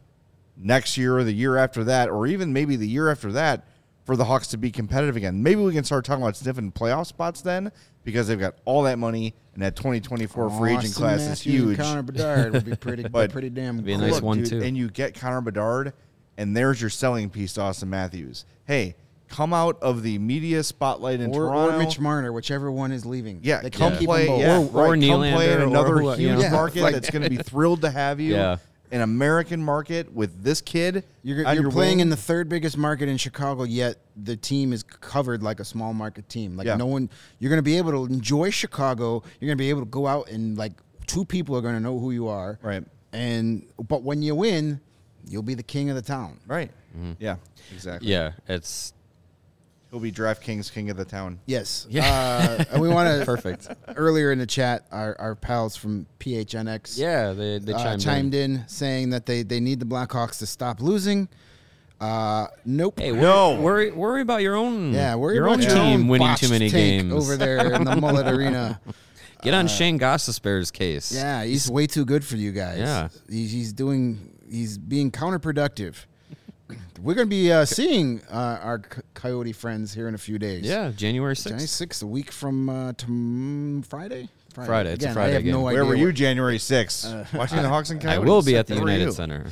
next 0.56 0.98
year 0.98 1.16
or 1.18 1.24
the 1.24 1.32
year 1.32 1.56
after 1.56 1.84
that, 1.84 2.08
or 2.10 2.26
even 2.26 2.52
maybe 2.52 2.76
the 2.76 2.88
year 2.88 3.10
after 3.10 3.32
that, 3.32 3.66
for 4.04 4.16
the 4.16 4.24
Hawks 4.24 4.48
to 4.48 4.56
be 4.58 4.70
competitive 4.70 5.16
again. 5.16 5.42
Maybe 5.42 5.60
we 5.62 5.72
can 5.72 5.84
start 5.84 6.04
talking 6.04 6.22
about 6.22 6.36
sniffing 6.36 6.72
playoff 6.72 7.06
spots 7.06 7.42
then 7.42 7.70
because 8.02 8.26
they've 8.28 8.40
got 8.40 8.56
all 8.64 8.82
that 8.82 8.98
money 8.98 9.34
and 9.54 9.62
that 9.62 9.76
2024 9.76 10.50
free 10.50 10.72
agent 10.72 10.86
Auston 10.94 10.96
class 10.96 11.20
is 11.20 11.40
huge. 11.40 11.78
Connor 11.78 12.02
Bedard 12.02 12.52
would 12.52 12.64
be 12.64 12.76
pretty, 12.76 13.04
But- 13.08 13.30
pretty 13.30 13.50
damn. 13.50 13.78
be 13.78 13.92
a 13.92 13.96
cool. 13.96 14.04
nice 14.06 14.14
Look, 14.14 14.24
one, 14.24 14.38
dude, 14.38 14.46
too. 14.48 14.62
And 14.62 14.76
you 14.76 14.90
get 14.90 15.14
Connor 15.14 15.40
Bedard, 15.42 15.92
and 16.36 16.56
there's 16.56 16.80
your 16.80 16.90
selling 16.90 17.30
piece 17.30 17.52
to 17.54 17.60
Auston 17.60 17.88
Matthews. 17.88 18.44
Hey, 18.64 18.96
come 19.30 19.54
out 19.54 19.78
of 19.80 20.02
the 20.02 20.18
media 20.18 20.62
spotlight 20.62 21.20
in 21.20 21.30
Or, 21.30 21.46
Toronto. 21.46 21.76
or 21.76 21.78
Mitch 21.78 21.98
Marner, 21.98 22.32
whichever 22.32 22.70
one 22.70 22.92
is 22.92 23.06
leaving. 23.06 23.40
Yeah, 23.42 23.62
they 23.62 23.70
come 23.70 23.92
can't 23.92 24.04
play. 24.04 24.26
Yeah, 24.26 24.58
Or- 24.58 24.64
or 24.66 24.90
right, 24.90 25.00
come 25.00 25.20
play 25.20 25.52
in 25.52 25.58
Nylander 25.58 25.60
or 25.60 25.62
another 25.68 26.00
huge 26.16 26.18
you 26.18 26.36
know. 26.36 26.50
market 26.50 26.82
Like- 26.82 26.94
that's 26.94 27.10
going 27.10 27.22
to 27.22 27.30
be 27.30 27.36
thrilled 27.38 27.80
to 27.82 27.90
have 27.90 28.20
you. 28.20 28.34
Yeah. 28.34 28.56
an 28.92 29.02
American 29.02 29.62
market 29.62 30.12
with 30.12 30.42
this 30.42 30.60
kid. 30.60 31.04
You're, 31.22 31.42
you're 31.44 31.54
your 31.62 31.70
playing 31.70 31.98
wing. 31.98 32.00
in 32.00 32.10
the 32.10 32.16
third 32.16 32.48
biggest 32.48 32.76
market 32.76 33.08
in 33.08 33.18
Chicago, 33.18 33.62
yet 33.62 33.98
the 34.20 34.34
team 34.36 34.72
is 34.72 34.82
covered 34.82 35.44
like 35.44 35.60
a 35.60 35.64
small 35.64 35.94
market 35.94 36.28
team. 36.28 36.56
Like 36.56 36.66
Yeah. 36.66 36.74
no 36.74 36.86
one, 36.86 37.08
you're 37.38 37.50
going 37.50 37.58
to 37.60 37.62
be 37.62 37.76
able 37.78 37.92
to 37.92 38.12
enjoy 38.12 38.50
Chicago. 38.50 39.22
You're 39.38 39.46
going 39.46 39.56
to 39.56 39.62
be 39.62 39.70
able 39.70 39.82
to 39.82 39.86
go 39.88 40.08
out 40.08 40.28
and 40.28 40.58
like 40.58 40.72
two 41.06 41.24
people 41.24 41.56
are 41.56 41.60
going 41.60 41.74
to 41.74 41.80
know 41.80 42.00
who 42.00 42.10
you 42.10 42.26
are. 42.26 42.58
Right. 42.62 42.82
And 43.12 43.62
but 43.88 44.02
when 44.02 44.22
you 44.22 44.34
win, 44.34 44.80
you'll 45.24 45.44
be 45.44 45.54
the 45.54 45.62
king 45.62 45.88
of 45.90 45.94
the 45.94 46.02
town. 46.02 46.40
right. 46.48 46.72
Mm-hmm. 46.98 47.12
Yeah, 47.20 47.36
exactly. 47.72 48.10
Yeah, 48.10 48.32
it's 48.48 48.92
He'll 49.90 50.00
be 50.00 50.12
DraftKings 50.12 50.72
king 50.72 50.88
of 50.90 50.96
the 50.96 51.04
town. 51.04 51.40
Yes. 51.46 51.86
Yeah. 51.90 52.04
Uh, 52.60 52.64
and 52.72 52.80
we 52.82 52.88
want 52.88 53.08
to 53.18 53.24
perfect. 53.26 53.68
earlier 53.96 54.30
in 54.32 54.38
the 54.38 54.46
chat, 54.46 54.86
our, 54.92 55.16
our 55.20 55.34
pals 55.34 55.74
from 55.76 56.06
PHNX 56.20 56.96
Yeah, 56.98 57.32
they 57.32 57.58
they 57.58 57.72
uh, 57.72 57.82
chimed, 57.82 58.00
chimed 58.02 58.34
in. 58.34 58.56
in. 58.56 58.68
saying 58.68 59.10
that 59.10 59.26
they, 59.26 59.42
they 59.42 59.58
need 59.60 59.80
the 59.80 59.86
Blackhawks 59.86 60.38
to 60.38 60.46
stop 60.46 60.80
losing. 60.80 61.28
Uh, 62.00 62.46
nope. 62.64 62.98
Hey, 63.00 63.10
No. 63.12 63.60
worry, 63.60 63.60
worry 63.60 63.90
worry 63.90 64.22
about 64.22 64.40
your 64.40 64.54
own 64.56 64.94
yeah, 64.94 65.16
worry 65.16 65.34
your 65.34 65.44
about 65.46 65.56
own 65.58 65.62
your 65.62 65.70
team 65.74 66.00
own 66.02 66.08
winning 66.08 66.34
too 66.36 66.48
many 66.48 66.70
games 66.70 67.12
over 67.12 67.36
there 67.36 67.72
in 67.74 67.84
the 67.84 67.94
Mullet 68.00 68.26
Arena. 68.26 68.80
Get 69.42 69.52
on 69.54 69.66
Shane 69.68 69.98
Gostisbehere's 69.98 70.70
case. 70.70 71.12
Yeah, 71.12 71.44
he's 71.44 71.70
way 71.70 71.86
too 71.86 72.04
good 72.06 72.24
for 72.24 72.36
you 72.36 72.52
guys. 72.52 72.78
Yeah. 72.78 73.08
he's, 73.28 73.52
he's 73.52 73.72
doing 73.72 74.34
he's 74.50 74.78
being 74.78 75.10
counterproductive. 75.10 75.96
We're 77.02 77.14
gonna 77.14 77.26
be 77.26 77.50
uh, 77.52 77.64
seeing 77.64 78.20
uh, 78.30 78.58
our 78.62 78.82
C- 78.94 79.00
Coyote 79.14 79.52
friends 79.52 79.94
here 79.94 80.06
in 80.08 80.14
a 80.14 80.18
few 80.18 80.38
days. 80.38 80.64
Yeah, 80.64 80.90
January 80.94 81.34
January 81.34 81.64
6th. 81.64 81.68
sixth, 81.68 82.02
a 82.02 82.06
week 82.06 82.30
from 82.30 82.68
uh, 82.68 82.92
tom- 82.92 83.82
Friday. 83.88 84.28
Friday, 84.52 84.92
it's 84.94 85.04
a 85.04 85.12
Friday 85.12 85.30
I 85.30 85.34
have 85.34 85.44
game. 85.44 85.52
no 85.52 85.60
Where 85.62 85.74
idea. 85.74 85.84
were 85.84 85.94
you 85.94 86.06
what- 86.06 86.14
January 86.16 86.58
6th? 86.58 87.32
Watching 87.34 87.62
the 87.62 87.68
Hawks 87.68 87.90
and 87.90 88.00
I 88.02 88.16
Coyotes? 88.16 88.28
will 88.28 88.42
be 88.42 88.56
at 88.56 88.66
the 88.66 88.74
Where 88.74 88.82
were 88.82 88.90
United 88.90 89.04
you? 89.06 89.12
Center. 89.12 89.46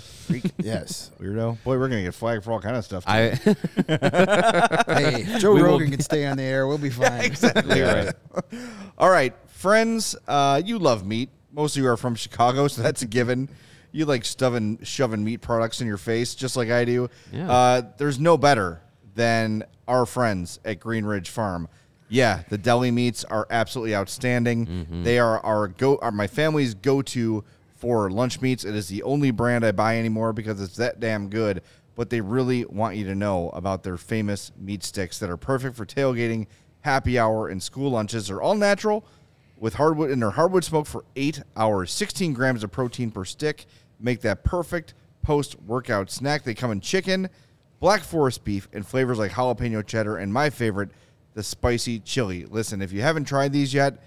Yes. 0.58 1.12
Weirdo. 1.20 1.56
Boy, 1.62 1.78
we're 1.78 1.88
going 1.88 2.00
to 2.00 2.08
get 2.08 2.14
flagged 2.14 2.42
for 2.42 2.50
all 2.52 2.60
kind 2.60 2.74
of 2.76 2.84
stuff. 2.84 3.04
I 3.06 3.28
hey, 4.88 5.38
Joe 5.38 5.54
We 5.54 5.62
will- 5.62 5.68
Rogan 5.70 5.92
can 5.92 6.00
stay 6.00 6.26
on 6.26 6.36
the 6.36 6.42
air. 6.42 6.66
We'll 6.66 6.78
be 6.78 6.90
fine. 6.90 7.20
exactly 7.22 7.80
right. 7.80 8.12
All 8.98 9.08
right, 9.08 9.34
friends, 9.46 10.16
uh, 10.26 10.60
you 10.64 10.80
love 10.80 11.06
meat. 11.06 11.30
Most 11.52 11.76
of 11.76 11.82
you 11.84 11.88
are 11.88 11.96
from 11.96 12.16
Chicago, 12.16 12.66
so 12.66 12.82
that's 12.82 13.02
a 13.02 13.06
given. 13.06 13.48
You 13.92 14.04
like 14.04 14.24
stuffing, 14.24 14.78
shoving 14.82 15.24
meat 15.24 15.40
products 15.40 15.80
in 15.80 15.86
your 15.86 15.96
face, 15.96 16.34
just 16.34 16.56
like 16.56 16.70
I 16.70 16.84
do. 16.84 17.08
Yeah. 17.32 17.50
Uh, 17.50 17.82
there's 17.96 18.18
no 18.18 18.36
better 18.36 18.82
than 19.14 19.64
our 19.86 20.06
friends 20.06 20.60
at 20.64 20.78
Greenridge 20.78 21.28
Farm. 21.28 21.68
Yeah, 22.10 22.42
the 22.48 22.58
deli 22.58 22.90
meats 22.90 23.24
are 23.24 23.46
absolutely 23.50 23.94
outstanding. 23.94 25.02
They 25.04 25.18
are 25.18 25.40
our 25.44 25.68
go, 25.68 25.98
are 25.98 26.10
my 26.10 26.26
family's 26.26 26.74
go-to 26.74 27.44
for 27.76 28.10
lunch 28.10 28.40
meats. 28.40 28.64
It 28.64 28.74
is 28.74 28.88
the 28.88 29.02
only 29.02 29.30
brand 29.30 29.64
I 29.64 29.72
buy 29.72 29.98
anymore 29.98 30.32
because 30.32 30.60
it's 30.60 30.76
that 30.76 31.00
damn 31.00 31.28
good. 31.28 31.62
But 31.94 32.10
they 32.10 32.20
really 32.20 32.64
want 32.64 32.96
you 32.96 33.04
to 33.06 33.14
know 33.14 33.50
about 33.50 33.82
their 33.82 33.96
famous 33.96 34.52
meat 34.56 34.84
sticks 34.84 35.18
that 35.18 35.28
are 35.28 35.36
perfect 35.36 35.76
for 35.76 35.84
tailgating, 35.84 36.46
happy 36.82 37.18
hour, 37.18 37.48
and 37.48 37.62
school 37.62 37.90
lunches. 37.90 38.28
They're 38.28 38.40
all 38.40 38.54
natural 38.54 39.04
with 39.58 39.74
hardwood 39.74 40.10
and 40.10 40.22
they're 40.22 40.30
hardwood 40.30 40.64
smoked 40.64 40.88
for 40.88 41.04
eight 41.16 41.42
hours. 41.56 41.92
16 41.92 42.32
grams 42.32 42.62
of 42.62 42.70
protein 42.70 43.10
per 43.10 43.24
stick. 43.24 43.66
Make 44.00 44.20
that 44.22 44.44
perfect 44.44 44.94
post-workout 45.22 46.10
snack. 46.10 46.44
They 46.44 46.54
come 46.54 46.70
in 46.70 46.80
chicken, 46.80 47.28
black 47.80 48.02
forest 48.02 48.44
beef, 48.44 48.68
and 48.72 48.86
flavors 48.86 49.18
like 49.18 49.32
jalapeno 49.32 49.84
cheddar, 49.84 50.16
and 50.16 50.32
my 50.32 50.50
favorite, 50.50 50.90
the 51.34 51.42
spicy 51.42 51.98
chili. 52.00 52.44
Listen, 52.44 52.80
if 52.80 52.92
you 52.92 53.02
haven't 53.02 53.24
tried 53.24 53.52
these 53.52 53.74
yet, 53.74 53.98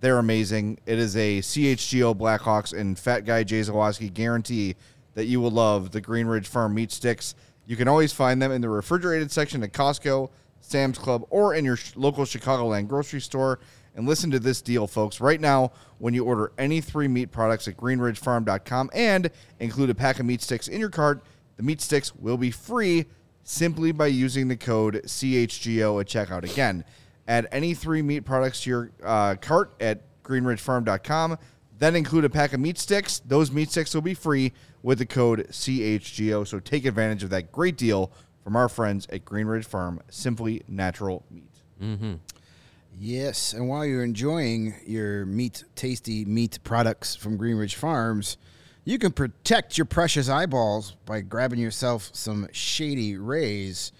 they're 0.00 0.18
amazing. 0.18 0.78
It 0.86 0.98
is 0.98 1.16
a 1.16 1.40
CHGO 1.40 2.14
Blackhawks 2.16 2.78
and 2.78 2.98
Fat 2.98 3.24
Guy 3.24 3.42
Jay 3.42 3.60
Zawaski 3.60 4.12
guarantee 4.12 4.76
that 5.14 5.24
you 5.24 5.40
will 5.40 5.50
love 5.50 5.90
the 5.90 6.00
Greenridge 6.00 6.46
Farm 6.46 6.74
meat 6.74 6.92
sticks. 6.92 7.34
You 7.66 7.76
can 7.76 7.88
always 7.88 8.12
find 8.12 8.40
them 8.40 8.52
in 8.52 8.60
the 8.60 8.68
refrigerated 8.68 9.32
section 9.32 9.62
at 9.62 9.72
Costco, 9.72 10.30
Sam's 10.60 10.98
Club, 10.98 11.26
or 11.30 11.54
in 11.54 11.64
your 11.64 11.78
local 11.96 12.24
Chicagoland 12.24 12.88
grocery 12.88 13.20
store. 13.20 13.58
And 13.98 14.06
listen 14.06 14.30
to 14.30 14.38
this 14.38 14.62
deal, 14.62 14.86
folks. 14.86 15.20
Right 15.20 15.40
now, 15.40 15.72
when 15.98 16.14
you 16.14 16.24
order 16.24 16.52
any 16.56 16.80
three 16.80 17.08
meat 17.08 17.32
products 17.32 17.66
at 17.66 17.76
greenridgefarm.com 17.76 18.90
and 18.94 19.28
include 19.58 19.90
a 19.90 19.94
pack 19.94 20.20
of 20.20 20.24
meat 20.24 20.40
sticks 20.40 20.68
in 20.68 20.78
your 20.78 20.88
cart, 20.88 21.24
the 21.56 21.64
meat 21.64 21.80
sticks 21.80 22.14
will 22.14 22.36
be 22.36 22.52
free 22.52 23.06
simply 23.42 23.90
by 23.90 24.06
using 24.06 24.46
the 24.46 24.56
code 24.56 25.02
CHGO 25.04 26.00
at 26.00 26.06
checkout. 26.06 26.48
Again, 26.48 26.84
add 27.26 27.48
any 27.50 27.74
three 27.74 28.00
meat 28.00 28.20
products 28.20 28.62
to 28.62 28.70
your 28.70 28.92
uh, 29.02 29.34
cart 29.34 29.72
at 29.80 30.02
greenridgefarm.com. 30.22 31.36
Then 31.76 31.96
include 31.96 32.24
a 32.24 32.30
pack 32.30 32.52
of 32.52 32.60
meat 32.60 32.78
sticks. 32.78 33.18
Those 33.26 33.50
meat 33.50 33.72
sticks 33.72 33.92
will 33.92 34.02
be 34.02 34.14
free 34.14 34.52
with 34.84 34.98
the 34.98 35.06
code 35.06 35.48
CHGO. 35.50 36.46
So 36.46 36.60
take 36.60 36.84
advantage 36.84 37.24
of 37.24 37.30
that 37.30 37.50
great 37.50 37.76
deal 37.76 38.12
from 38.44 38.54
our 38.54 38.68
friends 38.68 39.08
at 39.10 39.24
Greenridge 39.24 39.64
Farm, 39.64 40.00
Simply 40.08 40.62
Natural 40.68 41.24
Meat. 41.32 41.50
Yes, 43.00 43.52
and 43.52 43.68
while 43.68 43.86
you're 43.86 44.02
enjoying 44.02 44.74
your 44.84 45.24
meat, 45.24 45.62
tasty 45.76 46.24
meat 46.24 46.58
products 46.64 47.14
from 47.14 47.38
Greenridge 47.38 47.76
Farms, 47.76 48.38
you 48.84 48.98
can 48.98 49.12
protect 49.12 49.78
your 49.78 49.84
precious 49.84 50.28
eyeballs 50.28 50.96
by 51.06 51.20
grabbing 51.20 51.60
yourself 51.60 52.10
some 52.12 52.48
Shady 52.50 53.16
Rays, 53.16 53.92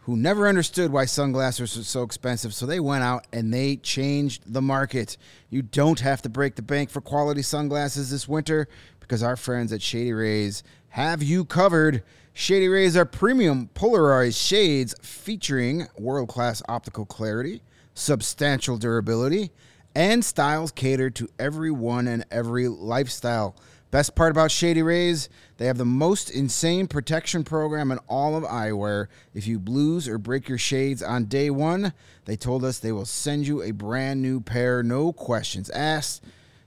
who 0.00 0.16
never 0.16 0.48
understood 0.48 0.90
why 0.90 1.04
sunglasses 1.04 1.76
were 1.76 1.84
so 1.84 2.02
expensive, 2.02 2.52
so 2.52 2.66
they 2.66 2.80
went 2.80 3.04
out 3.04 3.28
and 3.32 3.54
they 3.54 3.76
changed 3.76 4.42
the 4.52 4.62
market. 4.62 5.16
You 5.48 5.62
don't 5.62 6.00
have 6.00 6.20
to 6.22 6.28
break 6.28 6.56
the 6.56 6.62
bank 6.62 6.90
for 6.90 7.00
quality 7.00 7.42
sunglasses 7.42 8.10
this 8.10 8.26
winter 8.26 8.66
because 8.98 9.22
our 9.22 9.36
friends 9.36 9.72
at 9.72 9.82
Shady 9.82 10.12
Rays 10.12 10.64
have 10.88 11.22
you 11.22 11.44
covered. 11.44 12.02
Shady 12.34 12.66
Rays 12.66 12.96
are 12.96 13.04
premium 13.04 13.68
polarized 13.68 14.36
shades 14.36 14.96
featuring 15.00 15.86
world 15.96 16.28
class 16.28 16.60
optical 16.68 17.06
clarity, 17.06 17.62
substantial 17.96 18.76
durability, 18.76 19.50
and 19.94 20.24
styles 20.24 20.70
cater 20.70 21.10
to 21.10 21.28
everyone 21.38 22.06
and 22.06 22.24
every 22.30 22.68
lifestyle. 22.68 23.56
Best 23.90 24.14
part 24.14 24.30
about 24.30 24.50
Shady 24.50 24.82
Rays, 24.82 25.28
they 25.56 25.66
have 25.66 25.78
the 25.78 25.84
most 25.84 26.28
insane 26.28 26.86
protection 26.86 27.44
program 27.44 27.90
in 27.90 27.98
all 28.08 28.36
of 28.36 28.44
eyewear. 28.44 29.06
If 29.32 29.46
you 29.46 29.60
lose 29.64 30.06
or 30.06 30.18
break 30.18 30.48
your 30.48 30.58
shades 30.58 31.02
on 31.02 31.24
day 31.24 31.50
one, 31.50 31.94
they 32.26 32.36
told 32.36 32.64
us 32.64 32.78
they 32.78 32.92
will 32.92 33.06
send 33.06 33.46
you 33.46 33.62
a 33.62 33.70
brand 33.70 34.20
new 34.20 34.40
pair, 34.40 34.82
no 34.82 35.12
questions 35.12 35.70
asked. 35.70 36.22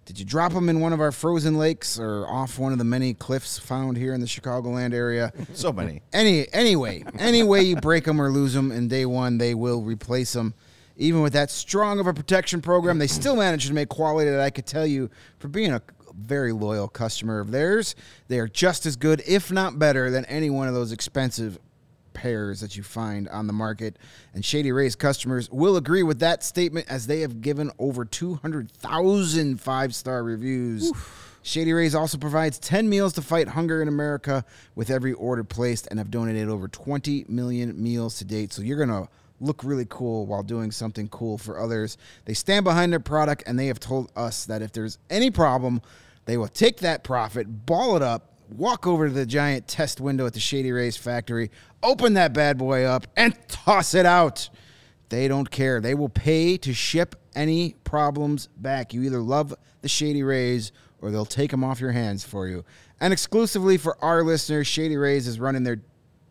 Did 0.05 0.17
you 0.17 0.25
drop 0.25 0.53
them 0.53 0.69
in 0.69 0.79
one 0.79 0.91
of 0.91 1.01
our 1.01 1.11
frozen 1.11 1.59
lakes 1.59 1.99
or 1.99 2.27
off 2.27 2.57
one 2.57 2.71
of 2.71 2.79
the 2.79 2.83
many 2.83 3.13
cliffs 3.13 3.59
found 3.59 3.95
here 3.95 4.15
in 4.15 4.21
the 4.21 4.25
Chicagoland 4.27 4.91
area? 4.91 5.31
So 5.53 5.71
many. 5.71 6.01
Any 6.11 6.51
anyway, 6.51 7.03
any 7.19 7.43
way 7.43 7.61
you 7.61 7.75
break 7.75 8.05
them 8.05 8.19
or 8.19 8.31
lose 8.31 8.53
them 8.53 8.71
in 8.71 8.87
day 8.87 9.05
one, 9.05 9.37
they 9.37 9.53
will 9.53 9.83
replace 9.83 10.33
them. 10.33 10.55
Even 10.99 11.21
with 11.21 11.31
that 11.33 11.49
strong 11.49 11.99
of 11.99 12.07
a 12.07 12.13
protection 12.13 12.61
program, 12.61 12.99
they 12.99 13.07
still 13.07 13.37
manage 13.37 13.65
to 13.67 13.73
make 13.73 13.87
quality 13.87 14.29
that 14.29 14.41
I 14.41 14.49
could 14.49 14.65
tell 14.65 14.85
you 14.85 15.09
for 15.39 15.47
being 15.47 15.71
a 15.71 15.81
very 16.13 16.51
loyal 16.51 16.89
customer 16.89 17.39
of 17.39 17.51
theirs. 17.51 17.95
They 18.27 18.37
are 18.37 18.49
just 18.49 18.85
as 18.85 18.97
good, 18.97 19.23
if 19.25 19.49
not 19.49 19.79
better, 19.79 20.11
than 20.11 20.25
any 20.25 20.49
one 20.49 20.67
of 20.67 20.73
those 20.73 20.91
expensive 20.91 21.57
pairs 22.11 22.59
that 22.59 22.75
you 22.75 22.83
find 22.83 23.29
on 23.29 23.47
the 23.47 23.53
market. 23.53 23.97
And 24.33 24.43
Shady 24.43 24.73
Rays 24.73 24.97
customers 24.97 25.49
will 25.49 25.77
agree 25.77 26.03
with 26.03 26.19
that 26.19 26.43
statement 26.43 26.87
as 26.89 27.07
they 27.07 27.21
have 27.21 27.39
given 27.39 27.71
over 27.79 28.03
200,000 28.03 29.61
five 29.61 29.95
star 29.95 30.21
reviews. 30.21 30.91
Shady 31.41 31.71
Rays 31.71 31.95
also 31.95 32.17
provides 32.17 32.59
10 32.59 32.89
meals 32.89 33.13
to 33.13 33.21
fight 33.21 33.47
hunger 33.47 33.81
in 33.81 33.87
America 33.87 34.43
with 34.75 34.89
every 34.89 35.13
order 35.13 35.45
placed 35.45 35.87
and 35.89 35.97
have 35.97 36.11
donated 36.11 36.49
over 36.49 36.67
20 36.67 37.25
million 37.29 37.81
meals 37.81 38.17
to 38.17 38.25
date. 38.25 38.51
So 38.51 38.61
you're 38.61 38.85
going 38.85 38.89
to 38.89 39.09
look 39.39 39.63
really 39.63 39.85
cool 39.89 40.25
while 40.25 40.43
doing 40.43 40.71
something 40.71 41.07
cool 41.09 41.37
for 41.37 41.59
others. 41.59 41.97
They 42.25 42.33
stand 42.33 42.63
behind 42.63 42.91
their 42.91 42.99
product 42.99 43.43
and 43.45 43.57
they 43.57 43.67
have 43.67 43.79
told 43.79 44.11
us 44.15 44.45
that 44.45 44.61
if 44.61 44.71
there's 44.71 44.97
any 45.09 45.31
problem, 45.31 45.81
they 46.25 46.37
will 46.37 46.47
take 46.47 46.77
that 46.77 47.03
profit, 47.03 47.65
ball 47.65 47.95
it 47.95 48.01
up, 48.01 48.33
walk 48.49 48.87
over 48.87 49.07
to 49.07 49.13
the 49.13 49.25
giant 49.25 49.67
test 49.67 50.01
window 50.01 50.25
at 50.25 50.33
the 50.33 50.39
Shady 50.39 50.71
Rays 50.71 50.97
factory, 50.97 51.51
open 51.83 52.13
that 52.15 52.33
bad 52.33 52.57
boy 52.57 52.83
up, 52.83 53.07
and 53.15 53.35
toss 53.47 53.93
it 53.93 54.05
out. 54.05 54.49
They 55.09 55.27
don't 55.27 55.49
care. 55.49 55.81
They 55.81 55.95
will 55.95 56.09
pay 56.09 56.57
to 56.57 56.73
ship 56.73 57.15
any 57.35 57.75
problems 57.83 58.47
back. 58.57 58.93
You 58.93 59.03
either 59.03 59.21
love 59.21 59.53
the 59.81 59.89
Shady 59.89 60.23
Rays 60.23 60.71
or 61.01 61.11
they'll 61.11 61.25
take 61.25 61.51
them 61.51 61.63
off 61.63 61.79
your 61.79 61.91
hands 61.91 62.23
for 62.23 62.47
you. 62.47 62.65
And 62.99 63.13
exclusively 63.13 63.77
for 63.77 63.97
our 64.03 64.23
listeners, 64.23 64.67
Shady 64.67 64.97
Rays 64.97 65.27
is 65.27 65.39
running 65.39 65.63
their 65.63 65.81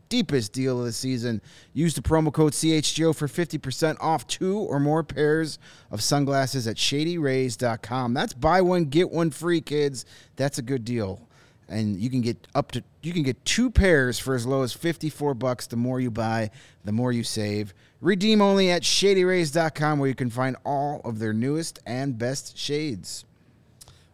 deepest 0.09 0.53
deal 0.53 0.79
of 0.79 0.85
the 0.85 0.93
season. 0.93 1.41
Use 1.73 1.95
the 1.95 2.03
promo 2.03 2.33
code 2.33 2.53
CHGO 2.53 3.15
for 3.15 3.29
50% 3.29 3.97
off 4.01 4.27
two 4.27 4.59
or 4.59 4.81
more 4.81 5.03
pairs 5.03 5.59
of 5.91 6.03
sunglasses 6.03 6.67
at 6.67 6.77
shadyrays.com. 6.77 8.15
That's 8.15 8.35
buy 8.35 8.61
one, 8.61 8.85
get 8.87 9.11
one 9.11 9.31
free, 9.31 9.61
kids. 9.61 10.05
That's 10.37 10.59
a 10.59 10.63
good 10.63 10.85
deal. 10.85 11.21
And 11.69 12.01
you 12.01 12.09
can 12.09 12.23
get 12.23 12.47
up 12.55 12.73
to 12.73 12.83
you 13.03 13.13
can 13.13 13.23
get 13.23 13.45
two 13.45 13.71
pairs 13.71 14.19
for 14.19 14.35
as 14.35 14.47
low 14.47 14.63
as 14.63 14.73
54 14.73 15.35
bucks. 15.35 15.67
The 15.67 15.77
more 15.77 16.01
you 16.01 16.11
buy, 16.11 16.51
the 16.85 16.93
more 16.93 17.13
you 17.13 17.23
save. 17.23 17.75
Redeem 18.01 18.41
only 18.41 18.71
at 18.71 18.83
shadyrays.com 18.83 19.99
where 19.99 20.09
you 20.09 20.15
can 20.15 20.31
find 20.31 20.57
all 20.65 21.01
of 21.05 21.19
their 21.19 21.33
newest 21.33 21.79
and 21.85 22.17
best 22.17 22.57
shades. 22.57 23.25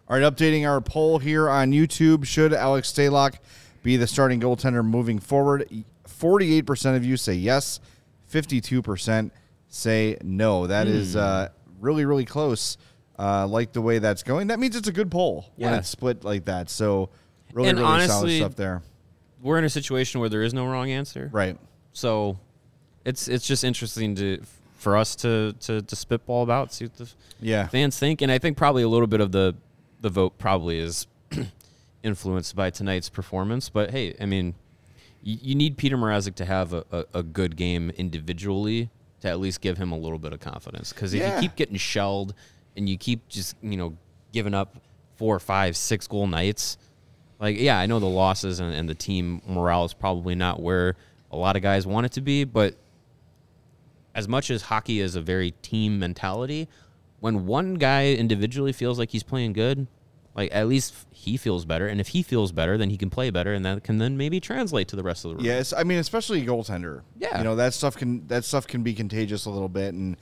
All 0.07 0.19
right, 0.19 0.33
updating 0.33 0.69
our 0.69 0.81
poll 0.81 1.19
here 1.19 1.49
on 1.49 1.73
YouTube. 1.73 2.27
Should 2.27 2.53
Alex 2.53 2.93
Stalock 2.93 3.37
be 3.85 3.97
the 3.97 4.09
starting 4.09 4.41
goaltender 4.41 4.85
moving 4.85 5.21
forward? 5.21 5.69
48% 6.09 6.97
of 6.97 7.05
you 7.05 7.17
say 7.17 7.35
yes, 7.35 7.79
52% 8.33 9.31
say 9.69 10.17
no. 10.23 10.67
That 10.67 10.89
is 10.89 11.15
uh, 11.15 11.51
really, 11.81 12.05
really 12.05 12.25
close. 12.25 12.77
Uh, 13.17 13.47
like 13.47 13.73
the 13.73 13.81
way 13.81 14.01
that's 14.01 14.25
going. 14.25 14.49
That 14.49 14.59
means 14.59 14.75
it's 14.75 14.89
a 14.89 14.93
good 14.93 15.09
poll 15.09 15.47
when 15.55 15.73
it's 15.75 15.89
split 15.89 16.25
like 16.25 16.47
that. 16.47 16.69
So, 16.69 17.11
really, 17.53 17.69
And 17.69 17.79
really 17.79 18.09
solid 18.09 18.37
stuff 18.39 18.57
there. 18.57 18.83
We're 19.41 19.57
in 19.59 19.65
a 19.65 19.71
situation 19.71 20.19
where 20.19 20.29
there 20.29 20.43
is 20.43 20.53
no 20.53 20.67
wrong 20.67 20.91
answer. 20.91 21.31
Right. 21.33 21.57
So 21.93 22.41
it's 23.05 23.29
it's 23.29 23.47
just 23.47 23.63
interesting 23.63 24.17
to 24.17 24.41
for 24.79 24.97
us 24.97 25.15
to 25.17 25.53
to, 25.61 25.81
to 25.83 25.95
spitball 25.95 26.43
about, 26.43 26.73
see 26.73 26.87
what 26.87 26.97
the 26.97 27.09
Yeah. 27.41 27.69
fans 27.69 27.97
think, 28.01 28.21
and 28.21 28.33
I 28.33 28.39
think 28.39 28.57
probably 28.57 28.83
a 28.83 28.89
little 28.89 29.07
bit 29.07 29.21
of 29.21 29.31
the 29.31 29.55
the 30.01 30.11
vote 30.11 30.37
probably 30.37 30.81
is 30.81 31.07
influenced 32.05 32.55
by 32.55 32.71
tonight's 32.71 33.09
performance. 33.09 33.69
But 33.69 33.91
hey, 33.91 34.15
I 34.21 34.27
mean, 34.27 34.55
you, 35.23 35.39
you 35.43 35.55
need 35.57 35.77
Peter 35.77 35.97
Mrazek 35.97 36.37
to 36.37 36.45
have 36.45 36.73
a, 36.73 36.85
a, 36.93 37.05
a 37.15 37.23
good 37.25 37.57
game 37.57 37.91
individually 37.97 38.91
to 39.21 39.29
at 39.29 39.41
least 39.41 39.61
give 39.61 39.79
him 39.79 39.91
a 39.91 39.99
little 39.99 40.19
bit 40.19 40.33
of 40.33 40.39
confidence. 40.41 40.93
Because 40.93 41.15
if 41.15 41.21
Yeah. 41.21 41.35
you 41.35 41.41
keep 41.41 41.57
getting 41.57 41.77
shelled 41.77 42.35
and 42.77 42.89
you 42.89 42.97
keep 42.99 43.27
just 43.29 43.57
you 43.63 43.77
know 43.77 43.97
giving 44.33 44.55
up 44.55 44.77
four, 45.17 45.39
five, 45.41 45.77
six 45.77 46.07
goal 46.07 46.27
nights, 46.27 46.77
like 47.41 47.59
yeah, 47.59 47.79
I 47.79 47.87
know 47.87 47.99
the 47.99 48.07
losses 48.07 48.61
and, 48.61 48.73
and 48.75 48.89
the 48.89 48.95
team 48.95 49.41
morale 49.47 49.85
is 49.85 49.95
probably 49.95 50.35
not 50.35 50.61
where 50.61 50.95
a 51.33 51.37
lot 51.37 51.57
of 51.57 51.63
guys 51.63 51.87
want 51.87 52.07
it 52.07 52.13
to 52.13 52.21
be, 52.21 52.45
but 52.45 52.77
as 54.15 54.29
much 54.29 54.51
as 54.51 54.63
hockey 54.63 55.01
is 55.01 55.17
a 55.17 55.21
very 55.21 55.51
team 55.63 55.99
mentality, 55.99 56.69
when 57.21 57.47
one 57.47 57.75
guy 57.75 58.13
individually 58.13 58.73
feels 58.73 58.99
like 58.99 59.11
he's 59.11 59.23
playing 59.25 59.53
good, 59.53 59.87
like 60.35 60.55
at 60.55 60.67
least 60.69 60.95
he 61.11 61.37
feels 61.37 61.65
better, 61.65 61.87
and 61.87 62.01
if 62.01 62.09
he 62.09 62.23
feels 62.23 62.53
better, 62.53 62.77
then 62.77 62.91
he 62.91 62.97
can 62.97 63.09
play 63.11 63.31
better, 63.31 63.53
and 63.53 63.65
that 63.65 63.85
can 63.85 63.99
then 63.99 64.17
maybe 64.17 64.41
translate 64.41 64.89
to 64.89 64.97
the 64.97 65.03
rest 65.03 65.25
of 65.25 65.31
the 65.31 65.37
room. 65.37 65.45
Yes, 65.45 65.73
I 65.73 65.85
mean, 65.85 65.99
especially 65.99 66.43
a 66.43 66.47
goaltender. 66.47 67.03
Yeah. 67.19 67.39
you 67.39 67.45
know 67.45 67.57
that 67.57 67.75
stuff 67.75 67.97
can 67.97 68.27
that 68.27 68.45
stuff 68.45 68.67
can 68.67 68.83
be 68.83 68.95
contagious 68.95 69.47
a 69.47 69.51
little 69.51 69.69
bit, 69.69 69.95
and 69.95 70.17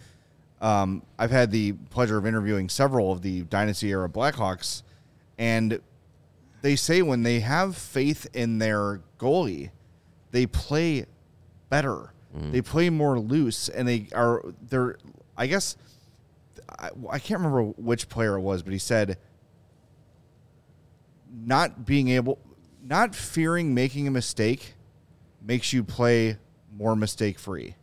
um, 0.60 1.02
I've 1.18 1.30
had 1.30 1.50
the 1.50 1.72
pleasure 1.90 2.18
of 2.18 2.26
interviewing 2.26 2.68
several 2.68 3.10
of 3.10 3.22
the 3.22 3.42
dynasty 3.42 3.90
era 3.90 4.08
Blackhawks, 4.08 4.82
and 5.38 5.80
they 6.60 6.76
say 6.76 7.02
when 7.02 7.22
they 7.22 7.40
have 7.40 7.76
faith 7.76 8.28
in 8.32 8.58
their 8.58 9.00
goalie, 9.18 9.70
they 10.30 10.46
play 10.46 11.06
better. 11.68 12.12
They 12.34 12.62
play 12.62 12.88
more 12.88 13.18
loose, 13.18 13.68
and 13.68 13.86
they 13.86 14.06
are 14.14 14.42
they're. 14.66 14.96
I 15.36 15.46
guess 15.46 15.76
I, 16.78 16.88
I 17.10 17.18
can't 17.18 17.40
remember 17.40 17.62
which 17.76 18.08
player 18.08 18.36
it 18.36 18.40
was, 18.40 18.62
but 18.62 18.72
he 18.72 18.78
said 18.78 19.18
not 21.32 21.86
being 21.86 22.08
able, 22.08 22.38
not 22.84 23.14
fearing 23.14 23.74
making 23.74 24.06
a 24.06 24.10
mistake 24.10 24.74
makes 25.44 25.72
you 25.72 25.82
play 25.84 26.36
more 26.76 26.94
mistake 26.96 27.38
free. 27.38 27.74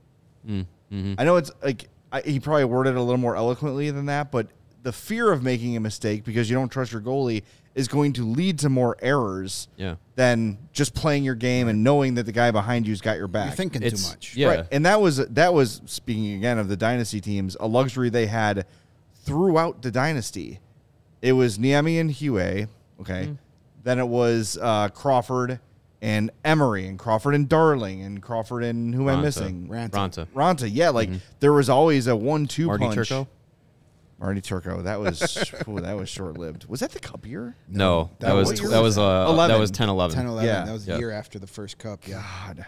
Mm, 0.47 0.65
mm-hmm. 0.91 1.13
I 1.17 1.23
know 1.23 1.35
it's 1.37 1.51
like 1.63 1.89
I, 2.11 2.21
he 2.21 2.39
probably 2.39 2.65
worded 2.65 2.95
it 2.95 2.97
a 2.97 3.01
little 3.01 3.17
more 3.19 3.35
eloquently 3.35 3.91
than 3.91 4.05
that, 4.07 4.31
but 4.31 4.47
the 4.81 4.91
fear 4.93 5.31
of 5.31 5.43
making 5.43 5.75
a 5.75 5.79
mistake 5.79 6.23
because 6.23 6.49
you 6.49 6.55
don't 6.55 6.69
trust 6.69 6.91
your 6.91 7.01
goalie 7.01 7.43
is 7.75 7.87
going 7.87 8.13
to 8.13 8.25
lead 8.25 8.57
to 8.59 8.69
more 8.69 8.97
errors 9.01 9.67
Yeah. 9.77 9.95
than 10.15 10.57
just 10.73 10.93
playing 10.95 11.23
your 11.23 11.35
game 11.35 11.67
and 11.67 11.83
knowing 11.83 12.15
that 12.15 12.25
the 12.25 12.31
guy 12.31 12.49
behind 12.51 12.87
you's 12.87 12.99
got 13.01 13.17
your 13.17 13.27
back. 13.27 13.47
You're 13.47 13.55
thinking 13.55 13.83
It's- 13.83 14.03
too 14.03 14.09
much. 14.09 14.35
yeah. 14.35 14.47
Right. 14.47 14.65
And 14.71 14.85
that 14.85 14.99
was 15.01 15.17
that 15.17 15.53
was 15.53 15.81
speaking 15.85 16.33
again 16.33 16.57
of 16.57 16.67
the 16.67 16.77
dynasty 16.77 17.21
teams, 17.21 17.55
a 17.59 17.67
luxury 17.67 18.09
they 18.09 18.25
had 18.27 18.65
throughout 19.23 19.81
the 19.81 19.91
dynasty. 19.91 20.59
It 21.21 21.33
was 21.33 21.57
Niemi 21.57 21.99
and 21.99 22.09
Huet, 22.11 22.69
okay. 23.01 23.23
Mm-hmm. 23.23 23.33
Then 23.83 23.99
it 23.99 24.07
was 24.07 24.57
uh, 24.61 24.89
Crawford 24.89 25.59
and 26.01 26.31
Emery 26.45 26.87
and 26.87 26.97
Crawford 26.99 27.33
and 27.35 27.47
Darling 27.49 28.01
and 28.03 28.21
Crawford 28.21 28.63
and 28.63 28.93
who 28.95 29.09
am 29.09 29.19
I 29.19 29.21
missing? 29.21 29.67
Raanta. 29.69 29.91
Ronta. 29.91 30.27
Ronta. 30.35 30.69
Yeah, 30.71 30.89
like 30.89 31.09
there 31.39 31.53
was 31.53 31.69
always 31.69 32.07
a 32.07 32.15
one-two 32.15 32.63
Mm-hmm. 32.63 32.67
Marty 32.69 32.95
punch. 32.95 33.09
Turco? 33.09 33.27
Marty 34.19 34.41
Turco. 34.41 34.81
That 34.81 34.99
was 34.99 35.21
ooh, 35.67 35.79
that 35.79 35.95
was 35.95 36.09
short-lived. 36.09 36.65
Was 36.67 36.81
that 36.81 36.91
the 36.91 36.99
Cup 36.99 37.25
year? 37.25 37.55
No, 37.69 38.11
that, 38.19 38.27
that 38.27 38.33
was 38.33 38.49
was- 38.61 38.69
that 38.71 38.79
was 38.81 38.97
uh, 38.97 39.25
11. 39.29 39.55
that 39.55 39.59
was 39.59 39.71
10 39.71 39.87
11. 39.89 40.15
10 40.15 40.27
11. 40.27 40.45
Yeah. 40.47 40.65
That 40.65 40.73
was 40.73 40.87
Yeah. 40.87 40.95
a 40.95 40.99
year 40.99 41.11
after 41.11 41.39
the 41.39 41.47
first 41.47 41.77
cup. 41.77 42.05
Yeah. 42.07 42.21
God, 42.47 42.65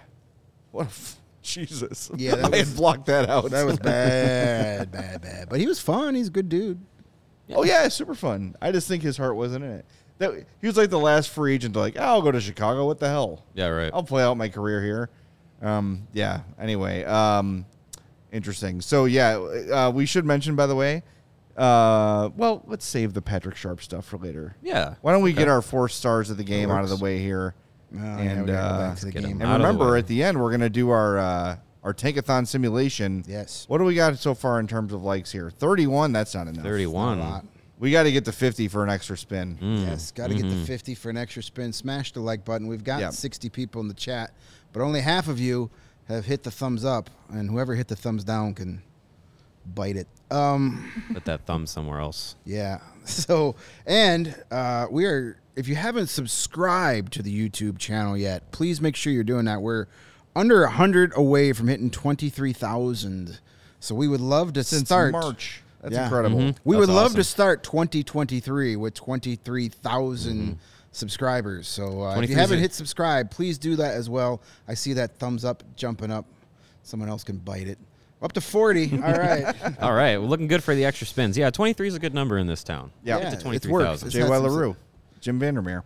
what 0.72 0.84
a 0.84 0.90
f- 0.90 1.18
Jesus. 1.42 2.10
Yeah, 2.16 2.36
that 2.36 2.46
I 2.46 2.50
was- 2.50 2.68
had 2.70 2.78
blocked 2.78 3.06
that 3.08 3.30
out. 3.30 3.52
That 3.52 3.66
was 3.66 3.80
bad, 3.80 4.92
bad, 4.92 5.22
bad. 5.22 5.50
But 5.50 5.60
he 5.60 5.68
was 5.68 5.80
fun. 5.82 6.16
He's 6.16 6.30
a 6.30 6.32
good 6.32 6.48
dude. 6.48 6.80
Oh 7.54 7.64
yeah, 7.66 7.88
super 7.90 8.16
fun. 8.16 8.56
I 8.62 8.72
just 8.72 8.88
think 8.88 9.04
his 9.04 9.18
heart 9.18 9.36
wasn't 9.36 9.66
in 9.66 9.72
it. 9.72 9.86
That 10.22 10.46
he 10.62 10.68
was 10.68 10.78
like 10.78 10.92
the 10.92 11.00
last 11.00 11.32
free 11.32 11.56
agent 11.56 11.74
to 11.74 11.80
like, 11.80 11.96
oh, 11.98 12.04
I'll 12.04 12.22
go 12.22 12.32
to 12.32 12.40
Chicago. 12.40 12.86
What 12.86 13.00
the 13.00 13.10
hell? 13.10 13.44
Yeah, 13.56 13.68
right. 13.70 13.90
I'll 13.92 14.04
play 14.04 14.22
out 14.22 14.38
my 14.38 14.50
career 14.50 14.80
here. 14.82 15.10
Um, 15.64 16.08
yeah. 16.14 16.42
Anyway, 16.60 17.04
um, 17.06 17.66
interesting. 18.32 18.82
So 18.82 19.06
yeah, 19.06 19.36
uh, 19.38 19.92
we 19.94 20.06
should 20.06 20.24
mention 20.24 20.56
by 20.56 20.68
the 20.68 20.76
way. 20.76 21.02
Uh, 21.58 22.30
well, 22.38 22.64
let's 22.68 22.86
save 22.86 23.14
the 23.14 23.22
Patrick 23.22 23.56
Sharp 23.56 23.82
stuff 23.82 24.06
for 24.06 24.18
later. 24.18 24.56
Yeah. 24.62 24.94
Why 25.02 25.12
don't 25.12 25.24
we 25.24 25.32
Okay. 25.32 25.40
get 25.40 25.48
our 25.48 25.62
four 25.64 25.90
stars 25.90 26.30
of 26.30 26.38
the 26.38 26.44
game 26.44 26.70
out 26.70 26.84
of 26.84 26.90
the 26.90 26.98
way 26.98 27.18
here? 27.18 27.56
Oh, 27.94 27.98
and 28.00 28.46
we 28.46 28.54
uh, 28.54 28.94
the 29.02 29.12
game. 29.12 29.26
and 29.26 29.42
out 29.44 29.56
of 29.56 29.62
the 29.62 29.68
remember, 29.68 29.98
at 29.98 30.06
the 30.08 30.24
end, 30.24 30.40
we're 30.40 30.52
gonna 30.52 30.70
do 30.70 30.92
our 30.92 31.18
uh, 31.18 31.56
our 31.84 31.94
tankathon 31.96 32.48
simulation. 32.48 33.24
Yes. 33.28 33.66
What 33.68 33.80
do 33.80 33.86
we 33.86 33.96
got 33.96 34.18
so 34.20 34.36
far 34.36 34.60
in 34.60 34.68
terms 34.68 34.94
of 34.94 35.04
likes 35.04 35.32
here? 35.32 35.50
Thirty-one. 35.50 36.14
That's 36.14 36.36
not 36.36 36.48
enough. 36.48 36.64
31. 36.64 37.18
Not 37.18 37.26
a 37.26 37.30
lot. 37.30 37.46
We 37.82 37.92
got 37.92 38.04
to 38.04 38.12
get 38.12 38.24
to 38.26 38.32
fifty 38.32 38.68
for 38.70 38.84
an 38.84 38.90
extra 38.90 39.18
spin. 39.18 39.58
Mm. 39.62 39.82
Yes, 39.86 40.12
got 40.12 40.28
to 40.30 40.36
get 40.36 40.48
the 40.50 40.56
50 40.56 40.96
for 40.96 41.10
an 41.10 41.18
extra 41.18 41.42
spin. 41.44 41.74
Smash 41.74 42.14
the 42.14 42.22
like 42.22 42.46
button. 42.46 42.68
We've 42.68 42.84
got 42.84 43.02
Yep. 43.02 43.12
60 43.14 43.50
people 43.50 43.82
in 43.82 43.88
the 43.90 43.94
chat, 43.94 44.32
but 44.72 44.82
only 44.82 45.02
half 45.02 45.28
of 45.28 45.40
you 45.40 45.70
have 46.08 46.24
hit 46.26 46.44
the 46.44 46.52
thumbs 46.52 46.86
up, 46.86 47.10
and 47.30 47.50
whoever 47.50 47.74
hit 47.76 47.88
the 47.88 47.96
thumbs 47.96 48.24
down 48.24 48.54
can 48.54 48.82
bite 49.74 49.96
it. 49.98 50.08
Um, 50.30 50.92
Put 51.14 51.26
that 51.26 51.46
thumb 51.46 51.66
somewhere 51.68 52.00
else. 52.00 52.36
yeah. 52.46 52.80
So, 53.06 53.56
and 53.88 54.36
uh, 54.52 54.86
we 54.92 55.06
are, 55.06 55.38
if 55.56 55.68
you 55.68 55.74
haven't 55.76 56.06
subscribed 56.08 57.14
to 57.14 57.24
the 57.24 57.50
YouTube 57.50 57.80
channel 57.80 58.16
yet, 58.16 58.52
please 58.52 58.80
make 58.80 58.96
sure 58.96 59.12
you're 59.12 59.24
doing 59.24 59.46
that. 59.46 59.60
We're 59.64 59.88
under 60.36 60.62
100 60.62 61.14
away 61.18 61.52
from 61.52 61.68
hitting 61.68 61.90
23,000. 61.90 63.40
So 63.80 63.96
we 63.96 64.08
would 64.08 64.22
love 64.22 64.54
to 64.54 64.64
Since 64.64 64.84
start. 64.88 65.14
March. 65.14 65.64
That's 65.82 65.94
Yeah. 65.96 66.04
incredible. 66.06 66.38
Mhm. 66.40 66.56
We 66.64 66.76
That's 66.76 66.88
would 66.88 66.94
love 66.94 67.06
awesome. 67.08 67.16
to 67.18 67.24
start 67.24 67.64
2023 67.64 68.76
with 68.76 68.94
23,000 68.94 70.38
Mm-hmm. 70.42 70.54
subscribers. 70.92 71.68
So 71.68 72.04
uh, 72.04 72.20
if 72.22 72.30
you 72.30 72.36
haven't 72.36 72.60
hit 72.60 72.74
subscribe, 72.74 73.32
please 73.32 73.58
do 73.58 73.76
that 73.78 73.96
as 73.96 74.10
well. 74.10 74.42
I 74.68 74.74
see 74.76 74.94
that 74.94 75.18
thumbs 75.18 75.44
up 75.46 75.64
jumping 75.76 76.12
up. 76.12 76.26
Someone 76.84 77.10
else 77.10 77.24
can 77.24 77.38
bite 77.38 77.68
it. 77.68 77.80
Up 78.22 78.34
to 78.34 78.42
40. 78.42 78.92
All 79.04 79.14
right. 79.14 79.56
All 79.82 79.94
right, 79.94 80.18
well, 80.18 80.28
looking 80.30 80.48
good 80.48 80.64
for 80.64 80.76
the 80.76 80.86
extra 80.86 81.08
spins. 81.08 81.38
Yeah, 81.38 81.50
23 81.50 81.88
is 81.88 81.96
a 81.96 82.00
good 82.00 82.14
number 82.14 82.38
in 82.38 82.46
this 82.48 82.64
town. 82.64 82.92
Yeah. 83.04 83.18
Yeah, 83.18 83.30
to 83.30 83.34
it's 83.34 83.44
23,000. 83.44 84.06
worked. 84.06 84.14
J. 84.14 84.20
had 84.22 84.30
Y. 84.30 84.36
some- 84.36 84.46
LaRue, 84.46 84.76
Jim 85.20 85.40
Vandermeer. 85.40 85.84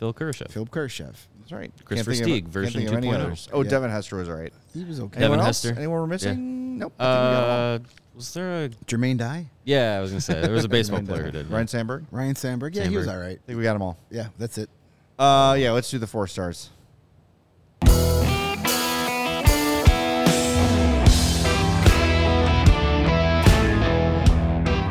Phil 0.00 0.12
Kershaw. 0.12 0.46
Phil 0.48 0.66
Kershev. 0.66 1.14
That's 1.50 1.58
right. 1.60 1.72
Christopher 1.84 2.14
Can't 2.14 2.26
Stieg, 2.28 2.46
of- 2.46 2.52
version 2.52 2.72
can't 2.82 2.90
think 2.90 3.04
of 3.04 3.04
any 3.04 3.08
2.0. 3.18 3.24
others. 3.26 3.48
Oh, 3.52 3.62
Yeah. 3.64 3.70
Devin 3.70 3.90
Hester 3.90 4.16
was 4.16 4.28
all 4.28 4.36
right. 4.36 4.52
He 4.72 4.84
was 4.84 5.00
okay. 5.00 5.14
Devin 5.18 5.22
Anyone 5.24 5.38
else? 5.40 5.62
Hester. 5.62 5.76
Anyone 5.78 6.00
we're 6.00 6.06
missing? 6.06 6.78
Nope. 6.78 6.92
I 6.98 7.04
think 7.04 7.16
we 7.24 7.30
got 7.32 7.40
them. 7.80 7.86
Uh, 7.86 7.88
was 8.14 8.34
there 8.34 8.64
a? 8.64 8.68
Jermaine 8.86 9.18
Dye. 9.18 9.46
Yeah, 9.64 9.96
I 9.96 10.00
was 10.00 10.10
gonna 10.10 10.20
say 10.20 10.40
there 10.40 10.52
was 10.52 10.64
a 10.64 10.68
baseball 10.76 11.02
player 11.02 11.24
who 11.24 11.30
did. 11.32 11.50
Ryne 11.50 11.66
Sandberg. 11.66 12.04
Ryne 12.12 12.36
Sandberg. 12.36 12.76
Yeah, 12.76 12.84
he 12.86 12.96
was 12.96 13.08
all 13.08 13.18
right. 13.18 13.38
I 13.42 13.46
think 13.46 13.56
we 13.58 13.64
got 13.64 13.72
them 13.72 13.82
all. 13.82 13.98
Yeah, 14.10 14.28
that's 14.38 14.58
it. 14.58 14.70
Uh, 15.18 15.56
yeah. 15.58 15.72
Let's 15.72 15.90
do 15.90 15.98
the 15.98 16.06
four 16.06 16.26
stars. 16.28 16.70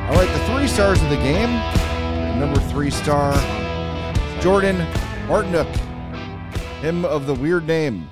All 0.10 0.16
right, 0.16 0.30
the 0.34 0.46
three 0.54 0.68
stars 0.68 1.02
of 1.04 1.10
the 1.10 1.18
game. 1.18 1.52
Number 2.40 2.60
three 2.72 2.90
star, 2.90 3.34
Jordan 4.42 4.78
Martinook. 5.28 5.68
Him 6.82 7.04
of 7.04 7.28
the 7.28 7.34
weird 7.34 7.68
name. 7.68 8.10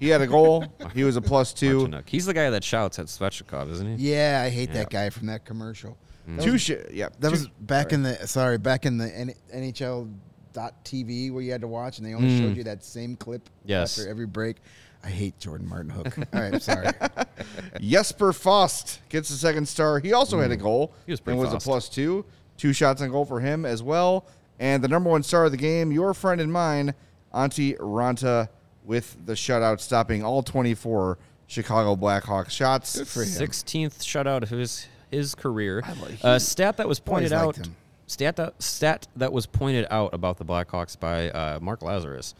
He 0.00 0.08
had 0.08 0.22
a 0.22 0.26
goal. 0.26 0.64
he 0.94 1.04
was 1.04 1.16
a 1.16 1.20
plus 1.20 1.52
two. 1.52 1.80
Martinook. 1.86 2.08
He's 2.08 2.24
the 2.24 2.32
guy 2.32 2.48
that 2.48 2.64
shouts 2.64 2.98
at 2.98 3.06
Svechnikov, 3.06 3.70
isn't 3.72 3.98
he? 3.98 4.12
Yeah, 4.12 4.42
I 4.42 4.48
hate 4.48 4.72
that 4.72 4.88
guy 4.88 5.10
from 5.10 5.26
that 5.26 5.44
commercial. 5.44 5.98
Mm. 6.26 6.42
Two 6.42 6.56
sh- 6.56 6.70
Yeah. 6.90 7.10
That 7.20 7.28
two- 7.28 7.32
was 7.32 7.48
back 7.60 7.92
in 7.92 8.02
the 8.02 8.26
sorry, 8.26 8.56
back 8.56 8.86
in 8.86 8.96
the 8.96 9.14
N- 9.14 9.34
NHL 9.54 10.10
dot 10.54 10.82
TV 10.82 11.30
where 11.30 11.42
you 11.42 11.52
had 11.52 11.60
to 11.60 11.68
watch 11.68 11.98
and 11.98 12.06
they 12.06 12.14
only 12.14 12.30
mm. 12.30 12.38
showed 12.38 12.56
you 12.56 12.64
that 12.64 12.82
same 12.82 13.16
clip 13.16 13.50
Yes. 13.66 13.98
after 13.98 14.10
every 14.10 14.26
break. 14.26 14.56
I 15.04 15.08
hate 15.08 15.38
Jordan 15.38 15.68
Martinook. 15.68 16.16
All 16.34 16.40
right, 16.40 16.62
sorry. 16.62 16.88
Jesper 17.82 18.32
Fast 18.32 19.00
gets 19.10 19.28
the 19.28 19.36
second 19.36 19.68
star. 19.68 19.98
He 19.98 20.14
also 20.14 20.40
had 20.40 20.50
a 20.50 20.56
mm. 20.56 20.62
goal. 20.62 20.94
He 21.04 21.12
was 21.12 21.20
pretty 21.20 21.38
and 21.38 21.44
was 21.44 21.52
fast. 21.52 21.66
a 21.66 21.68
plus 21.68 21.88
two. 21.90 22.24
Two 22.56 22.72
shots 22.72 23.02
on 23.02 23.10
goal 23.10 23.26
for 23.26 23.40
him 23.40 23.66
as 23.66 23.82
well. 23.82 24.26
And 24.58 24.82
the 24.82 24.88
number 24.88 25.10
one 25.10 25.22
star 25.22 25.44
of 25.44 25.50
the 25.50 25.58
game, 25.58 25.92
your 25.92 26.14
friend 26.14 26.40
and 26.40 26.50
mine, 26.50 26.94
Antti 27.36 27.76
Raanta, 27.78 28.48
with 28.84 29.16
the 29.26 29.34
shutout, 29.34 29.80
stopping 29.80 30.24
all 30.24 30.42
24 30.42 31.18
Chicago 31.46 31.94
Blackhawks 31.94 32.50
shots. 32.50 32.98
for 33.12 33.22
him. 33.22 33.28
16th 33.28 33.98
shutout 33.98 34.42
of 34.42 34.48
his 34.50 34.86
his 35.10 35.34
career. 35.36 35.82
like- 36.02 36.18
A 36.24 36.40
stat 36.40 36.78
that 36.78 36.88
was 36.88 36.98
pointed 36.98 37.32
out 37.32 37.56
him. 37.56 37.76
stat 38.08 38.34
that, 38.36 38.60
stat 38.60 39.06
that 39.14 39.32
was 39.32 39.46
pointed 39.46 39.86
out 39.90 40.12
about 40.12 40.38
the 40.38 40.44
Blackhawks 40.44 40.98
by 40.98 41.30
uh, 41.30 41.58
Mark 41.60 41.80
Lazerus. 41.80 42.34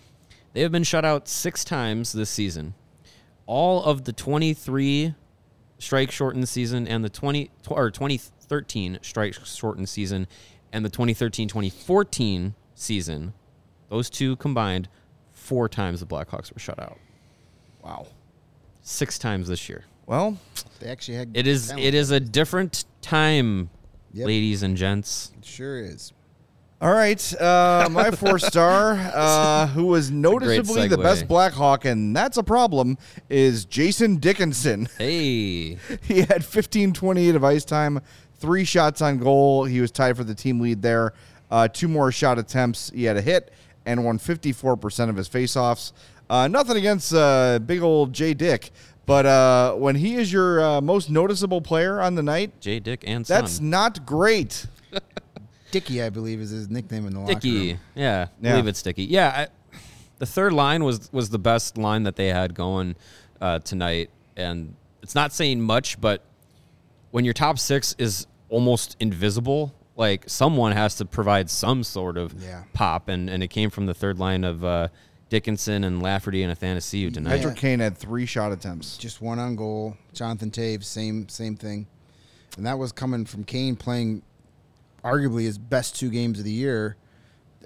They 0.52 0.62
have 0.62 0.72
been 0.72 0.82
shut 0.82 1.04
out 1.04 1.28
six 1.28 1.64
times 1.64 2.12
this 2.12 2.30
season. 2.30 2.74
All 3.46 3.84
of 3.84 4.04
the 4.04 4.12
23 4.12 5.14
strike 5.78 6.10
shortened 6.10 6.48
season 6.48 6.88
and 6.88 7.04
the 7.04 7.08
20 7.10 7.50
tw- 7.62 7.70
or 7.70 7.90
2013 7.92 8.98
strike 9.02 9.34
shortened 9.34 9.88
season 9.88 10.26
and 10.72 10.84
the 10.84 10.90
2013-2014 10.90 12.54
season, 12.74 13.32
those 13.88 14.10
two 14.10 14.36
combined, 14.36 14.88
four 15.32 15.68
times 15.68 16.00
the 16.00 16.06
Blackhawks 16.06 16.52
were 16.52 16.58
shut 16.60 16.78
out. 16.78 16.98
Wow. 17.82 18.06
Six 18.82 19.18
times 19.18 19.48
this 19.48 19.68
year. 19.68 19.84
Well, 20.06 20.38
They 20.80 20.88
actually 20.88 21.16
had. 21.16 21.30
It 21.34 21.46
is. 21.46 21.72
It 21.76 21.94
is 21.94 22.10
a 22.12 22.20
different 22.20 22.84
time, 23.02 23.70
Yep. 24.12 24.26
ladies 24.26 24.62
and 24.62 24.76
gents. 24.76 25.32
It 25.38 25.44
sure 25.44 25.80
is. 25.80 26.12
all 26.80 26.92
right. 26.92 27.40
Uh, 27.40 27.88
my 27.90 28.10
four 28.12 28.38
star, 28.52 28.92
uh, 29.14 29.66
who 29.68 29.86
was 29.86 30.10
noticeably 30.10 30.86
the 30.86 30.98
best 30.98 31.26
Blackhawk, 31.26 31.84
and 31.84 32.14
that's 32.14 32.36
a 32.36 32.42
problem, 32.44 32.98
is 33.28 33.64
Jason 33.64 34.16
Dickinson. 34.18 34.88
Hey, 34.98 35.78
he 36.02 36.20
had 36.22 36.44
15 36.44 36.92
28 36.92 37.34
of 37.34 37.42
ice 37.44 37.64
time, 37.64 38.00
three 38.36 38.64
shots 38.64 39.02
on 39.02 39.18
goal. 39.18 39.64
He 39.64 39.80
was 39.80 39.90
tied 39.90 40.16
for 40.16 40.24
the 40.24 40.34
team 40.34 40.60
lead 40.60 40.82
there. 40.82 41.14
Uh, 41.50 41.66
two 41.68 41.88
more 41.88 42.12
shot 42.12 42.38
attempts. 42.38 42.90
He 42.94 43.04
had 43.04 43.16
a 43.16 43.22
hit 43.22 43.52
and 43.86 44.04
won 44.04 44.18
54% 44.18 45.08
of 45.08 45.16
his 45.16 45.28
faceoffs. 45.28 45.92
Uh, 46.28 46.48
nothing 46.48 46.76
against 46.76 47.14
uh, 47.14 47.58
big 47.64 47.80
old 47.82 48.12
Jay 48.12 48.34
Dick, 48.34 48.72
but 49.06 49.24
uh, 49.26 49.74
when 49.74 49.94
he 49.94 50.16
is 50.16 50.32
your 50.32 50.60
uh, 50.60 50.80
most 50.80 51.08
noticeable 51.08 51.60
player 51.60 52.00
on 52.00 52.16
the 52.16 52.22
night, 52.22 52.60
J. 52.60 52.80
Dick 52.80 53.04
and 53.06 53.24
Son. 53.26 53.40
that's 53.40 53.60
not 53.60 54.04
great. 54.04 54.66
Dicky, 55.70 56.02
I 56.02 56.10
believe, 56.10 56.40
is 56.40 56.50
his 56.50 56.68
nickname 56.68 57.06
in 57.06 57.14
the 57.14 57.20
locker 57.20 57.34
Dicky. 57.34 57.70
room. 57.72 57.80
Yeah, 57.94 58.26
I 58.28 58.44
Yeah. 58.46 58.50
believe 58.52 58.66
it's 58.66 58.82
Dicky. 58.82 59.04
Yeah, 59.04 59.46
I, 59.72 59.78
the 60.18 60.26
third 60.26 60.52
line 60.52 60.84
was 60.84 61.12
was 61.12 61.30
the 61.30 61.38
best 61.38 61.76
line 61.78 62.02
that 62.04 62.16
they 62.16 62.28
had 62.28 62.54
going 62.54 62.96
uh, 63.40 63.58
tonight, 63.60 64.10
and 64.36 64.74
it's 65.02 65.14
not 65.14 65.32
saying 65.32 65.60
much, 65.60 66.00
but 66.00 66.22
when 67.10 67.24
your 67.24 67.34
top 67.34 67.58
six 67.58 67.94
is 67.98 68.26
almost 68.48 68.96
invisible, 69.00 69.74
like 69.96 70.24
someone 70.28 70.72
has 70.72 70.94
to 70.96 71.04
provide 71.04 71.48
some 71.50 71.82
sort 71.82 72.16
of 72.16 72.34
Yeah. 72.42 72.64
pop, 72.72 73.08
and 73.08 73.28
and 73.30 73.42
it 73.42 73.48
came 73.48 73.70
from 73.70 73.86
the 73.86 73.94
third 73.94 74.18
line 74.18 74.44
of 74.44 74.64
uh, 74.64 74.88
Dickinson 75.28 75.82
and 75.84 76.02
Lafferty 76.02 76.42
and 76.42 76.56
Athanasiou 76.56 77.12
tonight. 77.12 77.36
Patrick 77.38 77.56
Kane 77.56 77.80
had 77.80 77.96
three 77.96 78.26
shot 78.26 78.52
attempts. 78.52 78.96
Just 78.96 79.20
one 79.20 79.38
on 79.38 79.56
goal. 79.56 79.96
Jonathan 80.12 80.50
Toews, 80.50 80.84
same 80.84 81.28
same 81.28 81.56
thing, 81.56 81.86
and 82.56 82.66
that 82.66 82.78
was 82.78 82.92
coming 82.92 83.24
from 83.24 83.42
Kane 83.44 83.74
playing 83.76 84.22
arguably 85.04 85.42
his 85.42 85.58
best 85.58 85.96
two 85.96 86.10
games 86.10 86.38
of 86.38 86.44
the 86.44 86.52
year, 86.52 86.96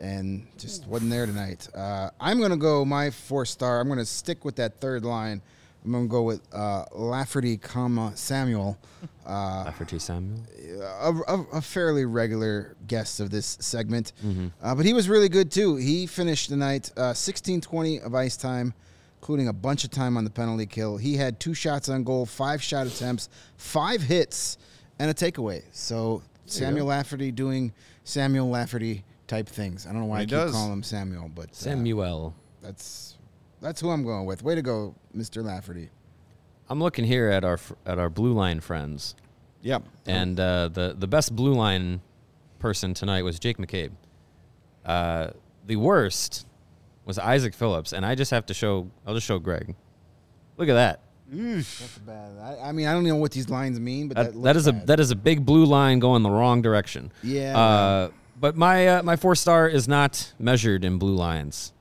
and 0.00 0.46
just 0.58 0.86
wasn't 0.86 1.10
there 1.10 1.26
tonight. 1.26 1.68
Uh, 1.74 2.10
I'm 2.20 2.40
gonna 2.40 2.56
go 2.56 2.84
my 2.84 3.10
four 3.10 3.44
star. 3.44 3.80
I'm 3.80 3.88
gonna 3.88 4.04
stick 4.04 4.44
with 4.44 4.56
that 4.56 4.80
third 4.80 5.04
line. 5.04 5.42
I'm 5.84 5.92
gonna 5.92 6.06
go 6.08 6.22
with 6.22 6.42
uh, 6.52 6.84
Lafferty, 6.92 7.56
comma 7.56 8.12
Samuel. 8.14 8.76
Uh, 9.26 9.64
Lafferty 9.64 9.98
Samuel. 9.98 10.40
a, 10.82 11.12
a, 11.28 11.46
a 11.54 11.60
fairly 11.62 12.04
regular 12.04 12.76
guest 12.86 13.20
of 13.20 13.30
this 13.30 13.56
segment. 13.60 14.12
Uh, 14.62 14.74
but 14.74 14.84
he 14.84 14.92
was 14.92 15.08
really 15.08 15.28
good 15.28 15.50
too. 15.50 15.76
He 15.76 16.06
finished 16.06 16.50
the 16.50 16.56
night 16.56 16.90
uh, 16.96 17.14
16 17.14 17.60
20 17.62 18.00
of 18.00 18.14
ice 18.14 18.36
time, 18.36 18.74
including 19.20 19.48
a 19.48 19.52
bunch 19.52 19.84
of 19.84 19.90
time 19.90 20.16
on 20.18 20.24
the 20.24 20.30
penalty 20.30 20.66
kill. 20.66 20.96
He 20.98 21.16
had 21.16 21.40
two 21.40 21.54
shots 21.54 21.88
on 21.88 22.04
goal, 22.04 22.26
five 22.26 22.62
shot 22.62 22.86
attempts, 22.86 23.28
five 23.56 24.02
hits, 24.02 24.58
and 24.98 25.10
a 25.10 25.14
takeaway. 25.14 25.62
So 25.72 26.22
Samuel 26.44 26.86
Lafferty 26.86 27.30
doing 27.32 27.72
Samuel 28.04 28.50
Lafferty 28.50 29.02
type 29.28 29.48
things. 29.48 29.86
I 29.86 29.92
don't 29.92 30.00
know 30.00 30.06
why 30.06 30.18
He 30.18 30.22
I 30.22 30.26
keep 30.26 30.30
does. 30.30 30.52
calling 30.52 30.72
him 30.74 30.82
Samuel, 30.82 31.30
but 31.34 31.44
uh, 31.46 31.52
Samuel. 31.52 32.34
that's 32.60 33.16
that's 33.60 33.80
who 33.80 33.90
I'm 33.90 34.04
going 34.04 34.26
with. 34.26 34.42
Way 34.42 34.54
to 34.54 34.62
go, 34.62 34.94
Mr. 35.16 35.44
Lafferty. 35.44 35.90
I'm 36.68 36.80
looking 36.80 37.04
here 37.04 37.28
at 37.28 37.44
our 37.44 37.58
at 37.84 37.98
our 37.98 38.08
blue 38.10 38.32
line 38.32 38.60
friends. 38.60 39.14
Yep. 39.62 39.82
And 40.06 40.38
uh, 40.38 40.68
the 40.68 40.94
the 40.98 41.08
best 41.08 41.34
blue 41.34 41.54
line 41.54 42.00
person 42.58 42.94
tonight 42.94 43.22
was 43.22 43.38
Jake 43.38 43.58
McCabe. 43.58 43.90
Uh, 44.84 45.30
the 45.66 45.76
worst 45.76 46.46
was 47.04 47.18
Isaak 47.18 47.54
Phillips, 47.54 47.92
and 47.92 48.06
I 48.06 48.14
just 48.14 48.30
have 48.30 48.46
to 48.46 48.54
show. 48.54 48.88
I'll 49.06 49.14
just 49.14 49.26
show 49.26 49.38
Greg. 49.38 49.74
Look 50.56 50.68
at 50.68 50.74
that. 50.74 51.00
That's 51.32 51.98
bad. 51.98 52.32
I, 52.42 52.68
I 52.68 52.72
mean, 52.72 52.86
I 52.88 52.92
don't 52.92 53.04
know 53.04 53.14
what 53.16 53.30
these 53.30 53.48
lines 53.48 53.78
mean, 53.78 54.08
but 54.08 54.16
that, 54.16 54.22
That, 54.32 54.34
looks 54.36 54.44
that 54.44 54.56
is 54.56 54.66
a 54.66 54.72
that 54.86 55.00
is 55.00 55.10
a 55.10 55.16
big 55.16 55.44
blue 55.46 55.64
line 55.64 55.98
going 55.98 56.22
the 56.22 56.30
wrong 56.30 56.60
direction. 56.62 57.12
Yeah, 57.22 57.56
Uh, 57.58 58.10
but 58.38 58.56
my 58.56 58.86
uh, 58.88 59.02
my 59.02 59.16
four 59.16 59.34
star 59.34 59.68
is 59.68 59.86
not 59.86 60.32
measured 60.38 60.84
in 60.84 60.98
blue 60.98 61.14
lines, 61.14 61.72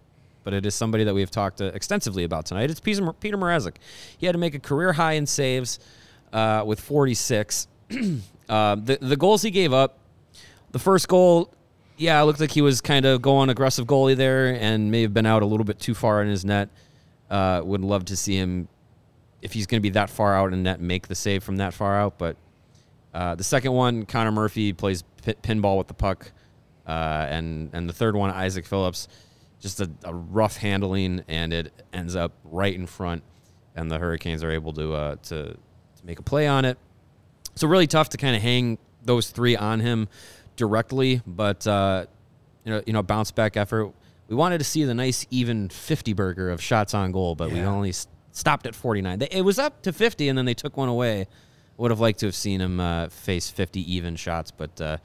but 0.49 0.55
it 0.55 0.65
is 0.65 0.73
somebody 0.73 1.03
that 1.03 1.13
we 1.13 1.21
have 1.21 1.29
talked 1.29 1.61
uh, 1.61 1.65
extensively 1.65 2.23
about 2.23 2.47
tonight. 2.47 2.71
It's 2.71 2.79
Peter, 2.79 3.13
Peter 3.13 3.37
Mrazek. 3.37 3.75
He 4.17 4.25
had 4.25 4.31
to 4.31 4.39
make 4.39 4.55
a 4.55 4.59
career 4.59 4.93
high 4.93 5.11
in 5.11 5.27
saves 5.27 5.79
uh, 6.33 6.63
with 6.65 6.79
46. 6.79 7.67
uh, 8.49 8.75
the 8.75 8.97
the 8.99 9.15
goals 9.15 9.43
he 9.43 9.51
gave 9.51 9.73
up, 9.73 9.99
the 10.71 10.79
first 10.79 11.07
goal, 11.07 11.53
yeah, 11.97 12.19
it 12.19 12.25
looked 12.25 12.39
like 12.39 12.49
he 12.49 12.63
was 12.63 12.81
kind 12.81 13.05
of 13.05 13.21
going 13.21 13.49
aggressive 13.49 13.85
goalie 13.85 14.17
there 14.17 14.47
and 14.47 14.89
may 14.89 15.03
have 15.03 15.13
been 15.13 15.27
out 15.27 15.43
a 15.43 15.45
little 15.45 15.65
bit 15.65 15.77
too 15.77 15.93
far 15.93 16.23
in 16.23 16.27
his 16.27 16.43
net. 16.43 16.69
Uh, 17.29 17.61
would 17.63 17.81
love 17.81 18.05
to 18.05 18.17
see 18.17 18.35
him 18.35 18.67
if 19.43 19.53
he's 19.53 19.67
going 19.67 19.77
to 19.79 19.83
be 19.83 19.91
that 19.91 20.09
far 20.09 20.35
out 20.35 20.51
in 20.51 20.63
net 20.63 20.81
make 20.81 21.07
the 21.07 21.15
save 21.15 21.43
from 21.43 21.57
that 21.57 21.75
far 21.75 21.95
out, 21.95 22.17
but. 22.17 22.35
Uh, 23.11 23.33
the 23.33 23.43
second 23.43 23.71
one, 23.71 24.05
Connor 24.05 24.31
Murphy 24.31 24.71
plays 24.71 25.01
pi 25.25 25.33
pinball 25.41 25.79
with 25.79 25.87
the 25.87 25.95
puck, 25.95 26.31
uh, 26.87 27.25
and 27.27 27.71
and 27.73 27.89
the 27.89 27.93
third 27.93 28.15
one, 28.15 28.29
Isaak 28.29 28.67
Phillips, 28.67 29.07
just 29.59 29.81
a, 29.81 29.89
a 30.03 30.13
rough 30.13 30.57
handling, 30.57 31.23
and 31.27 31.53
it 31.53 31.73
ends 31.93 32.15
up 32.15 32.31
right 32.43 32.73
in 32.73 32.85
front, 32.87 33.23
and 33.75 33.91
the 33.91 33.99
Hurricanes 33.99 34.43
are 34.43 34.51
able 34.51 34.73
to 34.73 34.93
uh, 34.93 35.15
to 35.23 35.53
to 35.53 36.05
make 36.05 36.19
a 36.19 36.23
play 36.23 36.47
on 36.47 36.65
it. 36.65 36.77
So 37.55 37.67
really 37.67 37.87
tough 37.87 38.09
to 38.09 38.17
kind 38.17 38.35
of 38.35 38.41
hang 38.41 38.77
those 39.03 39.29
three 39.29 39.55
on 39.55 39.79
him 39.81 40.07
directly, 40.55 41.21
but 41.27 41.65
uh, 41.67 42.05
you 42.63 42.71
know 42.71 42.81
you 42.85 42.93
know 42.93 43.03
bounce 43.03 43.31
back 43.31 43.57
effort. 43.57 43.91
We 44.27 44.35
wanted 44.35 44.59
to 44.59 44.63
see 44.63 44.83
the 44.83 44.93
nice 44.93 45.25
even 45.29 45.69
fifty 45.69 46.13
burger 46.13 46.49
of 46.49 46.61
shots 46.61 46.93
on 46.93 47.11
goal, 47.11 47.35
but 47.35 47.51
we 47.51 47.61
only 47.61 47.93
stopped 48.31 48.65
at 48.65 48.75
forty 48.75 49.01
nine. 49.01 49.21
It 49.21 49.43
was 49.43 49.59
up 49.59 49.81
to 49.83 49.93
fifty, 49.93 50.29
and 50.29 50.37
then 50.37 50.45
they 50.45 50.53
took 50.53 50.77
one 50.77 50.89
away. 50.89 51.27
Would 51.77 51.91
have 51.91 52.01
liked 52.01 52.19
to 52.19 52.25
have 52.25 52.35
seen 52.35 52.59
him 52.59 52.81
uh, 52.81 53.07
face 53.07 53.49
50 53.49 53.93
even 53.93 54.17
shots, 54.17 54.51
but 54.51 54.81
uh, 54.81 54.97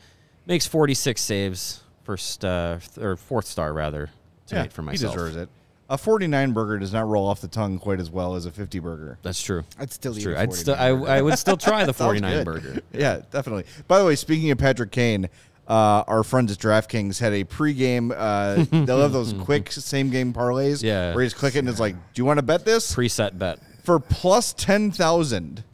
makes 0.45 0.67
46 0.67 1.23
saves, 1.23 1.85
first 2.03 2.45
uh, 2.45 2.79
th- 2.81 2.99
or 2.99 3.17
fourth 3.17 3.47
star 3.47 3.73
rather 3.73 4.11
tonight 4.47 4.73
for 4.73 4.83
myself. 4.83 5.13
He 5.15 5.19
deserves 5.19 5.37
it. 5.37 5.49
A 5.91 5.99
49 5.99 6.53
burger 6.53 6.79
does 6.79 6.93
not 6.95 7.07
roll 7.07 7.27
off 7.27 7.43
the 7.43 7.49
tongue 7.49 7.79
quite 7.79 8.01
as 8.01 8.11
well 8.11 8.37
as 8.37 8.47
a 8.47 8.51
50 8.51 8.79
burger. 8.79 9.19
That's 9.23 9.43
true. 9.43 9.65
I'd 9.79 9.93
still 9.93 10.13
That's 10.13 10.23
eat 10.23 10.25
true. 10.29 10.35
a 10.35 10.41
I'd 10.41 10.53
still, 10.55 10.75
49 10.77 10.81
I, 10.97 10.99
burger. 10.99 11.11
I 11.13 11.23
would 11.23 11.39
still 11.39 11.57
try 11.59 11.85
the 11.87 11.93
49 11.93 12.33
good. 12.33 12.45
burger. 12.45 12.81
Yeah, 12.93 13.21
definitely. 13.31 13.65
By 13.87 13.99
the 13.99 14.07
way, 14.07 14.15
speaking 14.17 14.51
of 14.51 14.57
Patrick 14.57 14.91
Kane, 14.93 15.29
uh, 15.69 16.05
our 16.07 16.25
friends 16.25 16.53
at 16.53 16.59
DraftKings 16.59 17.19
had 17.21 17.33
a 17.35 17.45
pregame. 17.45 18.13
Uh, 18.17 18.65
they 18.85 18.93
love 18.93 19.13
those 19.13 19.35
quick 19.35 19.71
same 19.73 20.09
game 20.11 20.33
parlays. 20.33 20.83
Yeah. 20.83 21.15
Where 21.15 21.23
you 21.23 21.29
just 21.29 21.37
click 21.37 21.55
it 21.55 21.61
and 21.61 21.69
it's 21.69 21.81
like, 21.81 21.95
do 21.95 22.21
you 22.21 22.25
want 22.25 22.39
to 22.39 22.43
bet 22.43 22.65
this? 22.65 22.95
Preset 22.95 23.39
bet. 23.39 23.59
For 23.83 24.01
plus 24.01 24.55
10,000 24.55 25.65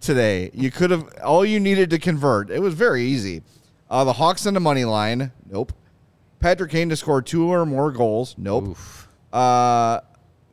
today, 0.00 0.50
you 0.54 0.70
could 0.70 0.92
have, 0.92 1.12
all 1.24 1.44
you 1.44 1.58
needed 1.58 1.90
to 1.90 1.98
convert, 1.98 2.50
it 2.50 2.60
was 2.62 2.74
very 2.74 3.02
easy. 3.02 3.42
Uh, 3.90 4.04
the 4.04 4.12
Hawks 4.12 4.46
on 4.46 4.54
the 4.54 4.60
money 4.60 4.84
line. 4.84 5.32
Nope. 5.50 5.72
Patrick 6.40 6.70
Kane 6.70 6.88
to 6.90 6.96
score 6.96 7.22
two 7.22 7.52
or 7.52 7.64
more 7.66 7.90
goals. 7.92 8.34
Nope. 8.38 8.76
Uh, 9.32 10.00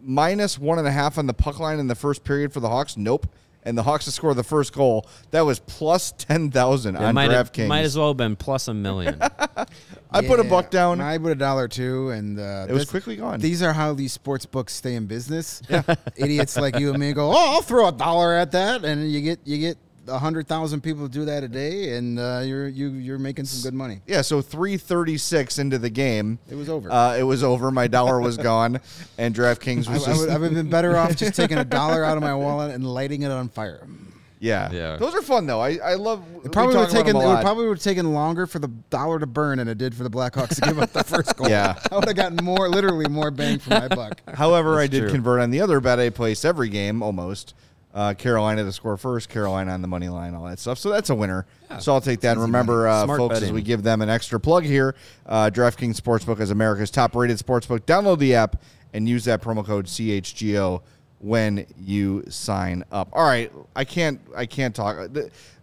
minus 0.02 0.58
one 0.60 0.80
and 0.80 0.88
a 0.88 0.92
half 0.92 1.18
on 1.18 1.28
the 1.28 1.34
puck 1.34 1.60
line 1.60 1.80
in 1.80 1.88
the 1.88 1.96
first 1.96 2.24
period 2.24 2.52
for 2.54 2.60
the 2.60 2.70
Hawks. 2.70 2.98
Nope. 2.98 3.28
And 3.66 3.78
the 3.78 3.84
Hawks 3.84 4.04
to 4.06 4.12
score 4.12 4.34
the 4.34 4.44
first 4.44 4.74
goal. 4.74 5.08
That 5.32 5.42
was 5.42 5.60
plus 5.60 6.12
ten 6.12 6.52
thousand 6.52 6.96
It 6.98 7.02
on 7.02 7.16
might, 7.16 7.32
have, 7.32 7.54
DraftKings. 7.54 7.68
might 7.68 7.84
as 7.86 7.98
well 7.98 8.10
have 8.10 8.18
been 8.18 8.36
plus 8.36 8.68
a 8.68 8.74
million. 8.74 9.18
I 10.12 10.22
put 10.22 10.40
a 10.40 10.44
Yeah, 10.44 10.50
buck 10.50 10.70
down. 10.70 11.00
I 11.00 11.18
put 11.18 11.32
a 11.32 11.36
dollar 11.36 11.70
too, 11.70 12.10
and 12.10 12.38
uh, 12.38 12.66
It 12.68 12.74
was 12.74 12.82
this- 12.82 12.90
quickly 12.90 13.16
gone. 13.16 13.40
These 13.40 13.64
are 13.64 13.72
how 13.72 13.94
these 13.94 14.12
sports 14.12 14.46
books 14.46 14.74
stay 14.74 14.96
in 14.96 15.06
business. 15.06 15.62
Idiots 16.18 16.58
like 16.58 16.78
you 16.78 16.90
and 16.90 17.00
me 17.00 17.14
go, 17.14 17.30
oh, 17.32 17.36
I'll 17.56 17.62
throw 17.62 17.88
a 17.88 17.92
dollar 17.94 18.34
at 18.34 18.52
that, 18.52 18.84
and 18.84 19.10
you 19.10 19.22
get 19.22 19.40
you 19.46 19.58
get 19.60 19.78
a 19.78 19.93
hundred 20.10 20.48
thousand 20.48 20.82
people 20.82 21.08
do 21.08 21.26
that 21.26 21.44
a 21.44 21.48
day, 21.48 21.96
and 21.98 22.20
uh, 22.20 22.42
you're 22.44 22.68
you 22.68 22.90
you're 22.90 23.20
making 23.20 23.46
some 23.46 23.62
good 23.64 23.74
money. 23.76 24.02
yeah, 24.08 24.22
so 24.22 24.42
three 24.42 24.78
thirty 24.78 25.18
six 25.18 25.60
into 25.60 25.78
the 25.78 25.90
game, 25.90 26.40
It 26.50 26.56
was 26.56 26.70
over. 26.70 26.92
Uh, 26.92 27.16
it 27.16 27.24
was 27.24 27.44
over. 27.44 27.72
My 27.72 27.88
dollar 27.88 28.20
was 28.20 28.38
gone, 28.38 28.80
and 29.18 29.34
DraftKings 29.34 29.88
I, 29.88 29.94
was 29.94 30.04
I 30.04 30.12
just 30.12 30.20
would, 30.22 30.30
I 30.30 30.38
would 30.38 30.52
have 30.52 30.54
been 30.54 30.70
better 30.70 30.98
off 30.98 31.16
just 31.16 31.36
taking 31.36 31.58
a 31.58 31.66
dollar 31.66 32.04
out 32.04 32.18
of 32.18 32.24
my 32.24 32.36
wallet 32.36 32.74
and 32.74 32.86
lighting 32.86 33.22
it 33.24 33.32
on 33.32 33.50
fire. 33.50 33.88
yeah. 34.40 34.70
Yeah. 34.74 34.98
Those 34.98 35.16
are 35.16 35.22
fun 35.22 35.46
though. 35.46 35.62
I, 35.62 35.78
I 35.78 35.94
love. 35.96 36.22
It 36.44 36.52
probably 36.52 36.76
would 36.76 36.90
talk 36.90 36.92
have 36.94 37.06
taken. 37.06 37.16
It 37.22 37.26
would 37.26 37.42
probably 37.42 37.68
would 37.68 37.78
have 37.78 37.84
taken 37.84 38.14
longer 38.14 38.46
for 38.46 38.60
the 38.60 38.68
dollar 38.90 39.20
to 39.20 39.26
burn 39.26 39.60
than 39.60 39.68
it 39.70 39.78
did 39.78 39.96
for 39.96 40.04
the 40.04 40.10
Blackhawks 40.10 40.56
to 40.56 40.62
give 40.62 40.80
up 40.80 40.92
the 40.92 41.04
first 41.06 41.36
goal. 41.38 41.48
Yeah. 41.50 41.80
I 41.92 41.96
would 41.96 42.06
have 42.08 42.16
gotten 42.18 42.44
more, 42.44 42.68
literally 42.68 43.08
more 43.08 43.32
bang 43.32 43.60
for 43.60 43.70
my 43.70 43.88
buck. 43.88 44.20
However, 44.36 44.80
I 44.80 44.88
did 44.88 45.04
true. 45.04 45.12
convert 45.12 45.40
on 45.40 45.52
the 45.52 45.62
other 45.62 45.80
bet 45.80 46.00
I 46.00 46.10
place 46.10 46.44
every 46.44 46.68
game 46.68 47.02
almost. 47.02 47.54
Uh, 47.94 48.14
Carolina 48.16 48.64
to 48.64 48.72
score 48.72 48.98
first, 48.98 49.30
Carolina 49.30 49.72
on 49.72 49.84
the 49.84 49.88
money 49.88 50.10
line, 50.10 50.34
all 50.34 50.46
that 50.46 50.58
stuff. 50.58 50.80
So 50.80 50.90
that's 50.90 51.12
a 51.12 51.16
winner. 51.16 51.46
So 51.80 51.94
I'll 51.94 52.02
take 52.02 52.22
that. 52.22 52.32
And 52.34 52.42
Remember, 52.42 52.88
uh, 52.88 53.06
folks, 53.06 53.42
as 53.42 53.52
we 53.52 53.62
give 53.62 53.84
them 53.84 54.02
an 54.02 54.10
extra 54.10 54.40
plug 54.40 54.64
here, 54.64 54.96
uh, 55.28 55.52
DraftKings 55.54 56.00
Sportsbook 56.02 56.40
is 56.40 56.50
America's 56.50 56.90
top-rated 56.90 57.38
sportsbook. 57.38 57.82
Download 57.82 58.18
the 58.18 58.34
app 58.34 58.62
and 58.94 59.08
use 59.08 59.26
that 59.26 59.42
promo 59.44 59.64
code 59.64 59.86
CHGO 59.86 60.82
when 61.20 61.66
you 61.80 62.24
sign 62.30 62.84
up. 62.92 63.10
All 63.14 63.26
right, 63.26 63.52
I 63.76 63.86
can't, 63.86 64.20
I 64.36 64.48
can't 64.48 64.76
talk. 64.76 65.10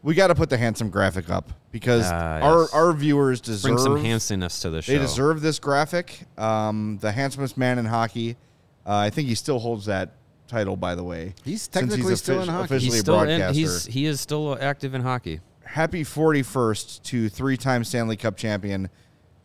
We 0.02 0.14
got 0.14 0.28
to 0.28 0.34
put 0.36 0.50
the 0.50 0.56
handsome 0.56 0.88
graphic 0.88 1.28
up 1.30 1.50
because 1.72 2.04
Ah, 2.06 2.38
our 2.40 2.60
yes. 2.62 2.72
our 2.72 2.92
viewers 2.92 3.40
deserve 3.40 3.72
Bring 3.74 3.78
some 3.78 3.96
handsomeness 4.02 4.60
to 4.60 4.70
the 4.70 4.80
show. 4.82 4.92
they 4.92 4.98
deserve 4.98 5.42
this 5.42 5.58
graphic. 5.58 6.20
Um, 6.38 6.98
the 7.00 7.10
handsomest 7.12 7.58
man 7.58 7.78
in 7.78 7.86
hockey. 7.86 8.36
Uh, 8.86 8.94
I 8.96 9.10
think 9.10 9.28
he 9.28 9.34
still 9.34 9.58
holds 9.58 9.84
that 9.86 10.14
title, 10.50 10.76
by 10.76 10.94
the 10.94 11.02
way. 11.04 11.34
He's 11.44 11.62
since 11.62 11.68
technically 11.68 12.14
still 12.16 12.38
offici- 12.40 12.42
in 12.42 12.48
hockey. 12.48 12.64
Officially 12.64 12.84
He's 12.90 12.94
a 12.94 13.00
still 13.00 13.20
in, 13.22 13.54
he's 13.54 13.86
he 13.86 14.06
is 14.06 14.20
still 14.20 14.58
active 14.60 14.94
in 14.94 15.02
hockey. 15.02 15.40
Happy 15.64 16.02
41st 16.04 17.02
to 17.04 17.28
three-time 17.28 17.84
Stanley 17.84 18.16
Cup 18.16 18.36
champion 18.36 18.90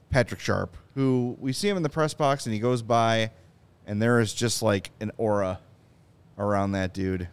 Patrick 0.10 0.39
Sharp, 0.41 0.76
who 0.95 1.38
we 1.39 1.53
see 1.53 1.70
him 1.70 1.78
in 1.78 1.84
the 1.84 1.89
press 1.89 2.14
box 2.14 2.45
and 2.45 2.53
he 2.53 2.60
goes 2.60 2.82
by, 2.82 3.32
and 3.86 4.01
there 4.01 4.20
is 4.20 4.34
just 4.34 4.62
like 4.62 4.91
an 4.99 5.12
aura 5.18 5.60
around 6.38 6.72
that 6.74 6.93
dude. 6.93 7.28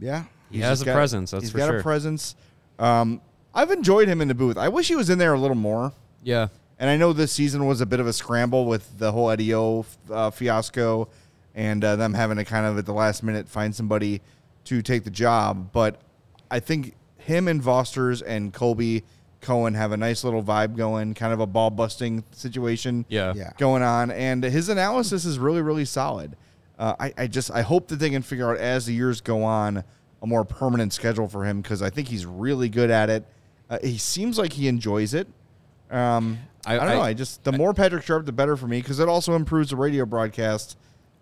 Yeah. 0.00 0.24
He 0.50 0.60
has 0.60 0.80
a 0.82 0.86
got- 0.86 0.94
presence. 0.94 1.30
That's 1.32 1.44
he's 1.44 1.52
for 1.52 1.58
got 1.58 1.68
sure. 1.68 1.78
a 1.78 1.82
presence. 1.82 2.34
Um, 2.78 3.20
I've 3.54 3.70
enjoyed 3.70 4.08
him 4.08 4.20
in 4.20 4.28
the 4.28 4.34
booth. 4.34 4.56
I 4.56 4.68
wish 4.68 4.88
he 4.88 4.96
was 4.96 5.10
in 5.10 5.18
there 5.18 5.34
a 5.34 5.38
little 5.38 5.56
more. 5.56 5.92
yeah. 6.22 6.48
And 6.80 6.88
I 6.88 6.96
know 6.96 7.12
this 7.12 7.32
season 7.32 7.66
was 7.66 7.80
a 7.80 7.86
bit 7.86 7.98
of 7.98 8.06
a 8.06 8.12
scramble 8.12 8.64
with 8.64 9.00
the 9.00 9.10
whole 9.10 9.30
Eddie 9.32 9.52
O 9.52 9.84
uh, 10.12 10.30
fiasco 10.30 11.08
and 11.54 11.84
uh, 11.84 11.96
them 11.96 12.14
having 12.14 12.36
to 12.36 12.44
kind 12.44 12.66
of 12.66 12.78
at 12.78 12.86
the 12.86 12.92
last 12.94 13.22
minute 13.22 13.48
find 13.48 13.74
somebody 13.74 14.20
to 14.64 14.82
take 14.82 15.04
the 15.04 15.10
job. 15.10 15.70
But 15.72 16.00
I 16.50 16.60
think 16.60 16.94
him 17.16 17.48
and 17.48 17.60
Vosters 17.62 18.22
and 18.26 18.52
Colby 18.52 19.04
Cohen 19.40 19.74
have 19.74 19.92
a 19.92 19.96
nice 19.96 20.24
little 20.24 20.42
vibe 20.42 20.76
going, 20.76 21.14
kind 21.14 21.32
of 21.32 21.40
a 21.40 21.46
ball 21.46 21.70
busting 21.70 22.24
situation 22.32 23.04
Yeah. 23.08 23.32
Yeah. 23.36 23.52
going 23.58 23.82
on. 23.82 24.10
And 24.10 24.42
his 24.42 24.68
analysis 24.68 25.24
is 25.24 25.38
really, 25.38 25.62
really 25.62 25.84
solid. 25.84 26.36
Uh, 26.78 26.94
I, 26.98 27.12
I 27.16 27.26
just 27.26 27.50
I 27.50 27.62
hope 27.62 27.88
that 27.88 27.96
they 27.96 28.10
can 28.10 28.22
figure 28.22 28.50
out 28.50 28.58
as 28.58 28.86
the 28.86 28.94
years 28.94 29.20
go 29.20 29.42
on 29.42 29.82
a 30.22 30.26
more 30.26 30.44
permanent 30.44 30.92
schedule 30.92 31.28
for 31.28 31.44
him 31.44 31.60
because 31.60 31.82
I 31.82 31.90
think 31.90 32.08
he's 32.08 32.24
really 32.26 32.68
good 32.68 32.90
at 32.90 33.10
it. 33.10 33.24
Uh, 33.70 33.78
he 33.82 33.98
seems 33.98 34.38
like 34.38 34.52
he 34.52 34.66
enjoys 34.68 35.12
it. 35.14 35.26
Um, 35.90 36.38
I, 36.66 36.74
I- 36.74 36.78
don't 36.78 36.88
know. 36.88 37.00
I- 37.02 37.08
I 37.08 37.14
just 37.14 37.42
the 37.44 37.52
more 37.52 37.74
Patrick 37.74 38.04
Sharp, 38.04 38.26
the 38.26 38.32
better 38.32 38.56
for 38.56 38.66
me 38.68 38.80
because 38.80 38.98
it 39.00 39.08
also 39.08 39.34
improves 39.34 39.70
the 39.70 39.76
radio 39.76 40.04
broadcast. 40.06 40.76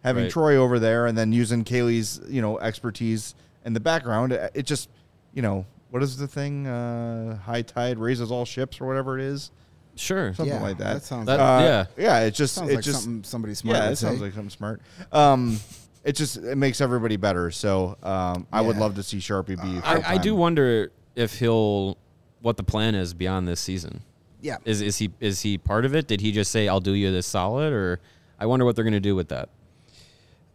Having 0.06 0.22
Right. 0.24 0.32
Troy 0.32 0.56
over 0.56 0.78
there 0.78 1.06
and 1.06 1.18
then 1.18 1.32
using 1.32 1.64
Caley's 1.64 2.20
you 2.28 2.40
know 2.40 2.58
expertise 2.60 3.34
in 3.64 3.72
the 3.72 3.80
background, 3.80 4.32
it 4.32 4.52
it 4.54 4.62
just 4.66 4.88
you 5.34 5.42
know 5.42 5.66
what 5.90 6.02
is 6.02 6.16
the 6.16 6.26
thing? 6.28 6.66
Uh, 6.66 7.36
high 7.38 7.62
tide 7.62 7.98
raises 7.98 8.30
all 8.30 8.44
ships 8.44 8.80
or 8.80 8.86
whatever 8.86 9.18
it 9.18 9.24
is, 9.24 9.50
Sure. 9.96 10.32
something 10.34 10.54
Yeah, 10.54 10.62
like 10.62 10.78
that. 10.78 10.94
that 10.94 11.02
sounds 11.04 11.26
That- 11.26 11.40
Uh, 11.40 11.60
yeah. 11.62 11.84
yeah. 11.96 12.20
It 12.20 12.32
just 12.34 12.54
Sounds 12.54 12.70
it 12.70 12.76
like 12.76 12.84
just 12.84 13.02
something 13.02 13.24
somebody 13.24 13.54
smart 13.54 13.76
yeah, 13.78 13.84
would 13.86 13.92
it 13.92 13.96
sounds 13.96 14.20
like 14.20 14.32
something 14.32 14.50
smart. 14.50 14.80
Um, 15.12 15.58
it 16.04 16.14
just 16.14 16.36
it 16.36 16.56
makes 16.56 16.80
everybody 16.80 17.16
better. 17.16 17.50
So 17.50 17.96
um, 18.02 18.46
I 18.52 18.60
would 18.60 18.76
love 18.76 18.94
to 18.94 19.02
see 19.02 19.18
Sharpie 19.18 19.60
be. 19.60 19.80
I, 19.84 20.14
I 20.14 20.18
do 20.18 20.34
wonder 20.36 20.92
if 21.16 21.38
he'll 21.40 21.96
what 22.42 22.56
the 22.56 22.62
plan 22.62 22.94
is 22.94 23.12
beyond 23.12 23.48
this 23.48 23.58
season. 23.60 24.02
yeah. 24.40 24.58
Is 24.64 24.80
is 24.82 24.98
he 24.98 25.10
is 25.18 25.40
he 25.40 25.58
part 25.58 25.84
of 25.84 25.96
it? 25.96 26.06
Did 26.06 26.20
he 26.20 26.30
just 26.30 26.52
say 26.52 26.68
I'll 26.68 26.78
do 26.80 26.92
you 26.92 27.10
this 27.10 27.26
solid, 27.26 27.72
or 27.72 27.98
I 28.38 28.46
wonder 28.46 28.64
what 28.64 28.76
they're 28.76 28.84
going 28.84 28.92
to 28.92 29.00
do 29.00 29.16
with 29.16 29.28
that. 29.30 29.48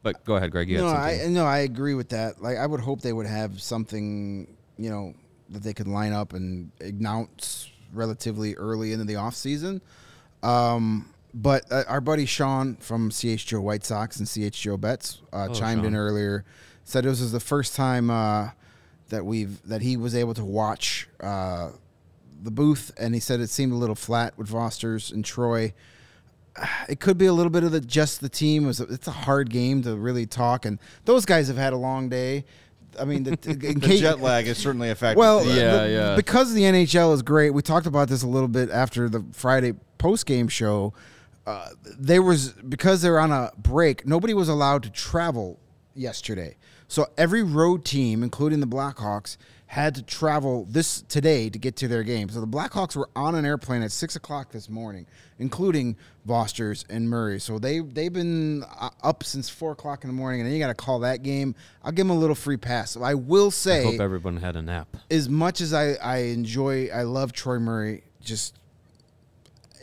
But 0.04 0.24
go 0.26 0.36
ahead, 0.36 0.52
Greg. 0.52 0.70
You 0.70 0.80
no, 0.80 0.88
I 0.88 1.28
no, 1.30 1.46
I 1.46 1.60
agree 1.60 1.94
with 1.94 2.10
that. 2.10 2.42
Like, 2.42 2.58
I 2.58 2.66
would 2.66 2.80
hope 2.80 3.02
they 3.02 3.14
would 3.14 3.28
have 3.28 3.62
something, 3.62 4.56
you 4.78 4.90
know, 4.90 5.14
that 5.50 5.64
they 5.64 5.74
could 5.74 5.88
line 5.88 6.14
up 6.14 6.34
and 6.34 6.72
announce 6.80 7.70
relatively 7.94 8.56
early 8.56 8.94
into 8.94 9.06
the 9.06 9.18
off 9.18 9.36
season. 9.36 9.82
Um, 10.42 11.14
but 11.34 11.72
uh, 11.72 11.84
our 11.88 12.02
buddy 12.02 12.26
Sean 12.26 12.76
from 12.78 13.10
CHGO 13.10 13.62
White 13.62 13.86
Sox 13.86 14.18
and 14.18 14.28
CHGO 14.28 14.80
Bets 14.80 15.22
uh, 15.32 15.48
Oh, 15.50 15.54
chimed 15.54 15.86
in 15.86 15.96
earlier, 15.96 16.46
said 16.84 17.04
this 17.04 17.22
was 17.22 17.32
the 17.32 17.40
first 17.40 17.76
time 17.76 18.10
uh, 18.10 18.50
that 19.10 19.26
we've 19.26 19.62
that 19.68 19.82
he 19.82 19.98
was 19.98 20.16
able 20.16 20.34
to 20.34 20.44
watch 20.44 21.08
uh, 21.22 21.70
the 22.42 22.52
booth, 22.52 22.92
and 22.98 23.14
he 23.14 23.20
said 23.20 23.40
it 23.40 23.50
seemed 23.50 23.72
a 23.72 23.76
little 23.76 23.96
flat 23.96 24.38
with 24.38 24.50
Vosters 24.50 25.12
and 25.14 25.24
Troy 25.24 25.74
it 26.90 27.00
could 27.00 27.18
be 27.18 27.26
a 27.26 27.34
little 27.34 27.50
bit 27.52 27.64
of 27.64 27.72
the 27.72 27.80
just 27.82 28.22
the 28.22 28.30
team. 28.30 28.66
It 28.66 28.68
was 28.68 28.80
a, 28.82 28.84
it's 28.86 29.08
a 29.08 29.12
hard 29.12 29.50
game 29.50 29.82
to 29.84 29.96
really 29.96 30.26
talk, 30.26 30.66
and 30.66 30.80
those 31.06 31.26
guys 31.26 31.48
have 31.48 31.58
had 31.58 31.74
a 31.74 31.78
long 31.78 32.10
day. 32.10 32.46
I 33.00 33.06
mean, 33.06 33.24
the, 33.24 33.32
in 33.50 33.80
The 33.80 33.88
case, 33.88 34.02
jet 34.02 34.20
lag 34.20 34.48
is 34.48 34.58
certainly 34.58 34.90
a 34.90 34.96
factor. 34.96 35.18
well, 35.18 35.44
too. 35.44 35.50
Yeah, 35.54 35.84
the- 35.84 35.90
yeah. 35.90 36.16
Because 36.16 36.54
the 36.54 36.64
NHL 36.64 37.14
is 37.14 37.22
great. 37.22 37.52
We 37.52 37.62
talked 37.62 37.86
about 37.88 38.10
this 38.10 38.22
a 38.24 38.28
little 38.28 38.50
bit 38.50 38.70
after 38.70 39.08
the 39.08 39.24
Friday 39.32 39.74
post 39.98 40.26
game 40.26 40.48
show. 40.50 40.94
Uh, 41.48 41.70
there 41.98 42.22
was 42.22 42.50
because 42.52 43.02
they're 43.02 43.20
on 43.20 43.32
a 43.32 43.52
break. 43.58 44.06
Nobody 44.06 44.34
was 44.34 44.50
allowed 44.50 44.84
to 44.84 44.90
travel 44.92 45.58
yesterday, 45.96 46.58
so 46.92 47.08
every 47.18 47.42
road 47.42 47.86
team, 47.86 48.22
including 48.22 48.60
the 48.60 48.68
Blackhawks, 48.68 49.38
had 49.68 49.96
to 49.96 50.02
travel 50.02 50.68
this 50.70 51.02
today 51.04 51.50
to 51.50 51.58
get 51.58 51.78
to 51.78 51.88
their 51.88 52.04
game. 52.04 52.28
So 52.28 52.42
the 52.42 52.48
Blackhawks 52.48 52.98
were 52.98 53.10
on 53.16 53.34
an 53.36 53.46
airplane 53.46 53.82
at 53.82 53.94
six 53.94 54.18
o'clock 54.18 54.52
this 54.52 54.68
morning, 54.70 55.06
including 55.40 55.96
Vosters 56.28 56.84
and 56.90 57.10
Murray. 57.10 57.40
So 57.40 57.60
they 57.60 57.80
they've 57.80 58.12
been 58.12 58.66
uh, 58.78 58.90
up 59.02 59.24
since 59.24 59.48
four 59.48 59.72
o'clock 59.72 60.04
in 60.04 60.10
the 60.10 60.14
morning, 60.14 60.42
and 60.42 60.48
then 60.50 60.54
you 60.54 60.60
got 60.60 60.68
to 60.68 60.74
call 60.74 61.00
that 61.00 61.24
game. 61.24 61.56
I'll 61.82 61.94
give 61.94 62.06
them 62.06 62.18
a 62.18 62.20
little 62.20 62.36
free 62.36 62.58
pass. 62.58 62.92
So 62.92 63.04
I 63.04 63.14
will 63.14 63.52
say, 63.52 63.80
I 63.88 63.92
hope 63.92 64.02
everyone 64.02 64.36
had 64.36 64.58
a 64.58 64.62
nap. 64.62 64.90
as 65.10 65.30
much 65.30 65.62
as 65.62 65.74
I, 65.74 65.94
I 65.94 66.18
enjoy, 66.18 66.90
I 66.90 67.04
love 67.04 67.32
Troy 67.32 67.58
Murray 67.58 68.04
just 68.20 68.60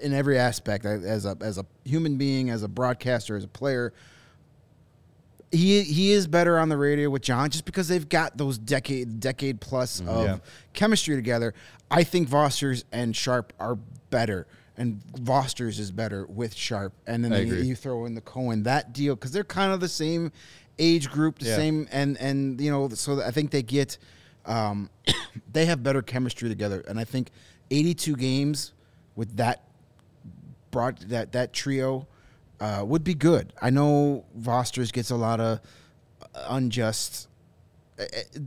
in 0.03 0.13
every 0.13 0.39
aspect 0.39 0.85
as 0.85 1.25
a 1.25 1.39
as 1.41 1.57
a 1.57 1.65
human 1.87 2.19
being, 2.19 2.51
as 2.51 2.63
a 2.63 2.69
broadcaster, 2.69 3.35
as 3.35 3.45
a 3.45 3.49
player. 3.49 3.95
He 5.51 5.83
he 5.83 6.13
is 6.13 6.27
better 6.27 6.59
on 6.59 6.69
the 6.69 6.77
radio 6.77 7.09
with 7.09 7.23
John 7.23 7.49
just 7.51 7.65
because 7.65 7.89
they've 7.89 8.09
got 8.09 8.37
those 8.37 8.59
decade 8.59 9.19
decade 9.21 9.61
plus 9.61 10.01
of 10.01 10.25
Yeah. 10.27 10.39
chemistry 10.75 11.17
together. 11.17 11.55
I 11.91 12.05
think 12.05 12.29
Vosters 12.29 12.85
and 12.93 13.17
Sharp 13.17 13.53
are 13.59 13.77
better. 14.11 14.47
And 14.77 15.03
Vosters 15.15 15.81
is 15.81 15.91
better 15.91 16.25
with 16.27 16.55
Sharp, 16.55 16.93
and 17.07 17.25
then 17.25 17.33
you, 17.49 17.55
you 17.57 17.75
throw 17.75 18.05
in 18.05 18.15
the 18.15 18.21
Cohen 18.21 18.63
that 18.63 18.93
deal 18.93 19.17
because 19.17 19.33
they're 19.33 19.43
kind 19.43 19.73
of 19.73 19.81
the 19.81 19.89
same 19.89 20.31
age 20.79 21.11
group, 21.11 21.41
the 21.41 21.47
Yeah. 21.47 21.57
same, 21.57 21.89
and 21.91 22.17
and 22.19 22.61
you 22.61 22.71
know, 22.71 22.89
so 22.91 23.21
I 23.21 23.33
think 23.33 23.51
they 23.51 23.63
get, 23.63 23.99
um, 24.47 24.89
they 25.53 25.67
have 25.67 25.83
better 25.83 26.01
chemistry 26.01 26.49
together, 26.49 26.85
and 26.87 26.97
I 27.01 27.03
think 27.05 27.31
82 27.73 28.15
games 28.15 28.73
with 29.17 29.37
that 29.39 29.65
brought 30.71 31.01
that 31.09 31.33
that 31.33 31.53
trio 31.53 32.07
uh, 32.61 32.85
would 32.87 33.05
be 33.05 33.15
good. 33.15 33.53
I 33.63 33.71
know 33.71 34.25
Vosters 34.39 34.93
gets 34.93 35.11
a 35.11 35.17
lot 35.17 35.41
of 35.41 35.61
unjust 36.49 37.29
uh, 37.99 38.03
uh, 38.05 38.41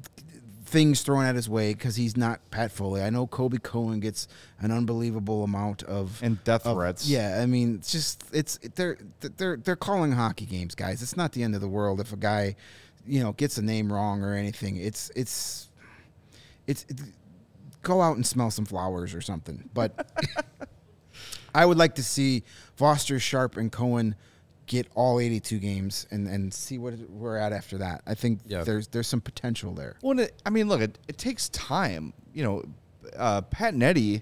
things 0.66 1.02
thrown 1.02 1.26
at 1.26 1.36
his 1.36 1.50
way 1.50 1.74
because 1.74 1.98
he's 1.98 2.16
not 2.16 2.40
Pat 2.50 2.72
Foley. 2.72 3.02
I 3.02 3.10
know 3.10 3.28
Colby 3.28 3.58
Cohen 3.58 4.00
gets 4.00 4.28
an 4.60 4.72
unbelievable 4.72 5.44
amount 5.44 5.84
of 5.84 6.22
And 6.24 6.42
death 6.46 6.66
of- 6.66 6.78
threats. 6.78 7.08
Yeah, 7.08 7.40
I 7.42 7.46
mean, 7.46 7.76
it's 7.76 7.92
just 7.92 8.24
it's 8.32 8.58
they're 8.76 8.98
they're 9.20 9.58
they're 9.58 9.76
calling 9.76 10.14
hockey 10.14 10.46
games, 10.46 10.76
guys. 10.76 11.02
It's 11.02 11.18
not 11.18 11.34
the 11.34 11.44
end 11.44 11.56
of 11.56 11.62
the 11.62 11.68
world 11.68 12.00
if 12.00 12.14
a 12.14 12.18
guy, 12.18 12.56
you 13.06 13.22
know, 13.22 13.34
gets 13.34 13.58
a 13.58 13.62
name 13.62 13.92
wrong 13.92 14.24
or 14.24 14.34
anything. 14.34 14.78
It's 14.78 15.12
it's 15.16 15.70
it's. 16.68 16.86
it- 16.90 17.00
Go 17.84 18.00
out 18.00 18.16
and 18.16 18.24
smell 18.24 18.52
some 18.52 18.66
flowers 18.66 19.16
or 19.16 19.22
something. 19.22 19.68
But 19.74 20.08
I 21.54 21.66
would 21.66 21.78
like 21.78 21.96
to 21.96 22.04
see 22.04 22.44
Vosters, 22.80 23.22
Sharp, 23.22 23.58
and 23.58 23.72
Cohen 23.72 24.16
get 24.68 24.88
all 24.96 25.20
82 25.20 25.60
games 25.60 26.08
and, 26.12 26.28
and 26.28 26.54
see 26.54 26.78
what 26.78 26.94
we're 27.10 27.36
at 27.38 27.52
after 27.52 27.78
that. 27.80 28.02
I 28.08 28.14
think 28.14 28.40
Yeah. 28.46 28.64
there's 28.64 28.88
there's 28.88 29.08
some 29.08 29.20
potential 29.22 29.74
there. 29.74 29.96
Well, 30.02 30.18
it, 30.20 30.34
I 30.46 30.50
mean, 30.50 30.68
look, 30.70 30.82
it, 30.82 30.98
it 31.08 31.18
takes 31.18 31.50
time. 31.50 32.14
You 32.34 32.44
know, 32.44 32.64
uh, 33.18 33.42
Pat 33.42 33.74
and 33.74 33.84
Eddie 33.84 34.22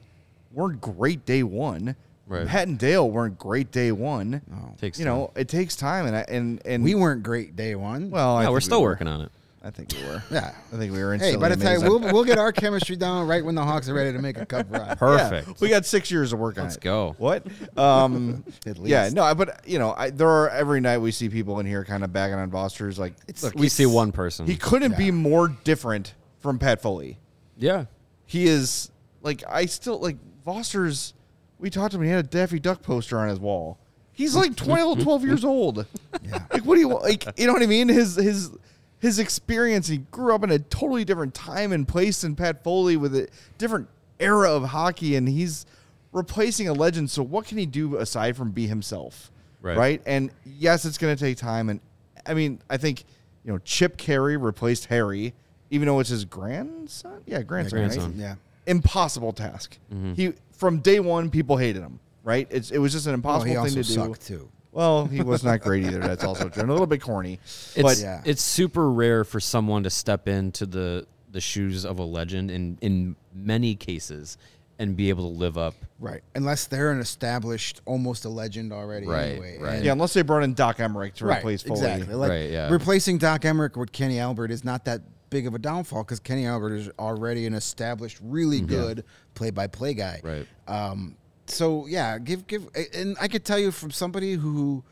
weren't 0.52 0.82
great 0.82 1.26
day 1.26 1.44
one. 1.44 1.96
Right. 2.26 2.48
Pat 2.48 2.68
and 2.68 2.78
Dale 2.78 3.10
weren't 3.10 3.38
great 3.40 3.72
day 3.72 3.92
one. 3.92 4.42
Takes 4.80 5.00
you 5.00 5.06
know, 5.06 5.32
it 5.36 5.48
takes 5.50 5.76
time, 5.76 6.06
and 6.06 6.16
I, 6.16 6.26
and 6.28 6.62
and 6.66 6.84
We 6.84 6.94
weren't 6.96 7.24
great 7.24 7.56
day 7.56 7.76
one. 7.76 8.10
well. 8.12 8.36
I 8.38 8.44
yeah, 8.44 8.50
we're 8.50 8.60
still 8.60 8.82
were. 8.84 8.90
working 8.90 9.08
on 9.08 9.22
it. 9.22 9.32
I 9.62 9.72
think 9.72 9.92
we 9.92 10.02
were. 10.08 10.24
yeah. 10.32 10.54
I 10.72 10.78
think 10.78 10.94
we 10.94 11.00
were. 11.04 11.14
In 11.14 11.20
hey, 11.20 11.34
instantly 11.34 11.50
by 11.50 11.56
the 11.56 11.64
time 11.64 11.82
we'll 11.82 12.00
we'll 12.14 12.24
get 12.24 12.38
our 12.38 12.52
chemistry 12.54 12.96
down 12.96 13.28
right 13.28 13.44
when 13.44 13.56
the 13.56 13.64
Hawks 13.64 13.90
are 13.90 13.94
ready 13.94 14.14
to 14.14 14.20
make 14.20 14.38
a 14.38 14.46
cup 14.46 14.68
run. 14.70 14.96
Perfect. 14.98 15.48
Yeah, 15.48 15.54
we 15.60 15.68
got 15.70 15.86
six 15.86 16.10
years 16.10 16.32
of 16.32 16.40
work 16.40 16.58
on 16.58 16.64
Let's 16.66 16.78
it. 16.78 16.82
go. 16.82 17.16
What? 17.18 17.46
Um, 17.78 18.46
At 18.66 18.78
Yeah, 18.78 19.10
no, 19.12 19.36
but 19.36 19.68
you 19.68 19.78
know, 19.78 19.94
I, 19.98 20.12
there 20.12 20.30
are 20.30 20.50
every 20.50 20.80
night 20.80 21.00
we 21.00 21.12
see 21.12 21.28
people 21.28 21.60
in 21.60 21.66
here 21.66 21.84
kind 21.84 22.04
of 22.06 22.14
bagging 22.14 22.38
on 22.38 22.50
Vosters. 22.50 22.98
Like, 22.98 23.14
look, 23.42 23.54
We 23.56 23.68
see 23.68 23.86
one 23.86 24.14
person. 24.14 24.48
He 24.48 24.56
couldn't 24.56 24.98
be 24.98 25.12
more 25.12 25.50
different 25.50 26.14
from 26.40 26.58
Pat 26.60 26.82
Foley. 26.82 27.18
yeah. 27.58 27.86
He 28.26 28.46
is 28.46 28.92
like 29.24 29.44
I 29.50 29.66
still 29.66 30.00
like 30.00 30.16
Vosters. 30.46 31.14
We 31.58 31.70
talked 31.70 31.92
to 31.92 31.98
him. 31.98 32.04
He 32.04 32.12
had 32.12 32.26
a 32.26 32.28
Daffy 32.28 32.60
Duck 32.60 32.82
poster 32.84 33.18
on 33.18 33.28
his 33.28 33.40
wall. 33.40 33.78
He's 34.14 34.36
like 34.36 34.56
12, 34.56 35.02
12 35.04 35.24
years 35.26 35.44
old. 35.44 35.86
Yeah. 36.22 36.44
Like, 36.52 36.64
what 36.66 36.76
do 36.76 36.82
you 36.82 36.90
want? 36.90 37.04
Like, 37.04 37.40
you 37.40 37.48
know 37.48 37.54
what 37.54 37.62
I 37.64 37.66
mean? 37.66 37.88
His 37.88 38.16
his 38.16 38.52
his 39.00 39.20
experience. 39.20 39.88
He 39.88 39.98
grew 39.98 40.34
up 40.36 40.44
in 40.44 40.52
a 40.52 40.60
totally 40.60 41.06
different 41.06 41.34
time 41.34 41.72
and 41.72 41.88
place 41.88 42.22
than 42.22 42.36
Pat 42.36 42.64
Foley 42.64 42.98
with 42.98 43.16
a 43.16 43.28
different 43.58 43.88
era 44.20 44.52
of 44.52 44.66
hockey, 44.66 45.16
and 45.16 45.28
he's 45.28 45.66
replacing 46.12 46.68
a 46.68 46.74
legend. 46.74 47.10
So 47.10 47.24
what 47.24 47.46
can 47.46 47.58
he 47.58 47.66
do 47.66 47.98
aside 47.98 48.36
from 48.36 48.52
be 48.52 48.68
himself? 48.68 49.32
Right. 49.62 50.02
And 50.06 50.32
yes, 50.46 50.86
it's 50.86 50.98
going 50.98 51.16
to 51.16 51.22
take 51.22 51.38
time. 51.38 51.70
And 51.70 51.80
I 52.26 52.34
mean, 52.34 52.62
I 52.70 52.78
think 52.78 53.04
you 53.44 53.52
know 53.52 53.60
Chip 53.60 53.98
Caray 53.98 54.38
replaced 54.38 54.86
Harry, 54.86 55.34
even 55.70 55.88
though 55.88 56.00
it's 56.00 56.10
his 56.10 56.26
grandson. 56.26 57.22
Yeah, 57.26 57.42
grandson. 57.42 57.80
right? 57.80 57.88
grandson. 57.90 58.16
Yeah. 58.18 58.36
Impossible 58.68 59.34
task. 59.34 59.78
Mm-hmm. 59.94 60.14
He 60.14 60.34
from 60.52 60.80
day 60.80 61.00
one, 61.00 61.30
people 61.30 61.58
hated 61.58 61.82
him. 61.82 62.00
Right. 62.24 62.48
It's, 62.52 62.70
it 62.72 62.78
was 62.80 62.92
just 62.92 63.06
an 63.08 63.12
Well, 63.12 63.16
impossible 63.16 63.46
he 63.46 63.54
thing 63.54 63.60
also 63.60 63.82
to 63.82 63.88
do. 63.88 63.94
sucked 63.94 64.28
too. 64.28 64.50
Well, 64.72 65.06
he 65.06 65.22
was 65.22 65.44
not 65.44 65.62
great 65.62 65.86
either. 65.86 66.00
That's 66.00 66.24
also 66.24 66.50
true. 66.50 66.62
And 66.62 66.70
a 66.70 66.74
little 66.74 66.88
bit 66.88 67.02
corny. 67.02 67.40
It's 67.44 67.82
but 67.82 67.98
Yeah. 68.00 68.22
it's 68.26 68.42
super 68.44 68.92
rare 68.92 69.24
for 69.24 69.40
someone 69.40 69.84
to 69.84 69.90
step 69.90 70.28
into 70.28 70.66
the 70.66 71.08
the 71.32 71.42
shoes 71.42 71.86
of 71.86 72.00
a 72.00 72.04
legend 72.04 72.50
in 72.52 72.78
in 72.82 73.16
many 73.34 73.76
cases 73.76 74.38
and 74.80 74.96
be 74.96 75.10
able 75.10 75.30
to 75.32 75.38
live 75.38 75.58
up. 75.58 75.74
Right. 76.00 76.22
Unless 76.36 76.68
they're 76.68 76.92
an 76.92 77.00
established, 77.02 77.82
almost 77.86 78.24
a 78.26 78.30
legend 78.30 78.72
already. 78.72 79.06
Right, 79.08 79.32
Anyway. 79.32 79.58
right. 79.60 79.74
And- 79.76 79.86
yeah, 79.86 79.92
unless 79.92 80.14
they 80.14 80.22
brought 80.22 80.44
in 80.44 80.54
Doc 80.54 80.78
Emrick 80.78 81.16
to 81.16 81.26
right. 81.26 81.40
replace 81.40 81.62
Foley. 81.64 81.80
Exactly. 81.82 82.16
Like 82.16 82.30
Right, 82.30 82.50
yeah. 82.50 82.70
replacing 82.70 83.18
Doc 83.18 83.42
Emrick 83.42 83.76
with 83.76 83.92
Kenny 83.92 84.20
Albert 84.20 84.52
is 84.52 84.64
not 84.64 84.86
that 84.86 85.02
big 85.30 85.46
of 85.48 85.54
a 85.54 85.60
downfall 85.60 86.04
because 86.06 86.22
Kenny 86.22 86.46
Albert 86.46 86.76
is 86.76 86.90
already 86.98 87.46
an 87.46 87.54
established, 87.54 88.20
really 88.24 88.62
good 88.62 89.04
play-by-play 89.36 89.94
guy. 89.96 90.22
Right. 90.24 90.48
Um, 90.68 91.16
so 91.52 91.86
yeah, 91.88 92.18
give 92.20 92.48
give, 92.48 92.68
and 92.94 93.16
I 93.20 93.28
could 93.28 93.44
tell 93.46 93.60
you 93.60 93.72
from 93.72 93.92
somebody 93.92 94.34
who 94.34 94.84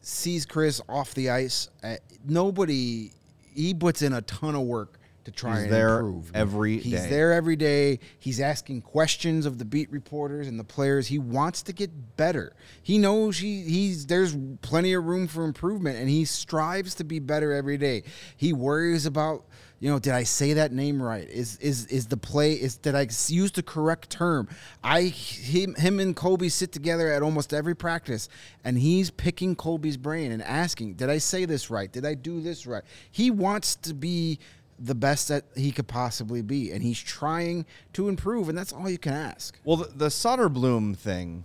sees 0.00 0.46
Chris 0.46 0.80
off 0.88 1.14
the 1.14 1.30
ice, 1.30 1.68
uh, 1.82 1.96
nobody 2.26 3.12
he 3.54 3.74
puts 3.74 4.02
in 4.02 4.12
a 4.12 4.22
ton 4.22 4.54
of 4.54 4.62
work 4.62 4.98
to 5.24 5.32
try 5.32 5.54
He's 5.56 5.64
and 5.64 5.72
there 5.72 5.98
improve. 5.98 6.30
every 6.34 6.78
He's 6.78 6.92
day. 6.92 7.10
there 7.10 7.32
every 7.32 7.56
day. 7.56 7.98
He's 8.18 8.40
asking 8.40 8.82
questions 8.82 9.44
of 9.44 9.58
the 9.58 9.64
beat 9.64 9.90
reporters 9.90 10.48
and 10.48 10.58
the 10.58 10.64
players. 10.64 11.08
He 11.08 11.18
wants 11.18 11.62
to 11.64 11.72
get 11.72 12.16
better. 12.16 12.54
He 12.82 12.96
knows 12.96 13.38
he 13.38 13.62
he's 13.62 14.06
there's 14.06 14.34
plenty 14.62 14.94
of 14.94 15.04
room 15.04 15.26
for 15.26 15.44
improvement, 15.44 15.98
and 15.98 16.08
he 16.08 16.24
strives 16.24 16.94
to 16.96 17.04
be 17.04 17.18
better 17.18 17.52
every 17.52 17.76
day. 17.76 18.04
He 18.36 18.52
worries 18.52 19.04
about 19.04 19.44
you 19.80 19.90
know, 19.90 19.98
did 19.98 20.12
I 20.12 20.24
say 20.24 20.54
that 20.54 20.72
name 20.72 21.00
right? 21.00 21.28
Is 21.28 21.56
is 21.58 21.86
is 21.86 22.06
the 22.08 22.16
play 22.16 22.54
is 22.54 22.76
did 22.76 22.94
I 22.94 23.06
use 23.28 23.52
the 23.52 23.62
correct 23.62 24.10
term? 24.10 24.48
I 24.82 25.02
him 25.02 25.74
him 25.76 26.00
and 26.00 26.16
Colby 26.16 26.48
sit 26.48 26.72
together 26.72 27.12
at 27.12 27.22
almost 27.22 27.54
every 27.54 27.76
practice, 27.76 28.28
and 28.64 28.78
he's 28.78 29.10
picking 29.10 29.54
Colby's 29.54 29.96
brain 29.96 30.32
and 30.32 30.42
asking, 30.42 30.94
did 30.94 31.10
I 31.10 31.18
say 31.18 31.44
this 31.44 31.70
right? 31.70 31.90
Did 31.90 32.04
I 32.04 32.14
do 32.14 32.40
this 32.40 32.66
right? 32.66 32.82
He 33.10 33.30
wants 33.30 33.76
to 33.76 33.94
be 33.94 34.40
the 34.80 34.94
best 34.94 35.28
that 35.28 35.44
he 35.56 35.72
could 35.72 35.88
possibly 35.88 36.42
be, 36.42 36.72
and 36.72 36.82
he's 36.82 37.00
trying 37.00 37.66
to 37.92 38.08
improve, 38.08 38.48
and 38.48 38.56
that's 38.56 38.72
all 38.72 38.88
you 38.88 38.98
can 38.98 39.12
ask. 39.12 39.58
Well, 39.64 39.78
the, 39.78 39.88
the 39.94 40.06
Soderblom 40.06 40.96
thing 40.96 41.44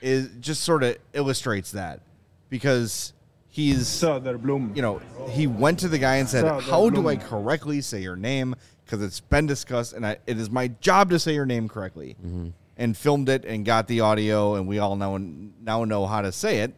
is 0.00 0.30
just 0.40 0.62
sort 0.62 0.82
of 0.82 0.96
illustrates 1.12 1.72
that 1.72 2.00
because 2.48 3.12
he's 3.54 3.84
Söderblom. 3.86 4.74
you 4.74 4.82
know 4.82 5.00
he 5.30 5.46
went 5.46 5.78
to 5.78 5.88
the 5.88 5.98
guy 5.98 6.16
and 6.16 6.28
said, 6.28 6.44
Soderblom. 6.44 6.62
"How 6.62 6.90
do 6.90 7.08
I 7.08 7.16
correctly 7.16 7.80
say 7.80 8.00
your 8.02 8.16
name?" 8.16 8.56
Because 8.84 9.00
it's 9.02 9.20
been 9.20 9.46
discussed, 9.46 9.92
and 9.94 10.04
I, 10.04 10.18
it 10.26 10.38
is 10.38 10.50
my 10.50 10.68
job 10.80 11.08
to 11.10 11.18
say 11.18 11.32
your 11.34 11.46
name 11.46 11.68
correctly. 11.68 12.16
Mm-hmm. 12.20 12.48
And 12.76 12.96
filmed 12.96 13.28
it 13.28 13.44
and 13.44 13.64
got 13.64 13.86
the 13.86 14.00
audio, 14.00 14.56
and 14.56 14.66
we 14.66 14.80
all 14.80 14.96
know 14.96 15.16
now 15.16 15.84
know 15.84 16.06
how 16.06 16.20
to 16.22 16.32
say 16.32 16.58
it. 16.58 16.74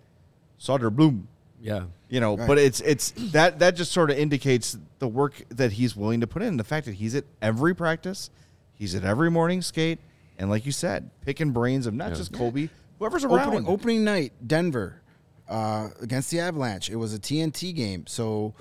Soderblom. 0.60 1.22
Yeah. 1.60 1.84
You 2.08 2.20
know, 2.20 2.36
Right. 2.36 2.46
but 2.46 2.58
it's 2.58 2.80
it's 2.82 3.12
that 3.32 3.58
that 3.60 3.74
just 3.76 3.92
sort 3.92 4.10
of 4.10 4.18
indicates 4.18 4.76
the 4.98 5.08
work 5.08 5.42
that 5.48 5.72
he's 5.72 5.96
willing 5.96 6.20
to 6.20 6.26
put 6.26 6.42
in. 6.42 6.58
The 6.58 6.64
fact 6.64 6.84
that 6.86 6.96
he's 6.96 7.14
at 7.14 7.24
every 7.42 7.74
practice, 7.74 8.30
he's 8.74 8.94
at 8.94 9.04
every 9.04 9.30
morning 9.30 9.62
skate, 9.62 9.98
and 10.38 10.50
like 10.50 10.66
you 10.66 10.72
said, 10.72 11.10
picking 11.24 11.50
brains 11.52 11.86
of 11.86 11.94
not 11.94 12.12
just 12.14 12.32
Colby, 12.32 12.68
whoever's 12.98 13.24
around. 13.24 13.48
Opening, 13.48 13.66
opening 13.66 14.04
night, 14.04 14.32
Denver 14.46 15.00
uh, 15.48 15.88
against 16.00 16.30
the 16.30 16.40
Avalanche. 16.40 16.90
It 16.90 16.96
was 16.96 17.14
a 17.14 17.18
TNT 17.18 17.74
game, 17.74 18.06
so 18.06 18.54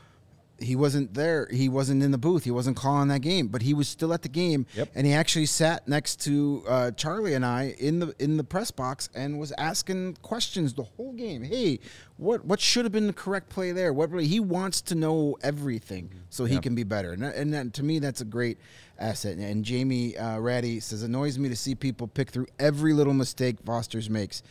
he 0.57 0.75
wasn't 0.75 1.13
there. 1.13 1.47
He 1.51 1.67
wasn't 1.67 2.01
in 2.01 2.11
the 2.11 2.17
booth. 2.17 2.45
He 2.45 2.51
wasn't 2.51 2.77
calling 2.77 3.09
that 3.09 3.19
game, 3.19 3.47
but 3.49 3.61
he 3.61 3.73
was 3.73 3.89
still 3.89 4.13
at 4.13 4.21
the 4.21 4.29
game. 4.29 4.65
Yep. 4.75 4.89
And 4.95 5.05
he 5.05 5.11
actually 5.11 5.47
sat 5.47 5.86
next 5.86 6.21
to 6.21 6.63
uh, 6.67 6.91
Charlie 6.91 7.33
and 7.33 7.45
I 7.45 7.75
in 7.77 7.99
the 7.99 8.15
in 8.19 8.38
the 8.38 8.43
press 8.45 8.71
box 8.71 9.09
and 9.13 9.38
was 9.38 9.51
asking 9.57 10.15
questions 10.21 10.73
the 10.73 10.83
whole 10.83 11.11
game. 11.11 11.43
Hey, 11.43 11.79
what 12.15 12.45
what 12.45 12.61
should 12.61 12.86
have 12.86 12.93
been 12.93 13.07
the 13.07 13.13
correct 13.13 13.49
play 13.49 13.73
there? 13.73 13.91
What 13.91 14.09
really, 14.11 14.27
he 14.27 14.39
wants 14.39 14.79
to 14.83 14.95
know 14.95 15.36
everything 15.43 16.09
so 16.29 16.45
he 16.45 16.59
can 16.59 16.73
be 16.73 16.83
better. 16.83 17.11
And, 17.11 17.23
that- 17.23 17.36
and 17.36 17.53
that, 17.53 17.73
to 17.73 17.83
me, 17.83 17.99
that's 17.99 18.21
a 18.21 18.25
great 18.25 18.57
asset. 18.97 19.38
And 19.38 19.65
Jamie 19.65 20.15
uh, 20.17 20.39
Ratty 20.39 20.79
says, 20.79 21.03
annoys 21.03 21.38
me 21.38 21.49
to 21.49 21.55
see 21.57 21.75
people 21.75 22.07
pick 22.07 22.29
through 22.29 22.47
every 22.59 22.93
little 22.93 23.13
mistake 23.13 23.61
Vosters 23.65 24.09
makes. 24.09 24.41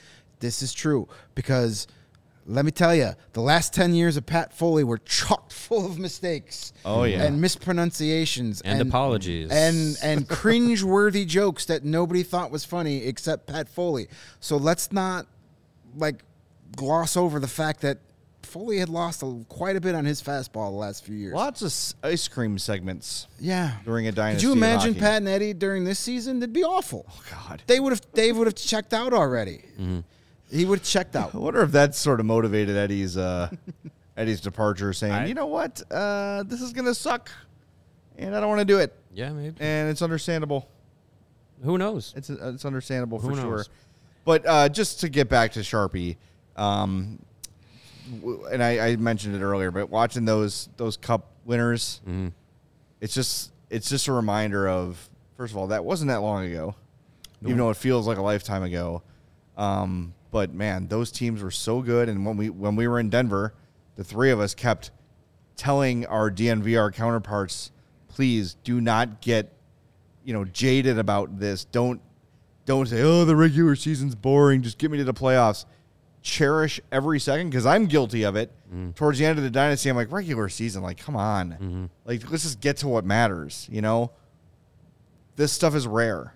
This 0.41 0.61
is 0.61 0.75
true 0.75 1.09
because 1.35 1.87
let 2.47 2.65
me 2.65 2.71
tell 2.71 2.95
you, 2.95 3.11
the 3.33 3.41
last 3.41 3.73
10 3.75 3.95
years 3.95 4.17
of 4.17 4.27
Pat 4.27 4.53
Foley 4.53 4.85
were 4.85 4.99
chock 4.99 5.51
full 5.51 5.87
of 5.87 5.99
mistakes. 5.99 6.73
Oh, 6.85 7.05
yeah. 7.05 7.23
And 7.23 7.41
mispronunciations. 7.41 8.61
And 8.63 8.81
apologies. 8.81 9.51
And, 9.51 9.97
and 10.03 10.29
cringe-worthy 10.29 11.25
jokes 11.25 11.65
that 11.67 11.85
nobody 11.85 12.23
thought 12.23 12.51
was 12.51 12.65
funny 12.65 13.05
except 13.07 13.47
Pat 13.47 13.69
Foley. 13.69 14.09
So 14.41 14.57
let's 14.57 14.93
not, 14.93 15.27
like, 15.97 16.23
gloss 16.77 17.17
over 17.17 17.41
the 17.41 17.49
fact 17.49 17.81
that 17.83 17.99
Foley 18.43 18.79
had 18.79 18.89
lost 18.89 19.23
a, 19.23 19.45
quite 19.49 19.75
a 19.75 19.81
bit 19.81 19.95
on 19.95 20.05
his 20.05 20.23
fastball 20.23 20.71
the 20.71 20.77
last 20.77 21.05
few 21.05 21.17
years. 21.17 21.35
Lots 21.35 21.63
of 21.63 21.73
ice 22.07 22.29
cream 22.29 22.59
segments 22.59 23.27
Yeah. 23.41 23.79
during 23.85 24.07
a 24.07 24.13
dynasty. 24.13 24.47
Could 24.47 24.49
you 24.49 24.53
imagine. 24.53 24.95
Pat 24.95 25.17
and 25.19 25.29
Eddie 25.29 25.55
during 25.55 25.85
this 25.85 25.99
season? 25.99 26.41
That'd 26.41 26.53
be 26.53 26.63
awful. 26.63 27.07
Oh 27.09 27.23
God. 27.31 27.63
They 27.67 27.81
would 27.81 27.93
have. 27.93 28.03
Dave 28.13 28.37
would 28.37 28.47
have 28.47 28.55
checked 28.55 28.93
out 28.93 29.13
already. 29.13 29.65
Mm-hmm. 29.81 30.01
He 30.55 30.65
would 30.65 30.79
have 30.81 30.87
checked 30.87 31.17
out. 31.17 31.35
I 31.35 31.39
wonder 31.39 31.63
if 31.63 31.73
that 31.73 31.95
sort 31.95 32.21
of 32.21 32.27
motivated 32.27 32.77
Eddie's 32.77 33.17
uh, 33.17 33.51
Eddie's 34.17 34.41
departure, 34.41 34.93
saying, 34.93 35.13
I- 35.13 35.27
"You 35.27 35.35
know 35.35 35.47
what? 35.47 35.83
Uh, 35.91 36.45
this 36.45 36.61
is 36.63 36.73
gonna 36.73 36.95
suck, 36.95 37.31
and 38.17 38.35
I 38.37 38.41
don't 38.41 38.49
want 38.49 38.61
to 38.61 38.65
do 38.65 38.79
it." 38.79 38.95
Yeah, 39.13 39.31
maybe. 39.33 39.57
And 39.61 39.91
it's 39.91 40.03
understandable. 40.03 40.69
Who 41.63 41.79
knows? 41.79 42.13
It's 42.17 42.31
it's 42.31 42.65
understandable 42.65 43.19
for 43.19 43.31
Who 43.31 43.37
sure. 43.37 43.65
But 44.25 44.47
uh, 44.47 44.69
just 44.69 45.01
to 45.01 45.09
get 45.09 45.29
back 45.29 45.53
to 45.53 45.61
Sharpie, 45.61 46.17
um, 46.57 47.19
w- 48.21 48.45
and 48.47 48.63
I, 48.63 48.89
I 48.89 48.97
mentioned 48.97 49.35
it 49.37 49.43
earlier, 49.43 49.71
but 49.71 49.91
watching 49.91 50.25
those 50.25 50.69
those 50.77 50.97
Cup 50.97 51.31
winners, 51.45 52.01
Mm-hmm. 52.07 52.29
it's 53.01 53.15
just 53.15 53.53
it's 53.71 53.89
just 53.89 54.09
a 54.09 54.13
reminder 54.13 54.69
of 54.69 55.09
first 55.37 55.53
of 55.53 55.57
all 55.59 55.67
that 55.69 55.85
wasn't 55.85 56.09
that 56.09 56.23
long 56.23 56.45
ago, 56.47 56.75
even 57.43 57.57
though 57.57 57.71
it 57.71 57.77
feels 57.77 58.07
like 58.07 58.19
a 58.19 58.23
lifetime 58.23 58.63
ago. 58.63 59.03
Um, 59.57 60.15
but 60.35 60.53
man, 60.53 60.89
those 60.89 61.13
teams 61.13 61.45
were 61.45 61.53
so 61.53 61.81
good, 61.81 62.09
and 62.09 62.27
when 62.27 62.37
we 62.37 62.51
when 62.51 62.75
we 62.75 62.89
were 62.89 62.99
in 62.99 63.09
Denver, 63.09 63.55
the 63.95 64.03
three 64.03 64.33
of 64.33 64.41
us 64.41 64.53
kept 64.53 64.91
telling 65.55 66.05
our 66.07 66.29
DNVR 66.29 66.93
counterparts, 66.93 67.71
please 68.09 68.55
do 68.65 68.81
not 68.81 69.21
get 69.21 69.53
you 70.25 70.35
know 70.35 70.45
jaded 70.45 70.99
about 70.99 71.39
this. 71.39 71.65
Don't 71.65 72.01
don't 72.65 72.87
say, 72.87 73.01
"Oh, 73.01 73.25
the 73.25 73.37
regular 73.37 73.77
season's 73.77 74.17
boring. 74.17 74.63
Just 74.63 74.79
get 74.79 74.91
me 74.91 74.99
to 74.99 75.05
the 75.05 75.15
playoffs." 75.15 75.67
Cherish 76.21 76.81
every 76.91 77.21
second 77.21 77.51
because 77.51 77.65
I'm 77.65 77.87
guilty 77.87 78.25
of 78.25 78.35
it. 78.35 78.51
Mm-hmm. 78.69 78.91
Towards 78.93 79.21
the 79.21 79.27
end 79.27 79.39
of 79.39 79.45
the 79.45 79.51
dynasty, 79.51 79.89
I'm 79.89 79.95
like, 79.95 80.11
regular 80.11 80.49
season, 80.49 80.83
like, 80.83 80.99
come 80.99 81.15
on, 81.15 81.51
mm-hmm. 81.53 81.85
like 82.07 82.29
let's 82.29 82.43
just 82.43 82.61
get 82.61 82.79
to 82.79 82.89
what 82.89 83.05
matters. 83.05 83.69
You 83.71 83.83
know, 83.83 84.11
this 85.37 85.53
stuff 85.53 85.77
is 85.77 85.87
rare 85.87 86.35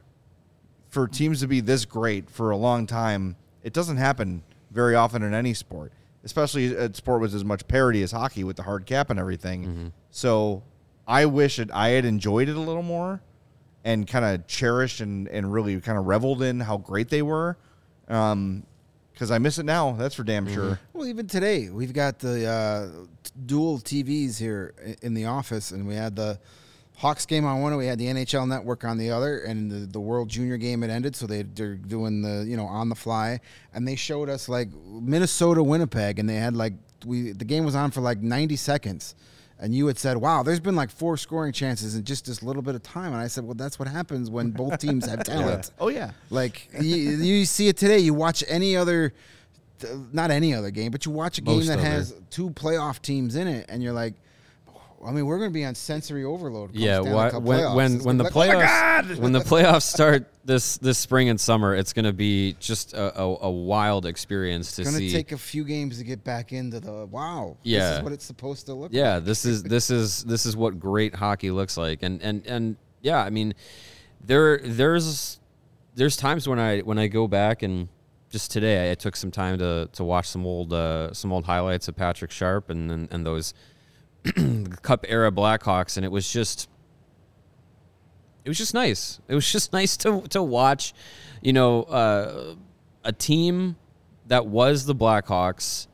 for 0.88 1.08
teams 1.08 1.40
to 1.40 1.48
be 1.48 1.60
this 1.60 1.84
great 1.84 2.30
for 2.30 2.50
a 2.50 2.56
long 2.56 2.86
time. 2.86 3.34
It 3.62 3.72
doesn't 3.72 3.96
happen 3.96 4.42
very 4.70 4.94
often 4.94 5.22
in 5.22 5.34
any 5.34 5.54
sport, 5.54 5.92
especially 6.24 6.74
a 6.74 6.92
sport 6.94 7.20
with 7.20 7.34
as 7.34 7.44
much 7.44 7.66
parity 7.68 8.02
as 8.02 8.12
hockey 8.12 8.44
with 8.44 8.56
the 8.56 8.62
hard 8.62 8.86
cap 8.86 9.10
and 9.10 9.18
everything. 9.18 9.92
So 10.10 10.62
I 11.06 11.26
wish 11.26 11.58
it, 11.58 11.70
I 11.72 11.90
had 11.90 12.04
enjoyed 12.04 12.48
it 12.48 12.56
a 12.56 12.60
little 12.60 12.82
more 12.82 13.20
and 13.84 14.06
kind 14.06 14.24
of 14.24 14.46
cherished 14.46 15.00
and, 15.00 15.28
and 15.28 15.52
really 15.52 15.80
kind 15.80 15.98
of 15.98 16.06
reveled 16.06 16.42
in 16.42 16.60
how 16.60 16.76
great 16.76 17.08
they 17.08 17.22
were. 17.22 17.56
Um, 18.08 18.64
because 19.12 19.32
I 19.32 19.38
miss 19.38 19.58
it 19.58 19.64
now. 19.64 19.92
That's 19.92 20.14
for 20.14 20.22
damn 20.22 20.46
sure. 20.46 20.78
Well, 20.92 21.04
even 21.06 21.26
today, 21.26 21.70
we've 21.70 21.92
got 21.92 22.20
the 22.20 22.46
uh, 22.46 23.04
t- 23.24 23.32
dual 23.46 23.78
TVs 23.80 24.38
here 24.38 24.74
in 25.02 25.12
the 25.14 25.24
office, 25.24 25.72
and 25.72 25.88
we 25.88 25.96
had 25.96 26.14
the 26.14 26.38
Hawks 26.98 27.26
game 27.26 27.44
on 27.44 27.60
one, 27.60 27.72
and 27.72 27.78
we 27.78 27.86
had 27.86 27.98
the 27.98 28.06
NHL 28.06 28.48
Network 28.48 28.84
on 28.84 28.98
the 28.98 29.10
other, 29.10 29.38
and 29.38 29.70
the, 29.70 29.86
the 29.86 30.00
World 30.00 30.28
Junior 30.28 30.56
game 30.56 30.82
had 30.82 30.90
ended, 30.90 31.14
so 31.14 31.26
they, 31.26 31.42
they're 31.42 31.76
doing 31.76 32.22
the 32.22 32.44
you 32.44 32.56
know 32.56 32.66
on 32.66 32.88
the 32.88 32.96
fly, 32.96 33.40
and 33.72 33.86
they 33.86 33.94
showed 33.94 34.28
us 34.28 34.48
like 34.48 34.68
Minnesota 34.84 35.62
Winnipeg, 35.62 36.18
and 36.18 36.28
they 36.28 36.34
had 36.34 36.56
like 36.56 36.72
we 37.06 37.30
the 37.32 37.44
game 37.44 37.64
was 37.64 37.74
on 37.76 37.90
for 37.92 38.00
like 38.00 38.18
ninety 38.20 38.56
seconds. 38.56 39.14
And 39.60 39.74
you 39.74 39.88
had 39.88 39.98
said, 39.98 40.16
"Wow, 40.18 40.44
there's 40.44 40.60
been 40.60 40.76
like 40.76 40.90
four 40.90 41.16
scoring 41.16 41.52
chances 41.52 41.96
in 41.96 42.04
just 42.04 42.26
this 42.26 42.44
little 42.44 42.62
bit 42.62 42.76
of 42.76 42.82
time." 42.84 43.12
And 43.12 43.20
I 43.20 43.26
said, 43.26 43.44
"Well, 43.44 43.54
that's 43.54 43.78
what 43.78 43.88
happens 43.88 44.30
when 44.30 44.50
both 44.50 44.78
teams 44.80 45.06
have 45.06 45.24
talent." 45.24 45.70
Oh 45.80 45.88
yeah. 45.88 46.12
Like 46.30 46.68
you, 46.80 46.96
you 46.96 47.44
see 47.44 47.66
it 47.68 47.76
today. 47.76 47.98
You 47.98 48.14
watch 48.14 48.44
any 48.46 48.76
other 48.76 49.12
not 50.12 50.30
any 50.30 50.54
other 50.54 50.70
game, 50.70 50.90
but 50.90 51.06
you 51.06 51.12
watch 51.12 51.38
a 51.38 51.40
game 51.40 51.56
Most 51.56 51.66
that 51.68 51.78
other. 51.78 51.88
has 51.88 52.14
two 52.30 52.50
playoff 52.50 53.00
teams 53.02 53.36
in 53.36 53.46
it, 53.48 53.66
and 53.68 53.82
you're 53.82 53.92
like, 53.92 54.14
I 55.04 55.12
mean, 55.12 55.26
we're 55.26 55.38
going 55.38 55.50
to 55.50 55.54
be 55.54 55.64
on 55.64 55.74
sensory 55.74 56.24
overload. 56.24 56.74
Yeah, 56.74 57.00
why, 57.00 57.30
when 57.30 57.74
when 57.74 57.98
when 58.02 58.18
the 58.18 58.24
like, 58.24 58.32
"Oh 58.34 58.38
playoffs 58.38 59.08
God!" 59.08 59.18
when 59.18 59.32
the 59.32 59.40
playoffs 59.52 59.82
start 59.82 60.26
this 60.44 60.76
this 60.78 60.98
spring 60.98 61.28
and 61.28 61.40
summer, 61.40 61.74
it's 61.74 61.92
going 61.92 62.04
to 62.04 62.12
be 62.12 62.56
just 62.58 62.94
a, 62.94 63.20
a, 63.20 63.36
a 63.42 63.50
wild 63.50 64.06
experience 64.06 64.74
to 64.76 64.82
It's 64.82 64.90
going 64.90 65.02
to 65.02 65.12
take 65.12 65.32
a 65.32 65.38
few 65.38 65.64
games 65.64 65.98
to 65.98 66.04
get 66.04 66.24
back 66.24 66.52
into 66.52 66.80
the 66.80 67.06
wow. 67.06 67.56
Yeah, 67.62 67.78
this 67.78 67.98
is 67.98 68.04
what 68.04 68.12
it's 68.12 68.24
supposed 68.24 68.66
to 68.66 68.74
look. 68.74 68.92
yeah, 68.92 69.16
like. 69.16 69.24
this 69.24 69.44
is 69.44 69.62
this 69.74 69.90
is 69.90 70.24
this 70.24 70.46
is 70.46 70.56
what 70.56 70.80
great 70.80 71.14
hockey 71.14 71.50
looks 71.50 71.76
like, 71.76 72.02
and 72.02 72.20
and 72.20 72.46
and 72.46 72.76
yeah, 73.00 73.22
I 73.22 73.30
mean, 73.30 73.54
there 74.24 74.58
there's 74.58 75.38
there's 75.94 76.16
times 76.16 76.48
when 76.48 76.58
I 76.58 76.80
when 76.80 76.98
I 76.98 77.06
go 77.06 77.28
back 77.28 77.62
and 77.62 77.88
just 78.30 78.50
today 78.50 78.90
I 78.90 78.94
took 78.94 79.16
some 79.16 79.30
time 79.30 79.58
to 79.58 79.88
to 79.92 80.04
watch 80.04 80.28
some 80.28 80.44
old 80.44 80.72
uh, 80.72 81.12
some 81.12 81.32
old 81.32 81.44
highlights 81.44 81.88
of 81.88 81.96
Patrick 81.96 82.30
Sharp 82.30 82.68
and 82.70 82.90
and, 82.90 83.08
and 83.12 83.24
those 83.24 83.54
Cup 84.82 85.04
era 85.08 85.30
Blackhawks, 85.30 85.96
and 85.96 86.04
it 86.04 86.12
was 86.12 86.30
just 86.30 86.68
it 88.44 88.48
was 88.48 88.58
just 88.58 88.74
nice. 88.74 89.20
It 89.28 89.34
was 89.34 89.50
just 89.50 89.72
nice 89.72 89.96
to 89.98 90.22
to 90.30 90.42
watch, 90.42 90.94
you 91.42 91.52
know, 91.52 91.82
uh, 91.84 92.54
a 93.04 93.12
team 93.12 93.76
that 94.26 94.46
was 94.46 94.86
the 94.86 94.94
Blackhawks 94.94 95.86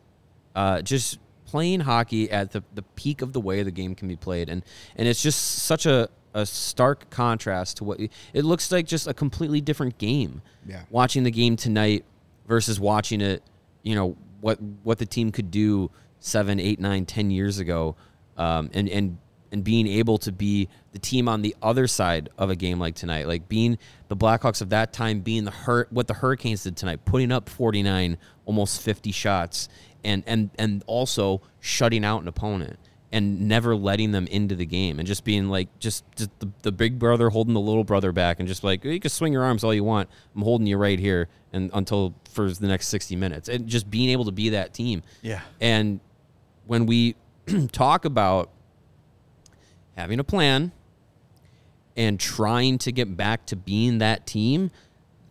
uh, 0.54 0.82
just 0.82 1.18
playing 1.46 1.80
hockey 1.80 2.30
at 2.30 2.50
the, 2.50 2.64
the 2.74 2.82
peak 2.82 3.22
of 3.22 3.32
the 3.32 3.40
way 3.40 3.62
the 3.62 3.70
game 3.70 3.94
can 3.94 4.08
be 4.08 4.16
played, 4.16 4.48
and 4.48 4.62
and 4.96 5.08
it's 5.08 5.22
just 5.22 5.40
such 5.40 5.86
a 5.86 6.08
a 6.34 6.44
stark 6.44 7.08
contrast 7.10 7.76
to 7.76 7.84
what 7.84 8.00
it 8.00 8.44
looks 8.44 8.72
like 8.72 8.86
just 8.86 9.06
a 9.06 9.14
completely 9.14 9.60
different 9.60 9.98
game. 9.98 10.42
Yeah. 10.66 10.82
Watching 10.90 11.22
the 11.22 11.30
game 11.30 11.54
tonight 11.56 12.04
versus 12.48 12.80
watching 12.80 13.20
it, 13.20 13.42
you 13.82 13.94
know 13.94 14.16
what 14.40 14.60
what 14.82 14.98
the 14.98 15.06
team 15.06 15.30
could 15.30 15.50
do 15.50 15.90
seven, 16.18 16.58
eight, 16.58 16.80
nine, 16.80 17.06
ten 17.06 17.30
years 17.30 17.58
ago, 17.58 17.96
um, 18.36 18.70
and 18.72 18.88
and 18.88 19.18
and 19.52 19.62
being 19.62 19.86
able 19.86 20.18
to 20.18 20.32
be 20.32 20.68
the 20.92 20.98
team 20.98 21.28
on 21.28 21.42
the 21.42 21.54
other 21.62 21.86
side 21.86 22.28
of 22.36 22.50
a 22.50 22.56
game 22.56 22.80
like 22.80 22.96
tonight, 22.96 23.28
like 23.28 23.48
being 23.48 23.78
the 24.08 24.16
Blackhawks 24.16 24.60
of 24.60 24.70
that 24.70 24.92
time, 24.92 25.20
being 25.20 25.44
the 25.44 25.50
hurt 25.52 25.92
what 25.92 26.08
the 26.08 26.14
Hurricanes 26.14 26.64
did 26.64 26.76
tonight, 26.76 27.04
putting 27.04 27.30
up 27.30 27.48
forty 27.48 27.82
nine, 27.82 28.18
almost 28.46 28.82
fifty 28.82 29.12
shots, 29.12 29.68
and 30.02 30.24
and 30.26 30.50
and 30.58 30.82
also 30.86 31.40
shutting 31.60 32.04
out 32.04 32.22
an 32.22 32.28
opponent 32.28 32.78
and 33.14 33.42
never 33.42 33.76
letting 33.76 34.10
them 34.10 34.26
into 34.26 34.56
the 34.56 34.66
game 34.66 34.98
and 34.98 35.06
just 35.06 35.22
being 35.22 35.48
like 35.48 35.68
just, 35.78 36.04
just 36.16 36.30
the, 36.40 36.50
the 36.62 36.72
big 36.72 36.98
brother 36.98 37.30
holding 37.30 37.54
the 37.54 37.60
little 37.60 37.84
brother 37.84 38.10
back 38.10 38.40
and 38.40 38.48
just 38.48 38.64
like 38.64 38.84
you 38.84 38.98
can 38.98 39.08
swing 39.08 39.32
your 39.32 39.44
arms 39.44 39.62
all 39.62 39.72
you 39.72 39.84
want. 39.84 40.10
I'm 40.34 40.42
holding 40.42 40.66
you 40.66 40.76
right 40.76 40.98
here 40.98 41.28
and 41.52 41.70
until 41.74 42.12
for 42.32 42.50
the 42.50 42.66
next 42.66 42.88
60 42.88 43.14
minutes. 43.14 43.48
And 43.48 43.68
just 43.68 43.88
being 43.88 44.10
able 44.10 44.24
to 44.24 44.32
be 44.32 44.48
that 44.48 44.74
team. 44.74 45.04
Yeah. 45.22 45.42
and 45.60 46.00
when 46.66 46.86
we 46.86 47.14
talk 47.72 48.04
about 48.04 48.50
having 49.96 50.18
a 50.18 50.24
plan 50.24 50.72
and 51.96 52.18
trying 52.18 52.78
to 52.78 52.92
get 52.92 53.16
back 53.16 53.46
to 53.46 53.56
being 53.56 53.98
that 53.98 54.26
team, 54.26 54.70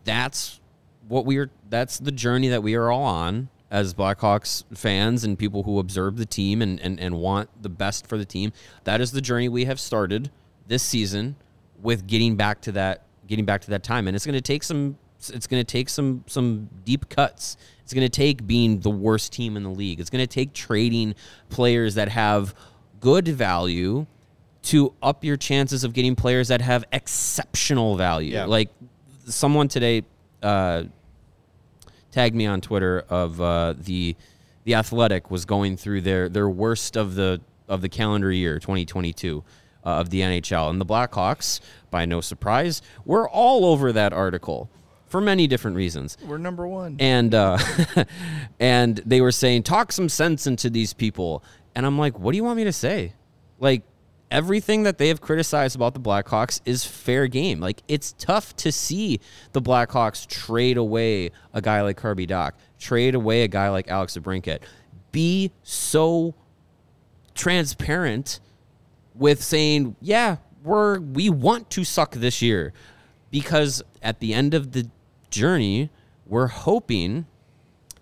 that's 0.03 0.59
what 1.07 1.25
we 1.25 1.37
are 1.37 1.49
that's 1.69 1.99
the 1.99 2.11
journey 2.11 2.47
that 2.49 2.63
we 2.63 2.75
are 2.75 2.91
all 2.91 3.03
on 3.03 3.49
as 3.69 3.93
Blackhawks 3.93 4.63
fans 4.75 5.23
and 5.23 5.37
people 5.37 5.63
who 5.63 5.79
observe 5.79 6.17
the 6.17 6.27
team 6.27 6.61
and, 6.61 6.79
and, 6.79 6.99
and 6.99 7.17
want 7.17 7.49
the 7.61 7.69
best 7.69 8.05
for 8.05 8.19
the 8.19 8.25
team. 8.25 8.53
That 8.83 9.01
is 9.01 9.11
the 9.11 9.21
journey 9.21 9.49
we 9.49 9.65
have 9.65 9.79
started 9.79 10.29
this 10.67 10.83
season 10.83 11.35
with 11.81 12.05
getting 12.05 12.35
back 12.35 12.61
to 12.61 12.71
that 12.73 13.03
getting 13.25 13.45
back 13.45 13.61
to 13.61 13.69
that 13.71 13.83
time. 13.83 14.07
And 14.07 14.15
it's 14.15 14.25
gonna 14.25 14.41
take 14.41 14.63
some 14.63 14.97
it's 15.29 15.47
gonna 15.47 15.63
take 15.63 15.89
some 15.89 16.23
some 16.27 16.69
deep 16.85 17.09
cuts. 17.09 17.57
It's 17.83 17.93
gonna 17.93 18.09
take 18.09 18.45
being 18.47 18.79
the 18.79 18.89
worst 18.89 19.33
team 19.33 19.57
in 19.57 19.63
the 19.63 19.69
league. 19.69 19.99
It's 19.99 20.09
gonna 20.09 20.27
take 20.27 20.53
trading 20.53 21.15
players 21.49 21.95
that 21.95 22.09
have 22.09 22.55
good 22.99 23.27
value 23.27 24.05
to 24.63 24.93
up 25.01 25.23
your 25.23 25.35
chances 25.35 25.83
of 25.83 25.93
getting 25.93 26.15
players 26.15 26.47
that 26.47 26.61
have 26.61 26.85
exceptional 26.91 27.97
value. 27.97 28.33
Yeah. 28.33 28.45
Like 28.45 28.69
someone 29.25 29.67
today 29.67 30.03
uh, 30.41 30.83
tagged 32.11 32.35
me 32.35 32.45
on 32.45 32.61
Twitter 32.61 33.03
of 33.09 33.41
uh, 33.41 33.73
the 33.77 34.15
the 34.63 34.75
Athletic 34.75 35.29
was 35.29 35.45
going 35.45 35.77
through 35.77 36.01
their 36.01 36.29
their 36.29 36.49
worst 36.49 36.95
of 36.95 37.15
the 37.15 37.41
of 37.67 37.81
the 37.81 37.89
calendar 37.89 38.31
year 38.31 38.59
2022 38.59 39.43
uh, 39.85 39.89
of 39.89 40.09
the 40.09 40.21
NHL 40.21 40.69
and 40.69 40.79
the 40.79 40.85
Blackhawks 40.85 41.59
by 41.91 42.05
no 42.05 42.21
surprise 42.21 42.81
were 43.05 43.27
all 43.27 43.65
over 43.65 43.91
that 43.91 44.13
article 44.13 44.69
for 45.13 45.21
many 45.21 45.45
different 45.45 45.77
reasons 45.77 46.17
We're 46.25 46.39
number 46.39 46.67
one. 46.67 46.95
and 46.99 47.35
uh, 47.35 47.59
and 48.59 48.97
they 49.05 49.21
were 49.21 49.31
saying 49.31 49.61
talk 49.61 49.91
some 49.91 50.09
sense 50.09 50.47
into 50.47 50.71
these 50.71 50.91
people 50.91 51.43
and 51.75 51.85
i'm 51.85 51.99
like 51.99 52.17
what 52.17 52.31
do 52.31 52.37
you 52.37 52.43
want 52.43 52.57
me 52.57 52.63
to 52.63 52.73
say 52.73 53.13
like 53.59 53.83
everything 54.31 54.81
that 54.81 54.97
they 54.97 55.09
have 55.09 55.21
criticized 55.21 55.75
about 55.75 55.93
the 55.93 55.99
blackhawks 55.99 56.61
is 56.65 56.83
fair 56.83 57.27
game 57.27 57.59
like 57.59 57.83
it's 57.87 58.13
tough 58.13 58.55
to 58.55 58.71
see 58.71 59.19
the 59.51 59.61
blackhawks 59.61 60.25
trade 60.25 60.77
away 60.77 61.29
a 61.53 61.61
guy 61.61 61.83
like 61.83 61.95
Kirby 61.95 62.25
Dach 62.25 62.53
trade 62.79 63.13
away 63.13 63.43
a 63.43 63.47
guy 63.47 63.69
like 63.69 63.91
alex 63.91 64.17
DeBrincat. 64.17 64.61
be 65.11 65.51
so 65.61 66.33
transparent 67.35 68.39
with 69.13 69.43
saying, 69.43 69.95
"Yeah, 70.01 70.37
we're 70.63 70.99
we 70.99 71.29
want 71.29 71.69
to 71.69 71.83
suck 71.83 72.13
this 72.15 72.41
year," 72.41 72.73
because 73.29 73.83
at 74.01 74.19
the 74.19 74.33
end 74.33 74.55
of 74.55 74.71
the 74.71 74.89
journey, 75.33 75.89
we're 76.25 76.47
hoping 76.47 77.25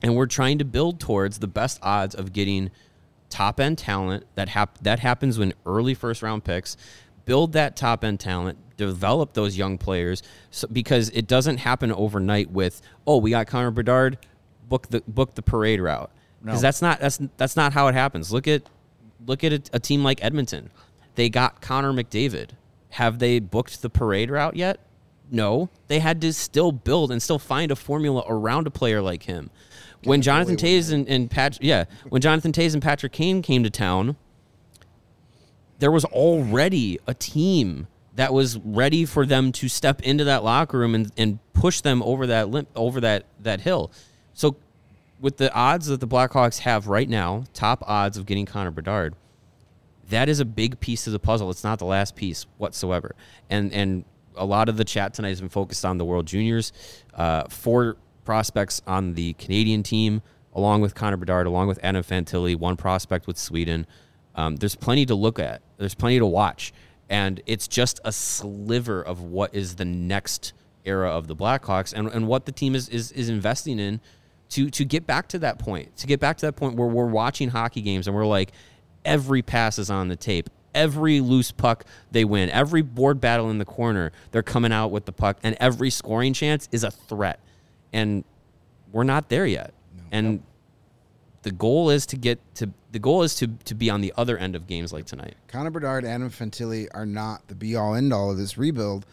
and 0.02 0.16
we're 0.16 0.26
trying 0.28 0.58
to 0.60 0.66
build 0.66 1.00
towards 1.00 1.40
the 1.40 1.48
best 1.48 1.80
odds 1.82 2.14
of 2.16 2.34
getting 2.34 2.72
top 3.30 3.60
end 3.60 3.78
talent 3.78 4.26
that 4.36 4.50
hap- 4.50 4.78
that 4.80 5.00
happens 5.00 5.40
when 5.40 5.54
early 5.66 5.94
first 5.94 6.22
round 6.22 6.44
picks 6.44 6.76
build 7.24 7.54
that 7.54 7.78
top 7.78 8.04
end 8.04 8.20
talent 8.20 8.58
develop 8.76 9.32
those 9.34 9.58
young 9.58 9.78
players 9.78 10.22
so, 10.50 10.68
because 10.68 11.08
it 11.12 11.28
doesn't 11.28 11.58
happen 11.58 11.94
overnight 11.94 12.52
with 12.52 12.82
oh 13.08 13.18
we 13.18 13.30
got 13.30 13.48
Connor 13.48 13.72
Bedard 13.72 14.18
book 14.68 14.90
the 14.90 15.02
book 15.08 15.36
the 15.36 15.42
parade 15.42 15.80
route. 15.80 16.10
Because 16.44 16.62
No. 16.62 16.68
that's 16.68 16.82
not 16.82 17.00
that's 17.00 17.20
that's 17.38 17.56
not 17.56 17.72
how 17.74 17.88
it 17.88 17.94
happens. 17.94 18.34
Look 18.34 18.48
at 18.48 18.64
look 19.28 19.44
at 19.44 19.54
a, 19.54 19.62
a 19.74 19.80
team 19.80 20.04
like 20.04 20.24
Edmonton. 20.24 20.72
They 21.16 21.30
got 21.30 21.62
Connor 21.62 21.94
McDavid. 21.94 22.50
Have 22.92 23.20
they 23.20 23.40
booked 23.40 23.82
the 23.82 23.90
parade 23.90 24.30
route 24.32 24.56
yet 24.56 24.80
no 25.32 25.70
they 25.88 26.00
had 26.00 26.22
to 26.22 26.32
still 26.32 26.72
build 26.72 27.12
and 27.12 27.22
still 27.22 27.40
find 27.40 27.72
a 27.72 27.76
formula 27.76 28.24
around 28.28 28.68
a 28.68 28.72
player 28.72 29.02
like 29.02 29.24
him 29.24 29.50
when 30.04 30.22
Jonathan 30.22 30.56
Toews 30.56 30.92
and, 30.92 31.08
and 31.08 31.30
Pat, 31.30 31.60
yeah, 31.62 31.86
when 32.10 32.22
Jonathan 32.22 32.52
Toews 32.52 32.74
and 32.74 32.82
Patrick 32.82 33.12
Kane 33.12 33.42
came 33.42 33.64
to 33.64 33.70
town, 33.70 34.16
there 35.80 35.92
was 35.92 36.06
already 36.06 37.00
a 37.08 37.14
team 37.14 37.88
that 38.16 38.34
was 38.34 38.58
ready 38.60 39.06
for 39.06 39.26
them 39.26 39.52
to 39.54 39.70
step 39.70 40.02
into 40.02 40.24
that 40.24 40.44
locker 40.44 40.78
room 40.78 40.96
and, 40.96 41.12
and 41.18 41.40
push 41.54 41.82
them 41.82 42.04
over 42.04 42.28
that 42.28 42.50
limp, 42.50 42.70
over 42.76 43.00
that 43.02 43.26
that 43.40 43.62
hill. 43.62 43.92
So, 44.34 44.56
with 45.20 45.38
the 45.38 45.54
odds 45.54 45.88
that 45.88 46.00
the 46.00 46.08
Blackhawks 46.08 46.60
have 46.60 46.88
right 46.88 47.08
now, 47.08 47.46
top 47.54 47.84
odds 47.88 48.18
of 48.18 48.26
getting 48.26 48.46
Connor 48.46 48.72
Bedard, 48.72 49.16
that 50.10 50.30
is 50.30 50.40
a 50.40 50.46
big 50.46 50.80
piece 50.80 51.08
of 51.08 51.14
the 51.14 51.20
puzzle. 51.20 51.50
It's 51.52 51.64
not 51.64 51.80
the 51.80 51.86
last 51.86 52.16
piece 52.16 52.46
whatsoever. 52.58 53.16
And 53.50 53.72
and 53.72 54.04
a 54.36 54.46
lot 54.46 54.70
of 54.70 54.78
the 54.78 54.86
chat 54.86 55.14
tonight 55.14 55.30
has 55.30 55.42
been 55.42 55.50
focused 55.50 55.86
on 55.86 55.98
the 55.98 56.06
World 56.06 56.26
Juniors. 56.26 56.74
Uh, 57.14 57.44
four 57.50 57.98
prospects 58.24 58.82
on 58.88 59.14
the 59.14 59.34
Canadian 59.34 59.84
team, 59.84 60.22
along 60.54 60.82
with 60.82 60.96
Connor 60.96 61.18
Bedard, 61.18 61.48
along 61.48 61.68
with 61.68 61.80
Adam 61.84 62.04
Fantilli, 62.04 62.56
one 62.56 62.78
prospect 62.78 63.28
with 63.28 63.38
Sweden. 63.38 63.86
Um, 64.36 64.56
there's 64.58 64.76
plenty 64.76 65.06
to 65.06 65.16
look 65.16 65.40
at. 65.40 65.62
There's 65.78 65.96
plenty 65.96 66.20
to 66.20 66.26
watch, 66.26 66.74
and 67.10 67.42
it's 67.46 67.68
just 67.68 68.00
a 68.06 68.12
sliver 68.12 69.02
of 69.02 69.22
what 69.22 69.54
is 69.54 69.76
the 69.76 69.86
next 69.86 70.54
era 70.86 71.10
of 71.10 71.28
the 71.28 71.36
Blackhawks 71.36 71.94
and, 71.94 72.08
and 72.08 72.28
what 72.28 72.46
the 72.46 72.52
team 72.52 72.74
is, 72.74 72.90
is 72.90 73.12
is 73.12 73.30
investing 73.30 73.80
in 73.80 74.00
to 74.50 74.70
to 74.70 74.86
get 74.86 75.06
back 75.06 75.28
to 75.30 75.40
that 75.40 75.60
point. 75.60 75.96
To 75.98 76.08
get 76.08 76.20
back 76.20 76.38
to 76.38 76.46
that 76.46 76.54
point 76.54 76.76
where 76.76 76.88
we're 76.88 77.06
watching 77.06 77.50
hockey 77.50 77.82
games 77.82 78.08
and 78.08 78.16
we're 78.16 78.26
like, 78.26 78.52
every 79.06 79.42
pass 79.42 79.80
is 79.80 79.90
on 79.90 80.08
the 80.08 80.16
tape. 80.16 80.50
Every 80.74 81.20
loose 81.20 81.52
puck 81.52 81.86
they 82.12 82.26
win. 82.26 82.50
Every 82.50 82.82
board 82.82 83.20
battle 83.20 83.50
in 83.50 83.58
the 83.58 83.66
corner, 83.66 84.12
they're 84.32 84.44
coming 84.44 84.72
out 84.72 84.92
with 84.92 85.06
the 85.06 85.12
puck, 85.12 85.38
and 85.44 85.56
every 85.60 85.90
scoring 85.90 86.34
chance 86.34 86.70
is 86.72 86.84
a 86.84 86.92
threat. 86.92 87.40
And 87.94 88.24
we're 88.92 89.04
not 89.04 89.30
there 89.30 89.46
yet. 89.46 89.74
And 90.12 90.44
the 91.44 91.52
goal 91.52 91.90
is 91.90 92.06
to 92.08 92.18
get 92.18 92.40
to 92.56 92.70
the 92.92 93.00
goal 93.00 93.24
is 93.24 93.36
to 93.36 93.48
to 93.66 93.74
be 93.74 93.90
on 93.90 94.02
the 94.02 94.14
other 94.18 94.38
end 94.38 94.56
of 94.56 94.68
games 94.68 94.94
like 94.94 95.06
tonight. 95.06 95.36
Connor 95.48 95.72
Bedard, 95.72 96.06
Adam 96.06 96.30
Fantilli 96.30 96.88
are 96.94 97.06
not 97.06 97.48
the 97.48 97.56
be 97.56 97.76
all 97.76 97.96
end 97.96 98.14
all 98.14 98.32
of 98.32 98.38
this 98.38 98.58
rebuild. 98.58 99.06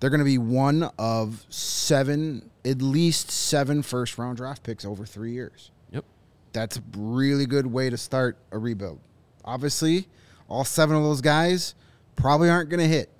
They're 0.00 0.10
going 0.10 0.20
to 0.20 0.24
be 0.24 0.38
one 0.38 0.90
of 0.98 1.44
seven, 1.48 2.50
at 2.64 2.80
least 2.80 3.30
seven 3.30 3.82
first 3.82 4.16
round 4.16 4.36
draft 4.36 4.62
picks 4.62 4.84
over 4.84 5.04
three 5.04 5.32
years. 5.32 5.70
Yep. 5.90 6.04
That's 6.52 6.76
a 6.76 6.82
really 6.96 7.46
good 7.46 7.66
way 7.66 7.90
to 7.90 7.96
start 7.96 8.36
a 8.52 8.58
rebuild. 8.58 9.00
Obviously, 9.44 10.06
all 10.48 10.64
seven 10.64 10.96
of 10.96 11.02
those 11.02 11.20
guys 11.20 11.74
probably 12.16 12.50
aren't 12.50 12.70
going 12.70 12.80
to 12.80 12.88
hit, 12.88 13.10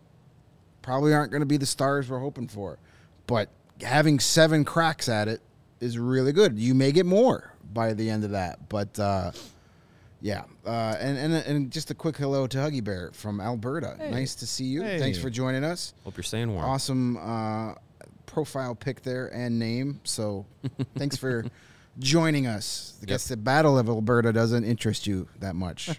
probably 0.82 1.14
aren't 1.14 1.30
going 1.30 1.40
to 1.40 1.46
be 1.46 1.56
the 1.56 1.66
stars 1.66 2.08
we're 2.08 2.18
hoping 2.18 2.48
for. 2.48 2.78
But 3.26 3.50
having 3.82 4.18
seven 4.18 4.64
cracks 4.64 5.08
at 5.08 5.28
it 5.28 5.40
is 5.80 5.98
really 5.98 6.32
good. 6.32 6.58
You 6.58 6.74
may 6.74 6.92
get 6.92 7.06
more, 7.06 7.52
by 7.72 7.92
the 7.92 8.10
end 8.10 8.24
of 8.24 8.30
that. 8.30 8.68
But 8.68 8.98
uh, 8.98 9.32
yeah, 10.20 10.44
uh, 10.66 10.96
and, 10.98 11.16
and 11.18 11.34
and 11.34 11.70
just 11.70 11.90
a 11.90 11.94
quick 11.94 12.16
hello 12.16 12.46
to 12.46 12.58
Huggy 12.58 12.82
Bear 12.82 13.10
from 13.12 13.40
Alberta. 13.40 13.96
Nice 14.10 14.34
to 14.36 14.46
see 14.46 14.64
you. 14.64 14.82
Hey. 14.82 14.98
Thanks 14.98 15.18
for 15.18 15.30
joining 15.30 15.64
us. 15.64 15.94
Hope 16.04 16.16
you're 16.16 16.24
staying 16.24 16.52
warm. 16.52 16.64
Awesome 16.64 17.16
uh, 17.18 17.74
profile 18.26 18.74
pic 18.74 19.02
there 19.02 19.28
and 19.28 19.58
name. 19.58 20.00
So 20.04 20.46
thanks 20.96 21.16
for 21.16 21.44
joining 21.98 22.46
us. 22.46 22.98
I 23.02 23.06
guess 23.06 23.28
the 23.28 23.36
Battle 23.36 23.78
of 23.78 23.88
Alberta 23.88 24.32
doesn't 24.32 24.64
interest 24.64 25.06
you 25.06 25.28
that 25.40 25.54
much. 25.54 25.90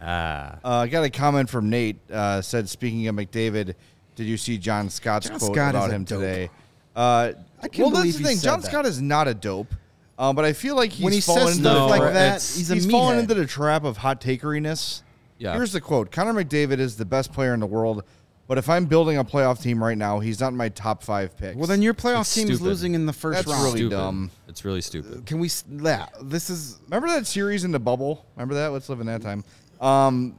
Ah, 0.00 0.58
Uh, 0.64 0.68
I 0.80 0.86
got 0.88 1.04
a 1.04 1.10
comment 1.10 1.48
from 1.48 1.70
Nate. 1.70 1.98
Uh, 2.10 2.42
said, 2.42 2.68
speaking 2.68 3.06
of 3.08 3.14
McDavid, 3.16 3.74
did 4.14 4.24
you 4.26 4.36
see 4.36 4.58
John 4.58 4.90
Scott's 4.90 5.28
John 5.28 5.38
quote 5.38 5.54
Scott 5.54 5.70
about 5.74 5.90
him 5.90 6.04
dope. 6.04 6.20
today? 6.20 6.50
Uh, 6.94 7.32
I 7.62 7.68
can't 7.68 7.92
well, 7.92 8.02
that's 8.02 8.16
the 8.16 8.24
thing. 8.24 8.38
John 8.38 8.60
that. 8.60 8.66
Scott 8.68 8.86
is 8.86 9.00
not 9.02 9.28
a 9.28 9.34
dope, 9.34 9.74
uh, 10.18 10.32
but 10.32 10.44
I 10.44 10.52
feel 10.52 10.76
like 10.76 10.92
he's 10.92 11.04
when 11.04 11.12
he 11.12 11.20
fallen 11.20 11.48
says 11.48 11.56
stuff 11.58 11.90
the 11.90 11.98
like 11.98 12.12
that, 12.12 12.34
he's 12.34 12.70
a 12.70 12.74
he's 12.74 12.90
fallen 12.90 13.18
into 13.18 13.34
the 13.34 13.46
trap 13.46 13.84
of 13.84 13.98
hot 13.98 14.20
takeriness. 14.20 15.02
Yeah. 15.38 15.54
Here's 15.54 15.72
the 15.72 15.80
quote: 15.80 16.10
Connor 16.10 16.32
McDavid 16.44 16.78
is 16.78 16.96
the 16.96 17.04
best 17.04 17.32
player 17.34 17.52
in 17.52 17.60
the 17.60 17.66
world, 17.66 18.04
but 18.48 18.56
if 18.56 18.70
I'm 18.70 18.86
building 18.86 19.18
a 19.18 19.24
playoff 19.24 19.60
team 19.60 19.82
right 19.84 19.98
now, 19.98 20.20
he's 20.20 20.40
not 20.40 20.48
in 20.48 20.56
my 20.56 20.70
top 20.70 21.02
five 21.02 21.36
picks. 21.36 21.56
well, 21.56 21.66
then 21.66 21.82
your 21.82 21.92
playoff 21.92 22.22
It's 22.22 22.34
team 22.34 22.48
is 22.48 22.56
stupid. 22.56 22.68
losing 22.70 22.94
in 22.94 23.04
the 23.04 23.12
first 23.12 23.36
That's 23.44 23.48
round. 23.48 23.58
That's 23.58 23.74
really 23.74 23.78
stupid. 23.80 23.96
dumb. 23.96 24.30
It's 24.48 24.64
really 24.64 24.80
stupid. 24.80 25.26
Can 25.26 25.38
we? 25.38 25.50
Yeah, 25.70 26.06
this 26.22 26.48
is 26.48 26.78
Remember 26.86 27.08
that 27.08 27.26
series 27.26 27.64
in 27.64 27.72
the 27.72 27.78
bubble? 27.80 28.24
Remember 28.36 28.54
that? 28.54 28.68
Let's 28.72 28.88
live 28.88 29.00
in 29.00 29.06
that 29.08 29.20
time. 29.20 29.44
Um, 29.80 30.36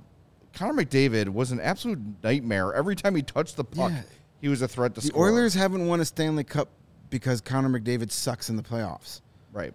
Connor 0.54 0.84
McDavid 0.84 1.30
was 1.30 1.52
an 1.52 1.60
absolute 1.60 2.00
nightmare. 2.24 2.74
Every 2.74 2.96
time 2.96 3.16
he 3.16 3.22
touched 3.22 3.56
the 3.58 3.64
puck, 3.64 3.92
Yeah. 3.92 4.02
he 4.42 4.48
was 4.48 4.62
a 4.62 4.68
threat 4.68 4.96
to 4.96 5.02
the 5.02 5.08
score. 5.08 5.28
Oilers 5.30 5.54
haven't 5.54 5.86
won 5.88 6.00
a 6.00 6.06
Stanley 6.06 6.44
Cup 6.44 6.70
because 7.10 7.42
Connor 7.42 7.70
McDavid 7.80 8.12
sucks 8.12 8.50
in 8.50 8.56
the 8.56 8.64
playoffs. 8.64 9.22
right? 9.54 9.74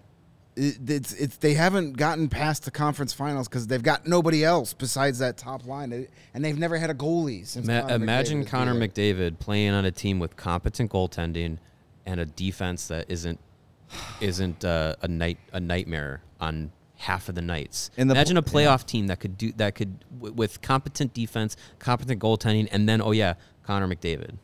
It, 0.55 0.79
it's 0.91 1.15
it's 1.15 1.37
they 1.39 1.55
haven't 1.55 1.97
gotten 1.97 2.29
past 2.29 2.65
the 2.67 2.71
conference 2.71 3.15
finals 3.15 3.49
because 3.49 3.67
they've 3.69 3.83
got 3.83 4.07
nobody 4.07 4.45
else 4.45 4.75
besides 4.75 5.19
that 5.21 5.39
top 5.39 5.67
line, 5.67 5.93
It- 5.93 6.11
and 6.35 6.45
they've 6.45 6.59
never 6.59 6.77
had 6.77 6.91
a 6.91 6.95
goalie 6.95 7.47
since. 7.47 7.67
Ma- 7.67 7.81
Connor 7.81 7.95
imagine 7.95 8.39
McDavid 8.39 8.43
has 8.43 8.51
Connor 8.51 8.73
been 8.79 8.93
there. 8.95 9.15
McDavid 9.31 9.39
playing 9.39 9.71
on 9.71 9.87
a 9.87 9.91
team 9.91 10.19
with 10.19 10.37
competent 10.37 10.91
goaltending 10.93 11.57
and 12.05 12.21
a 12.21 12.27
defense 12.27 12.89
that 12.89 13.07
isn't 13.09 13.39
isn't 14.21 14.63
uh, 14.65 14.95
a 15.01 15.09
night 15.09 15.39
a 15.55 15.61
nightmare 15.61 16.21
on 16.39 16.71
half 17.03 17.29
of 17.29 17.35
the 17.35 17.43
nights. 17.43 17.91
In 17.97 18.09
the 18.09 18.15
imagine 18.15 18.37
a 18.37 18.43
pl- 18.43 18.61
playoff 18.61 18.87
team 18.87 19.07
that 19.09 19.21
could 19.21 19.37
do 19.37 19.53
that 19.57 19.75
could 19.75 20.05
w- 20.15 20.33
with 20.35 20.63
competent 20.63 21.13
defense, 21.15 21.57
competent 21.79 22.21
goaltending, 22.21 22.69
and 22.73 22.89
then 22.89 23.03
oh 23.03 23.11
yeah, 23.13 23.35
Connor 23.65 23.89
McDavid. 23.89 24.37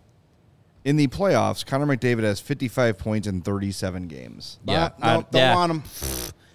In 0.85 0.97
the 0.97 1.07
playoffs, 1.09 1.67
Connor 1.67 1.87
McDavid 1.87 2.23
has 2.23 2.41
55 2.41 2.97
points 2.99 3.27
in 3.29 3.43
37 3.43 4.07
games. 4.09 4.59
Yeah, 4.65 4.91
no, 4.99 5.07
I- 5.07 5.15
don't 5.15 5.27
yeah. 5.33 5.55
want 5.55 5.73
him. 5.73 5.83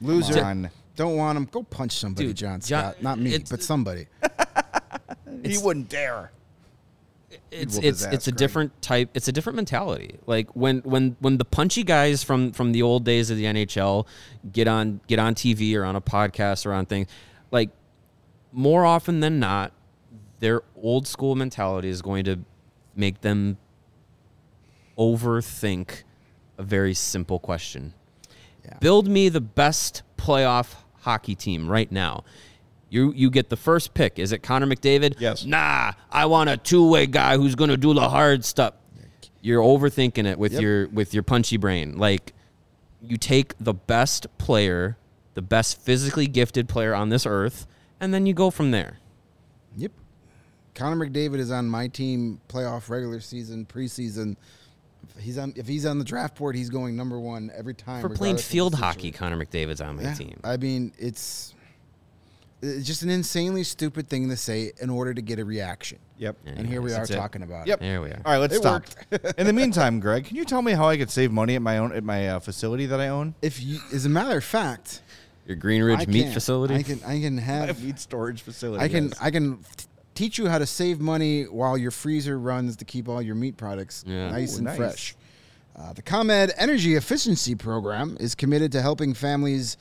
Loser. 0.01 0.33
Come 0.35 0.43
on. 0.45 0.71
Don't 0.95 1.15
want 1.17 1.37
him. 1.37 1.45
Go 1.51 1.63
punch 1.63 1.93
somebody, 1.93 2.27
Dude, 2.27 2.37
John 2.37 2.59
John- 2.61 2.93
Scott. 2.93 3.01
Not 3.03 3.19
me, 3.19 3.37
but 3.49 3.61
somebody. 3.63 4.07
He 5.43 5.57
wouldn't 5.57 5.89
dare. 5.89 6.31
It's 7.51 7.77
it's 7.77 8.03
it's 8.05 8.27
a 8.27 8.31
different 8.31 8.79
type 8.81 9.09
it's 9.13 9.27
a 9.27 9.31
different 9.31 9.55
mentality 9.55 10.17
like 10.25 10.47
when 10.55 10.79
when 10.79 11.15
when 11.19 11.37
the 11.37 11.45
punchy 11.45 11.83
guys 11.83 12.23
from 12.23 12.51
from 12.51 12.71
the 12.71 12.81
old 12.81 13.03
days 13.03 13.29
of 13.29 13.37
the 13.37 13.43
NHL 13.45 14.05
get 14.51 14.67
on 14.67 14.99
get 15.07 15.19
on 15.19 15.35
TV 15.35 15.75
or 15.75 15.83
on 15.83 15.95
a 15.95 16.01
podcast 16.01 16.65
or 16.65 16.73
on 16.73 16.85
things 16.85 17.07
like 17.51 17.69
more 18.51 18.85
often 18.85 19.19
than 19.19 19.39
not 19.39 19.71
their 20.39 20.61
old 20.75 21.07
school 21.07 21.35
mentality 21.35 21.89
is 21.89 22.01
going 22.01 22.23
to 22.25 22.39
make 22.95 23.21
them 23.21 23.57
overthink 24.97 26.03
a 26.57 26.63
very 26.63 26.93
simple 26.93 27.39
question 27.39 27.93
Yeah. 28.65 28.77
build 28.79 29.07
me 29.07 29.29
the 29.29 29.41
best 29.41 30.03
playoff 30.17 30.75
hockey 31.01 31.35
team 31.35 31.67
right 31.69 31.91
now. 31.91 32.23
You 32.93 33.11
you 33.15 33.31
get 33.31 33.49
the 33.49 33.57
first 33.57 33.95
pick. 33.95 34.19
Is 34.19 34.31
it 34.31 34.43
Connor 34.43 34.67
McDavid? 34.67 35.15
Yes. 35.19 35.45
Nah, 35.45 35.93
I 36.11 36.27
want 36.27 36.51
a 36.51 36.57
two 36.57 36.87
way 36.87 37.07
guy 37.07 37.37
who's 37.37 37.55
gonna 37.55 37.75
do 37.75 37.91
the 37.95 38.07
hard 38.07 38.45
stuff. 38.45 38.75
You're 39.41 39.63
overthinking 39.63 40.27
it 40.27 40.37
with 40.37 40.53
Yep. 40.53 40.61
your 40.61 40.87
with 40.89 41.11
your 41.11 41.23
punchy 41.23 41.57
brain. 41.57 41.97
Like 41.97 42.33
you 43.01 43.17
take 43.17 43.55
the 43.59 43.73
best 43.73 44.27
player, 44.37 44.95
the 45.33 45.41
best 45.41 45.81
physically 45.81 46.27
gifted 46.27 46.69
player 46.69 46.93
on 46.93 47.09
this 47.09 47.25
earth, 47.25 47.65
and 47.99 48.13
then 48.13 48.27
you 48.27 48.33
go 48.35 48.51
from 48.51 48.69
there. 48.69 48.99
Yep. 49.75 49.91
Connor 50.75 51.07
McDavid 51.07 51.39
is 51.39 51.49
on 51.49 51.67
my 51.67 51.87
team 51.87 52.41
playoff 52.47 52.89
regular 52.89 53.21
season, 53.21 53.65
preseason. 53.65 54.35
If 55.17 55.23
he's 55.23 55.39
on 55.39 55.53
if 55.55 55.67
he's 55.67 55.87
on 55.87 55.97
the 55.97 56.05
draft 56.05 56.37
board, 56.37 56.55
he's 56.55 56.69
going 56.69 56.95
number 56.95 57.19
one 57.19 57.49
every 57.55 57.73
time. 57.73 58.01
For 58.01 58.09
playing 58.09 58.35
regardless 58.35 58.43
of 58.45 58.47
the 58.49 58.53
field 58.53 58.75
hockey, 58.75 59.09
Connor 59.11 59.43
McDavid's 59.43 59.81
on 59.81 59.95
my 59.95 60.03
Yeah, 60.03 60.13
team. 60.13 60.39
I 60.43 60.57
mean, 60.57 60.93
it's 60.99 61.55
just 62.81 63.01
an 63.03 63.09
insanely 63.09 63.63
stupid 63.63 64.07
thing 64.07 64.29
to 64.29 64.37
say 64.37 64.71
in 64.81 64.89
order 64.89 65.13
to 65.13 65.21
get 65.21 65.37
a 65.39 65.45
reaction. 65.45 65.99
Yep. 66.17 66.37
And 66.45 66.65
here 66.67 66.81
we 66.81 66.91
are 66.91 66.99
that's 66.99 67.09
it. 67.09 67.15
talking 67.15 67.43
about 67.43 67.67
Yep. 67.67 67.81
it. 67.81 67.83
There 67.83 68.01
we 68.01 68.09
are. 68.09 68.21
All 68.25 68.31
right, 68.31 68.37
let's 68.37 68.55
It 68.55 68.59
stop. 68.59 68.83
In 69.37 69.45
the 69.47 69.53
meantime, 69.53 69.99
Greg, 69.99 70.25
can 70.25 70.37
you 70.37 70.45
tell 70.45 70.61
me 70.61 70.71
how 70.71 70.87
I 70.87 70.95
could 70.97 71.09
save 71.09 71.31
money 71.31 71.55
at 71.55 71.61
my 71.61 71.77
own 71.79 71.91
at 71.93 72.03
my 72.03 72.29
uh, 72.29 72.39
facility 72.39 72.85
that 72.85 72.99
I 73.01 73.09
own? 73.09 73.35
If 73.41 73.61
you, 73.61 73.79
as 73.93 74.05
a 74.05 74.09
matter 74.09 74.37
of 74.37 74.43
fact, 74.43 75.01
Your 75.45 75.57
Greenridge 75.57 76.01
I 76.01 76.05
meat 76.05 76.23
can- 76.23 76.33
facility. 76.33 76.75
I 76.75 76.83
can 76.83 76.99
I 77.05 77.19
can 77.19 77.37
have 77.51 77.83
meat 77.83 77.99
storage 77.99 78.41
facility. 78.41 78.83
I 78.83 78.87
can 78.87 79.09
yes. 79.09 79.17
I 79.21 79.29
can 79.31 79.57
t- 79.75 79.85
teach 80.15 80.37
you 80.37 80.47
how 80.47 80.57
to 80.59 80.65
save 80.65 81.01
money 81.01 81.43
while 81.43 81.77
your 81.77 81.91
freezer 81.91 82.39
runs 82.39 82.77
to 82.77 82.85
keep 82.85 83.09
all 83.09 83.21
your 83.21 83.35
meat 83.35 83.57
products 83.57 84.03
Yeah. 84.07 84.29
nice 84.31 84.53
Ooh, 84.53 84.57
and 84.59 84.65
nice. 84.67 84.77
fresh. 84.77 85.15
Uh, 85.75 85.91
the 85.91 86.03
ComEd 86.03 86.51
Energy 86.57 86.93
Efficiency 86.95 87.55
Program 87.55 88.15
is 88.19 88.35
committed 88.35 88.71
to 88.73 88.81
helping 88.81 89.13
families 89.15 89.75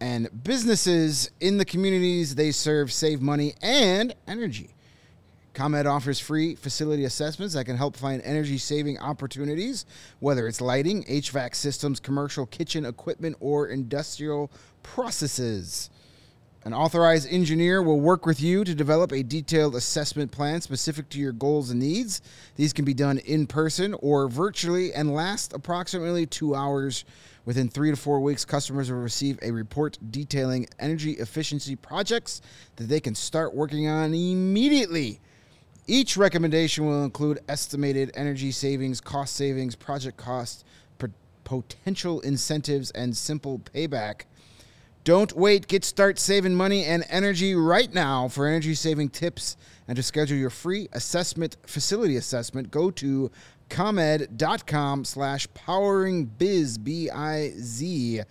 and 0.00 0.28
businesses 0.44 1.30
in 1.40 1.58
the 1.58 1.64
communities 1.64 2.34
they 2.34 2.50
serve 2.50 2.92
save 2.92 3.20
money 3.20 3.54
and 3.62 4.14
energy. 4.26 4.74
ComEd 5.54 5.86
offers 5.86 6.18
free 6.18 6.56
facility 6.56 7.04
assessments 7.04 7.54
that 7.54 7.64
can 7.64 7.76
help 7.76 7.96
find 7.96 8.20
energy 8.22 8.58
saving 8.58 8.98
opportunities, 8.98 9.86
whether 10.18 10.48
it's 10.48 10.60
lighting, 10.60 11.04
HVAC 11.04 11.54
systems, 11.54 12.00
commercial 12.00 12.44
kitchen 12.44 12.84
equipment, 12.84 13.36
or 13.38 13.68
industrial 13.68 14.50
processes. 14.82 15.90
An 16.66 16.72
authorized 16.72 17.30
engineer 17.30 17.82
will 17.82 18.00
work 18.00 18.24
with 18.24 18.40
you 18.40 18.64
to 18.64 18.74
develop 18.74 19.12
a 19.12 19.22
detailed 19.22 19.74
assessment 19.74 20.32
plan 20.32 20.62
specific 20.62 21.10
to 21.10 21.18
your 21.18 21.32
goals 21.32 21.68
and 21.68 21.78
needs. 21.78 22.22
These 22.56 22.72
can 22.72 22.86
be 22.86 22.94
done 22.94 23.18
in 23.18 23.46
person 23.46 23.92
or 24.00 24.28
virtually 24.28 24.90
and 24.94 25.12
last 25.12 25.52
approximately 25.52 26.24
two 26.24 26.54
hours. 26.54 27.04
Within 27.44 27.68
three 27.68 27.90
to 27.90 27.96
four 27.96 28.20
weeks, 28.20 28.46
customers 28.46 28.90
will 28.90 29.00
receive 29.00 29.38
a 29.42 29.50
report 29.50 29.98
detailing 30.10 30.66
energy 30.78 31.12
efficiency 31.12 31.76
projects 31.76 32.40
that 32.76 32.84
they 32.84 32.98
can 32.98 33.14
start 33.14 33.54
working 33.54 33.86
on 33.86 34.14
immediately. 34.14 35.20
Each 35.86 36.16
recommendation 36.16 36.86
will 36.86 37.04
include 37.04 37.40
estimated 37.46 38.10
energy 38.14 38.50
savings, 38.52 39.02
cost 39.02 39.36
savings, 39.36 39.74
project 39.74 40.16
costs, 40.16 40.64
pot- 40.96 41.10
potential 41.44 42.20
incentives, 42.20 42.90
and 42.92 43.14
simple 43.14 43.58
payback. 43.58 44.22
Don't 45.04 45.36
wait. 45.36 45.68
Get 45.68 45.84
start 45.84 46.18
saving 46.18 46.54
money 46.54 46.84
and 46.86 47.04
energy 47.10 47.54
right 47.54 47.92
now. 47.92 48.26
For 48.26 48.46
energy 48.46 48.74
saving 48.74 49.10
tips 49.10 49.54
and 49.86 49.96
to 49.96 50.02
schedule 50.02 50.38
your 50.38 50.48
free 50.48 50.88
assessment 50.92 51.58
facility 51.66 52.16
assessment, 52.16 52.70
go 52.70 52.90
to 52.92 53.30
comed.com 53.68 55.04
slash 55.04 55.46
poweringbiz, 55.48 56.82
B-I-Z. 56.82 58.22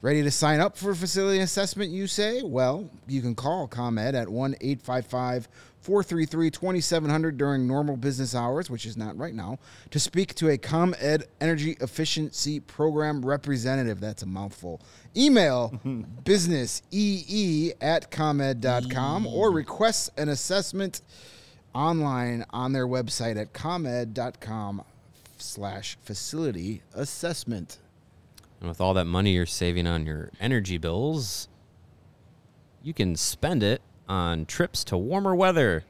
Ready 0.00 0.22
to 0.22 0.30
sign 0.30 0.60
up 0.60 0.78
for 0.78 0.94
facility 0.94 1.40
assessment, 1.40 1.90
you 1.90 2.06
say? 2.06 2.42
Well, 2.42 2.88
you 3.06 3.20
can 3.20 3.34
call 3.34 3.68
ComEd 3.68 4.14
at 4.14 4.28
1 4.28 4.54
855 4.60 5.48
433 5.84 6.50
2700 6.50 7.36
during 7.36 7.66
normal 7.66 7.98
business 7.98 8.34
hours, 8.34 8.70
which 8.70 8.86
is 8.86 8.96
not 8.96 9.18
right 9.18 9.34
now, 9.34 9.58
to 9.90 10.00
speak 10.00 10.34
to 10.36 10.48
a 10.48 10.56
ComEd 10.56 11.24
Energy 11.42 11.76
Efficiency 11.78 12.58
Program 12.58 13.22
representative. 13.22 14.00
That's 14.00 14.22
a 14.22 14.26
mouthful. 14.26 14.80
Email 15.14 15.78
businessee 16.24 17.74
at 17.82 18.10
comed.com 18.10 19.26
or 19.26 19.50
request 19.52 20.08
an 20.16 20.30
assessment 20.30 21.02
online 21.74 22.46
on 22.48 22.72
their 22.72 22.86
website 22.86 23.38
at 23.38 23.52
comed.com 23.52 24.82
slash 25.36 25.98
facility 26.02 26.80
assessment. 26.94 27.76
And 28.60 28.70
with 28.70 28.80
all 28.80 28.94
that 28.94 29.04
money 29.04 29.32
you're 29.34 29.44
saving 29.44 29.86
on 29.86 30.06
your 30.06 30.30
energy 30.40 30.78
bills, 30.78 31.48
you 32.82 32.94
can 32.94 33.16
spend 33.16 33.62
it 33.62 33.82
on 34.08 34.46
trips 34.46 34.84
to 34.84 34.96
warmer 34.96 35.34
weather 35.34 35.84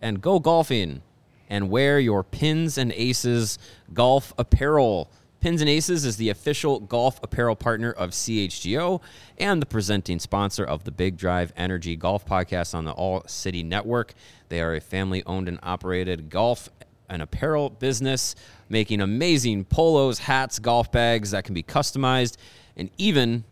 and 0.00 0.20
go 0.20 0.38
golfing 0.38 1.02
and 1.48 1.68
wear 1.68 1.98
your 1.98 2.22
Pins 2.22 2.78
and 2.78 2.92
Aces 2.92 3.58
golf 3.92 4.32
apparel. 4.38 5.10
Pins 5.40 5.60
and 5.60 5.70
Aces 5.70 6.04
is 6.04 6.16
the 6.16 6.28
official 6.28 6.80
golf 6.80 7.18
apparel 7.22 7.56
partner 7.56 7.90
of 7.90 8.10
CHGO 8.10 9.00
and 9.38 9.60
the 9.60 9.66
presenting 9.66 10.18
sponsor 10.18 10.64
of 10.64 10.84
the 10.84 10.90
Big 10.90 11.16
Drive 11.16 11.52
Energy 11.56 11.96
Golf 11.96 12.26
Podcast 12.26 12.74
on 12.74 12.84
the 12.84 12.92
All 12.92 13.22
City 13.26 13.62
Network. 13.62 14.14
They 14.48 14.60
are 14.60 14.74
a 14.74 14.80
family 14.80 15.22
owned 15.24 15.48
and 15.48 15.58
operated 15.62 16.30
golf 16.30 16.68
and 17.08 17.22
apparel 17.22 17.70
business 17.70 18.36
making 18.68 19.00
amazing 19.00 19.64
polos, 19.64 20.20
hats, 20.20 20.58
golf 20.58 20.92
bags 20.92 21.32
that 21.32 21.44
can 21.44 21.54
be 21.54 21.62
customized 21.62 22.36
and 22.76 22.90
even 22.96 23.44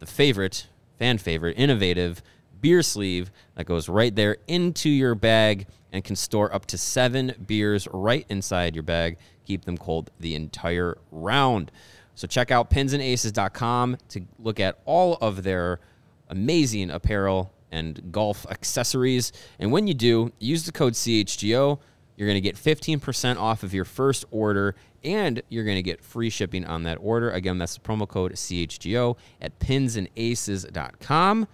the 0.00 0.06
favorite, 0.06 0.66
fan 0.98 1.18
favorite, 1.18 1.56
innovative 1.56 2.22
beer 2.60 2.82
sleeve 2.82 3.30
that 3.54 3.66
goes 3.66 3.88
right 3.88 4.14
there 4.14 4.38
into 4.46 4.88
your 4.88 5.14
bag 5.14 5.66
and 5.92 6.04
can 6.04 6.16
store 6.16 6.54
up 6.54 6.66
to 6.66 6.78
seven 6.78 7.34
beers 7.46 7.88
right 7.92 8.26
inside 8.28 8.74
your 8.74 8.82
bag. 8.82 9.16
Keep 9.46 9.64
them 9.64 9.78
cold 9.78 10.10
the 10.20 10.34
entire 10.34 10.98
round. 11.10 11.70
So 12.14 12.26
check 12.26 12.50
out 12.50 12.70
pinsandaces.com 12.70 13.96
to 14.08 14.20
look 14.38 14.60
at 14.60 14.78
all 14.84 15.14
of 15.20 15.44
their 15.44 15.80
amazing 16.28 16.90
apparel 16.90 17.52
and 17.70 18.10
golf 18.12 18.46
accessories. 18.50 19.32
And 19.58 19.70
when 19.72 19.86
you 19.86 19.94
do, 19.94 20.32
use 20.38 20.64
the 20.64 20.72
code 20.72 20.94
CHGO. 20.94 21.78
You're 22.16 22.26
going 22.26 22.34
to 22.34 22.40
get 22.40 22.56
15% 22.56 23.36
off 23.38 23.62
of 23.62 23.72
your 23.72 23.84
first 23.84 24.24
order 24.32 24.74
and 25.04 25.40
you're 25.48 25.64
going 25.64 25.76
to 25.76 25.82
get 25.82 26.02
free 26.02 26.30
shipping 26.30 26.64
on 26.64 26.82
that 26.82 26.98
order. 27.00 27.30
Again, 27.30 27.58
that's 27.58 27.74
the 27.74 27.80
promo 27.80 28.08
code 28.08 28.32
CHGO 28.32 29.16
at 29.40 29.58
pinsandaces.com. 29.60 31.46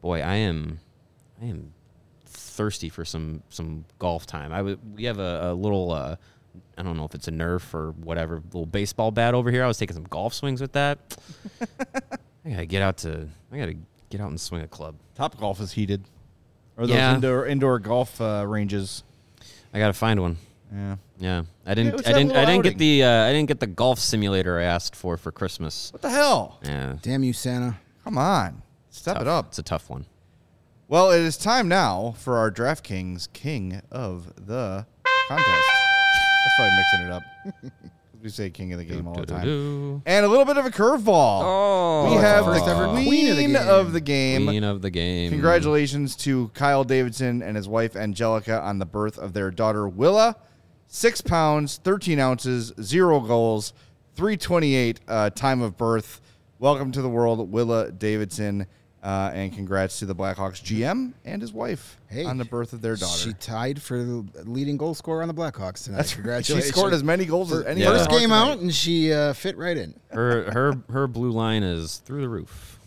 Boy, 0.00 0.20
I 0.22 0.34
am 0.36 0.80
I 1.42 1.46
am 1.46 1.72
thirsty 2.26 2.88
for 2.88 3.04
some 3.04 3.42
some 3.48 3.84
golf 3.98 4.26
time. 4.26 4.52
I 4.52 4.62
would 4.62 4.78
we 4.96 5.04
have 5.04 5.18
a, 5.18 5.50
a 5.50 5.54
little 5.54 5.92
uh, 5.92 6.16
I 6.76 6.82
don't 6.82 6.96
know 6.96 7.04
if 7.04 7.14
it's 7.14 7.28
a 7.28 7.32
Nerf 7.32 7.74
or 7.74 7.92
whatever 7.92 8.36
little 8.36 8.66
baseball 8.66 9.10
bat 9.10 9.34
over 9.34 9.50
here. 9.50 9.64
I 9.64 9.66
was 9.66 9.78
taking 9.78 9.94
some 9.94 10.04
golf 10.04 10.34
swings 10.34 10.60
with 10.60 10.72
that. 10.72 10.98
I 12.44 12.50
gotta 12.50 12.66
get 12.66 12.82
out 12.82 12.98
to 12.98 13.28
I 13.52 13.58
gotta 13.58 13.74
get 14.10 14.20
out 14.20 14.28
and 14.30 14.40
swing 14.40 14.62
a 14.62 14.68
club. 14.68 14.94
Top 15.14 15.38
golf 15.38 15.60
is 15.60 15.72
heated, 15.72 16.04
or 16.76 16.86
those 16.86 16.94
Yeah. 16.96 17.14
indoor 17.14 17.46
indoor 17.46 17.78
golf 17.78 18.20
uh, 18.20 18.44
ranges. 18.46 19.02
I 19.74 19.78
gotta 19.78 19.92
find 19.92 20.20
one. 20.20 20.36
Yeah. 20.72 20.96
Yeah, 21.20 21.42
I 21.66 21.74
didn't. 21.74 22.06
I 22.06 22.12
didn't. 22.12 22.30
I 22.32 22.44
didn't 22.44 22.58
outing. 22.58 22.62
get 22.62 22.78
the. 22.78 23.02
Uh, 23.02 23.24
I 23.24 23.32
didn't 23.32 23.48
get 23.48 23.58
the 23.58 23.66
golf 23.66 23.98
simulator 23.98 24.58
I 24.60 24.64
asked 24.64 24.94
for 24.94 25.16
for 25.16 25.32
Christmas. 25.32 25.92
What 25.92 26.00
the 26.02 26.10
hell? 26.10 26.60
Yeah, 26.62 26.96
Damn 27.02 27.24
you, 27.24 27.32
Santa. 27.32 27.76
Come 28.04 28.18
on, 28.18 28.62
step 28.98 29.14
tough. 29.14 29.22
it 29.22 29.28
up. 29.28 29.46
It's 29.48 29.58
a 29.58 29.62
tough 29.62 29.88
one. 29.88 30.06
Well, 30.88 31.10
it 31.10 31.20
is 31.20 31.36
time 31.36 31.68
now 31.68 32.14
for 32.18 32.38
our 32.38 32.50
DraftKings 32.50 33.32
King 33.32 33.82
of 33.90 34.32
the 34.46 34.86
Contest. 35.28 35.68
That's 36.44 36.54
probably 36.56 36.76
mixing 36.76 37.06
it 37.06 37.12
up. 37.12 37.22
we 38.22 38.28
say 38.30 38.50
King 38.50 38.72
of 38.72 38.78
the 38.78 38.84
Game 38.84 39.06
all 39.06 39.14
the 39.14 39.26
time. 39.26 40.02
And 40.06 40.24
a 40.24 40.28
little 40.28 40.44
bit 40.44 40.56
of 40.56 40.66
a 40.66 40.70
curveball. 40.70 41.40
Oh, 41.44 42.10
we 42.10 42.16
have 42.16 42.46
the 42.46 42.64
ever 42.70 42.88
Queen, 42.88 43.06
Queen 43.06 43.30
of 43.30 43.36
the 43.36 43.42
Game. 43.42 43.56
of 43.56 43.92
the 43.92 44.00
Game. 44.00 44.46
Queen 44.46 44.64
of 44.64 44.82
the 44.82 44.90
game. 44.90 45.30
Congratulations 45.30 46.16
to 46.16 46.48
Kyle 46.54 46.84
Davidson 46.84 47.42
and 47.42 47.56
his 47.56 47.68
wife 47.68 47.94
Angelica 47.94 48.60
on 48.60 48.78
the 48.78 48.86
birth 48.86 49.18
of 49.18 49.34
their 49.34 49.50
daughter 49.50 49.88
Willa. 49.88 50.36
Six 50.86 51.20
pounds, 51.20 51.78
13 51.84 52.18
ounces, 52.18 52.72
zero 52.80 53.20
goals, 53.20 53.74
328 54.14 55.00
uh, 55.06 55.30
time 55.30 55.60
of 55.60 55.76
birth. 55.76 56.22
Welcome 56.58 56.92
to 56.92 57.02
the 57.02 57.10
world, 57.10 57.52
Willa 57.52 57.92
Davidson. 57.92 58.66
Uh, 59.00 59.30
and 59.32 59.52
congrats 59.52 60.00
to 60.00 60.06
the 60.06 60.14
Blackhawks 60.14 60.60
GM 60.60 61.12
and 61.24 61.40
his 61.40 61.52
wife 61.52 61.96
Hey, 62.08 62.24
on 62.24 62.36
the 62.36 62.44
birth 62.44 62.72
of 62.72 62.80
their 62.82 62.96
daughter. 62.96 63.16
She 63.16 63.32
tied 63.32 63.80
for 63.80 63.96
the 64.02 64.26
leading 64.44 64.76
goal 64.76 64.92
scorer 64.94 65.22
on 65.22 65.28
the 65.28 65.34
Blackhawks 65.34 65.84
tonight. 65.84 65.98
That's 65.98 66.18
right. 66.18 66.44
She 66.44 66.60
scored 66.62 66.92
as 66.92 67.04
many 67.04 67.24
goals 67.24 67.52
as 67.52 67.64
any 67.64 67.82
Yeah. 67.82 67.90
First 67.90 68.08
Blackhawk 68.08 68.20
game 68.20 68.30
tonight. 68.30 68.50
out, 68.52 68.58
and 68.58 68.74
she 68.74 69.12
uh, 69.12 69.34
fit 69.34 69.56
right 69.56 69.76
in. 69.76 69.94
Her 70.10 70.50
her 70.50 70.74
her 70.90 71.06
blue 71.06 71.30
line 71.30 71.62
is 71.62 71.98
through 71.98 72.22
the 72.22 72.28
roof. 72.28 72.80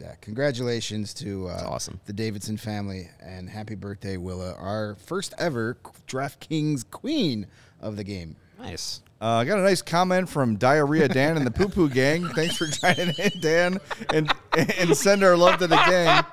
Yeah, 0.00 0.14
congratulations 0.22 1.12
to 1.14 1.48
uh, 1.48 1.62
awesome. 1.66 2.00
the 2.06 2.14
Davidson 2.14 2.56
family, 2.56 3.10
and 3.20 3.50
happy 3.50 3.74
birthday, 3.74 4.16
Willa, 4.16 4.54
our 4.54 4.94
first 4.94 5.34
ever 5.36 5.76
DraftKings 6.08 6.90
queen 6.90 7.46
of 7.82 7.96
the 7.96 8.04
game. 8.04 8.36
Nice. 8.58 9.02
Uh, 9.20 9.36
I 9.36 9.44
got 9.44 9.58
a 9.58 9.62
nice 9.62 9.82
comment 9.82 10.30
from 10.30 10.56
Diarrhea 10.56 11.06
Dan 11.06 11.36
and 11.36 11.46
the 11.46 11.50
Poo 11.50 11.68
Poo 11.68 11.90
Gang. 11.90 12.26
Thanks 12.28 12.56
for 12.56 12.66
joining 12.66 13.14
in, 13.18 13.40
Dan, 13.40 13.78
and 14.14 14.32
and 14.56 14.96
send 14.96 15.22
our 15.22 15.36
love 15.36 15.58
to 15.58 15.66
the 15.66 15.76
gang. 15.76 16.24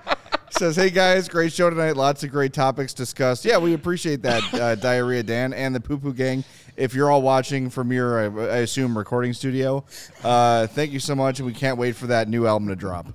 Says, 0.51 0.77
hey 0.77 0.89
guys, 0.89 1.27
great 1.27 1.51
show 1.51 1.69
tonight. 1.69 1.97
Lots 1.97 2.23
of 2.23 2.31
great 2.31 2.53
topics 2.53 2.93
discussed. 2.93 3.43
Yeah, 3.43 3.57
we 3.57 3.73
appreciate 3.73 4.21
that, 4.21 4.53
uh, 4.53 4.75
Diarrhea 4.75 5.21
Dan 5.21 5.53
and 5.53 5.75
the 5.75 5.81
Poo 5.81 5.97
Poo 5.97 6.13
Gang. 6.13 6.45
If 6.77 6.93
you're 6.93 7.11
all 7.11 7.21
watching 7.21 7.69
from 7.69 7.91
your, 7.91 8.19
I, 8.19 8.53
I 8.53 8.57
assume, 8.59 8.97
recording 8.97 9.33
studio, 9.33 9.83
uh, 10.23 10.67
thank 10.67 10.91
you 10.93 10.99
so 10.99 11.13
much, 11.13 11.39
and 11.39 11.45
we 11.45 11.53
can't 11.53 11.77
wait 11.77 11.97
for 11.97 12.07
that 12.07 12.29
new 12.29 12.47
album 12.47 12.69
to 12.69 12.77
drop, 12.77 13.07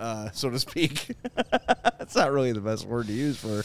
uh, 0.00 0.30
so 0.32 0.50
to 0.50 0.58
speak. 0.58 1.14
That's 1.98 2.16
not 2.16 2.32
really 2.32 2.52
the 2.52 2.60
best 2.60 2.86
word 2.86 3.06
to 3.06 3.12
use 3.12 3.36
for. 3.36 3.62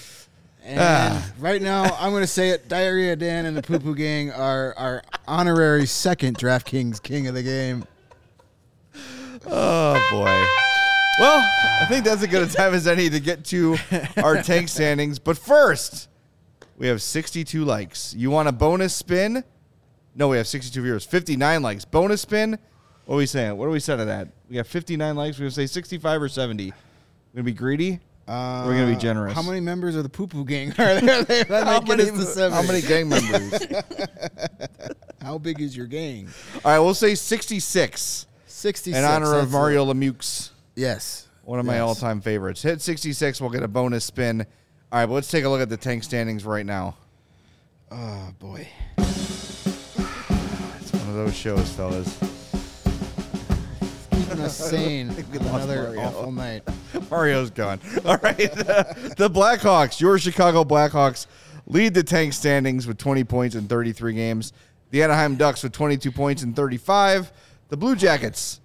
And 0.65 0.79
Ah. 0.79 1.31
right 1.37 1.61
now, 1.61 1.83
I'm 1.99 2.09
going 2.11 2.23
to 2.23 2.27
say 2.27 2.49
it: 2.49 2.67
Diarrhea 2.67 3.15
Dan 3.15 3.45
and 3.45 3.55
the 3.55 3.61
Poo 3.61 3.77
Poo 3.79 3.93
Gang 3.95 4.31
are 4.31 4.73
our 4.77 5.03
honorary 5.27 5.85
second 5.85 6.37
DraftKings 6.39 7.01
king 7.03 7.27
of 7.27 7.35
the 7.35 7.43
game. 7.43 7.85
Oh 9.47 9.93
boy. 10.11 10.45
Well, 11.19 11.39
I 11.81 11.85
think 11.87 12.03
that's 12.03 12.21
as 12.23 12.27
good 12.27 12.43
a 12.43 12.51
time 12.51 12.73
as 12.73 12.87
any 12.87 13.09
to 13.09 13.19
get 13.19 13.45
to 13.45 13.77
our 14.17 14.41
tank 14.41 14.67
standings. 14.69 15.19
But 15.19 15.37
first, 15.37 16.09
we 16.77 16.87
have 16.87 17.01
62 17.01 17.63
likes. 17.63 18.13
You 18.15 18.31
want 18.31 18.49
a 18.49 18.51
bonus 18.51 18.93
spin? 18.93 19.43
No, 20.15 20.27
we 20.29 20.37
have 20.37 20.47
62 20.47 20.81
viewers. 20.81 21.05
59 21.05 21.61
likes. 21.61 21.85
Bonus 21.85 22.21
spin? 22.21 22.57
What 23.05 23.15
are 23.15 23.17
we 23.19 23.27
saying? 23.27 23.55
What 23.55 23.65
are 23.65 23.69
we 23.69 23.79
set 23.79 23.97
to 23.97 24.05
that? 24.05 24.29
We 24.49 24.55
got 24.55 24.65
59 24.67 25.15
likes. 25.15 25.37
We're 25.37 25.43
going 25.43 25.51
to 25.51 25.55
say 25.55 25.67
65 25.67 26.21
or 26.23 26.27
70. 26.29 26.63
We're 26.65 26.71
going 26.71 26.75
to 27.35 27.43
be 27.43 27.53
greedy? 27.53 27.99
Uh, 28.27 28.63
We're 28.65 28.73
gonna 28.79 28.93
be 28.95 28.99
generous. 28.99 29.33
How 29.35 29.43
many 29.43 29.59
members 29.59 29.95
of 29.95 30.01
the 30.03 30.09
Poo 30.09 30.25
Poo 30.27 30.45
Gang 30.45 30.71
are 30.79 30.99
there? 30.99 31.45
How 31.49 31.79
many, 31.81 32.09
us 32.09 32.33
seven. 32.33 32.53
how 32.53 32.63
many 32.63 32.81
gang 32.81 33.07
members? 33.09 33.67
How 35.21 35.37
big 35.37 35.61
is 35.61 35.77
your 35.77 35.85
gang? 35.85 36.29
All 36.63 36.71
right, 36.71 36.79
we'll 36.79 36.93
say 36.95 37.13
66 37.15 38.25
Sixty-six. 38.47 38.97
in 38.97 39.03
honor 39.03 39.35
of 39.35 39.51
Mario 39.51 39.83
it. 39.89 39.93
Lemieux. 39.95 40.49
Yes, 40.75 41.27
One 41.43 41.59
of 41.59 41.65
my 41.67 41.73
Yes. 41.75 41.81
all-time 41.81 42.19
favorites. 42.21 42.63
Hit 42.63 42.81
66, 42.81 43.39
we'll 43.41 43.51
get 43.51 43.61
a 43.63 43.67
bonus 43.67 44.03
spin. 44.05 44.41
All 44.91 44.99
right, 44.99 45.05
but 45.05 45.13
let's 45.13 45.29
take 45.29 45.43
a 45.43 45.49
look 45.49 45.61
at 45.61 45.69
the 45.69 45.77
tank 45.77 46.03
standings 46.03 46.45
right 46.45 46.65
now. 46.65 46.95
Oh 47.91 48.29
boy. 48.39 48.67
It's 48.97 50.91
one 50.93 51.09
of 51.09 51.13
those 51.15 51.35
shows, 51.35 51.69
fellas. 51.73 52.17
Keeping 54.25 54.41
us 54.43 54.57
sane. 54.57 55.09
Another 55.33 55.83
Mario. 55.83 56.01
awful 56.01 56.31
night. 56.31 56.63
Mario's 57.11 57.51
gone. 57.51 57.79
All 58.05 58.17
right, 58.17 58.37
the, 58.37 59.13
the 59.17 59.29
Blackhawks, 59.29 59.99
your 59.99 60.17
Chicago 60.17 60.63
Blackhawks, 60.63 61.27
lead 61.67 61.93
the 61.93 62.01
tank 62.01 62.33
standings 62.33 62.87
with 62.87 62.97
20 62.97 63.23
points 63.23 63.55
in 63.55 63.67
33 63.67 64.13
games. 64.13 64.51
The 64.89 65.03
Anaheim 65.03 65.35
Ducks 65.35 65.61
with 65.61 65.73
22 65.73 66.11
points 66.11 66.41
in 66.41 66.53
35. 66.53 67.31
The 67.69 67.77
Blue 67.77 67.95
Jackets, 67.95 68.61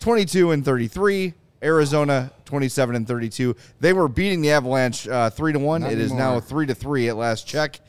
22 0.00 0.50
and 0.50 0.64
33. 0.64 1.34
Arizona, 1.62 2.30
27 2.44 2.94
and 2.94 3.08
32. 3.08 3.56
They 3.80 3.92
were 3.92 4.08
beating 4.08 4.42
the 4.42 4.50
Avalanche 4.50 5.08
uh, 5.08 5.30
three 5.30 5.52
to 5.52 5.58
one. 5.58 5.80
Not 5.80 5.92
It 5.92 5.98
is 5.98 6.12
now 6.12 6.38
three 6.38 6.66
to 6.66 6.74
three 6.74 7.08
at 7.08 7.16
last 7.16 7.46
check. 7.46 7.80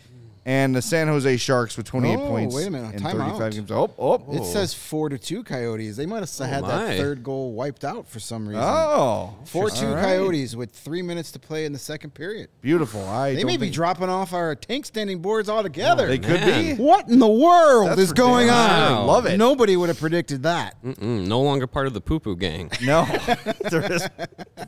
And 0.48 0.76
the 0.76 0.82
San 0.82 1.08
Jose 1.08 1.38
Sharks 1.38 1.76
with 1.76 1.88
28 1.88 2.16
Oh, 2.16 2.28
points 2.28 2.56
wait 2.56 2.68
a 2.68 2.70
minute, 2.70 2.94
in 2.94 3.02
time 3.02 3.18
35 3.18 3.42
out. 3.42 3.52
games. 3.52 3.72
Oh, 3.72 3.92
oh, 3.98 4.14
It 4.32 4.42
oh. 4.42 4.44
says 4.44 4.76
four 4.76 5.10
to 5.10 5.18
two 5.18 5.44
Coyotes. 5.44 5.98
They 5.98 6.06
might 6.06 6.20
have 6.20 6.32
oh, 6.40 6.44
had 6.44 6.62
my. 6.62 6.68
that 6.86 6.98
third 6.98 7.24
goal 7.24 7.54
wiped 7.54 7.84
out 7.84 8.08
for 8.08 8.20
some 8.20 8.48
reason. 8.48 8.62
Oh, 8.64 9.34
four 9.46 9.66
oh, 9.66 9.70
Four 9.70 9.70
two 9.72 9.88
all 9.88 9.96
right. 9.96 10.04
Coyotes 10.04 10.56
with 10.56 10.70
three 10.70 11.02
minutes 11.02 11.32
to 11.32 11.40
play 11.40 11.66
in 11.66 11.74
the 11.74 11.80
second 11.80 12.14
period. 12.14 12.50
Beautiful. 12.62 13.04
I 13.08 13.34
They 13.34 13.42
don't 13.42 13.48
may 13.48 13.58
be 13.58 13.72
dropping 13.72 14.10
off 14.10 14.34
our 14.34 14.54
tank 14.54 14.86
standing 14.86 15.20
boards 15.20 15.50
altogether. 15.50 16.06
They 16.06 16.20
could 16.20 16.42
Man. 16.42 16.76
be. 16.76 16.84
What 16.84 17.10
in 17.10 17.18
the 17.18 17.28
world 17.28 17.90
That's 17.90 18.02
is 18.02 18.14
going 18.14 18.52
on? 18.52 18.70
Wow. 18.70 19.06
Love 19.06 19.26
it. 19.26 19.38
Nobody 19.38 19.76
would 19.76 19.90
have 19.90 20.00
predicted 20.00 20.44
that. 20.44 20.76
Mm-mm, 20.84 21.26
no 21.26 21.42
longer 21.42 21.66
part 21.66 21.88
of 21.88 21.96
the 21.96 22.02
poo 22.02 22.20
poo 22.20 22.36
gang. 22.36 22.70
No, 22.84 23.06
there 23.72 23.92
is 23.92 24.08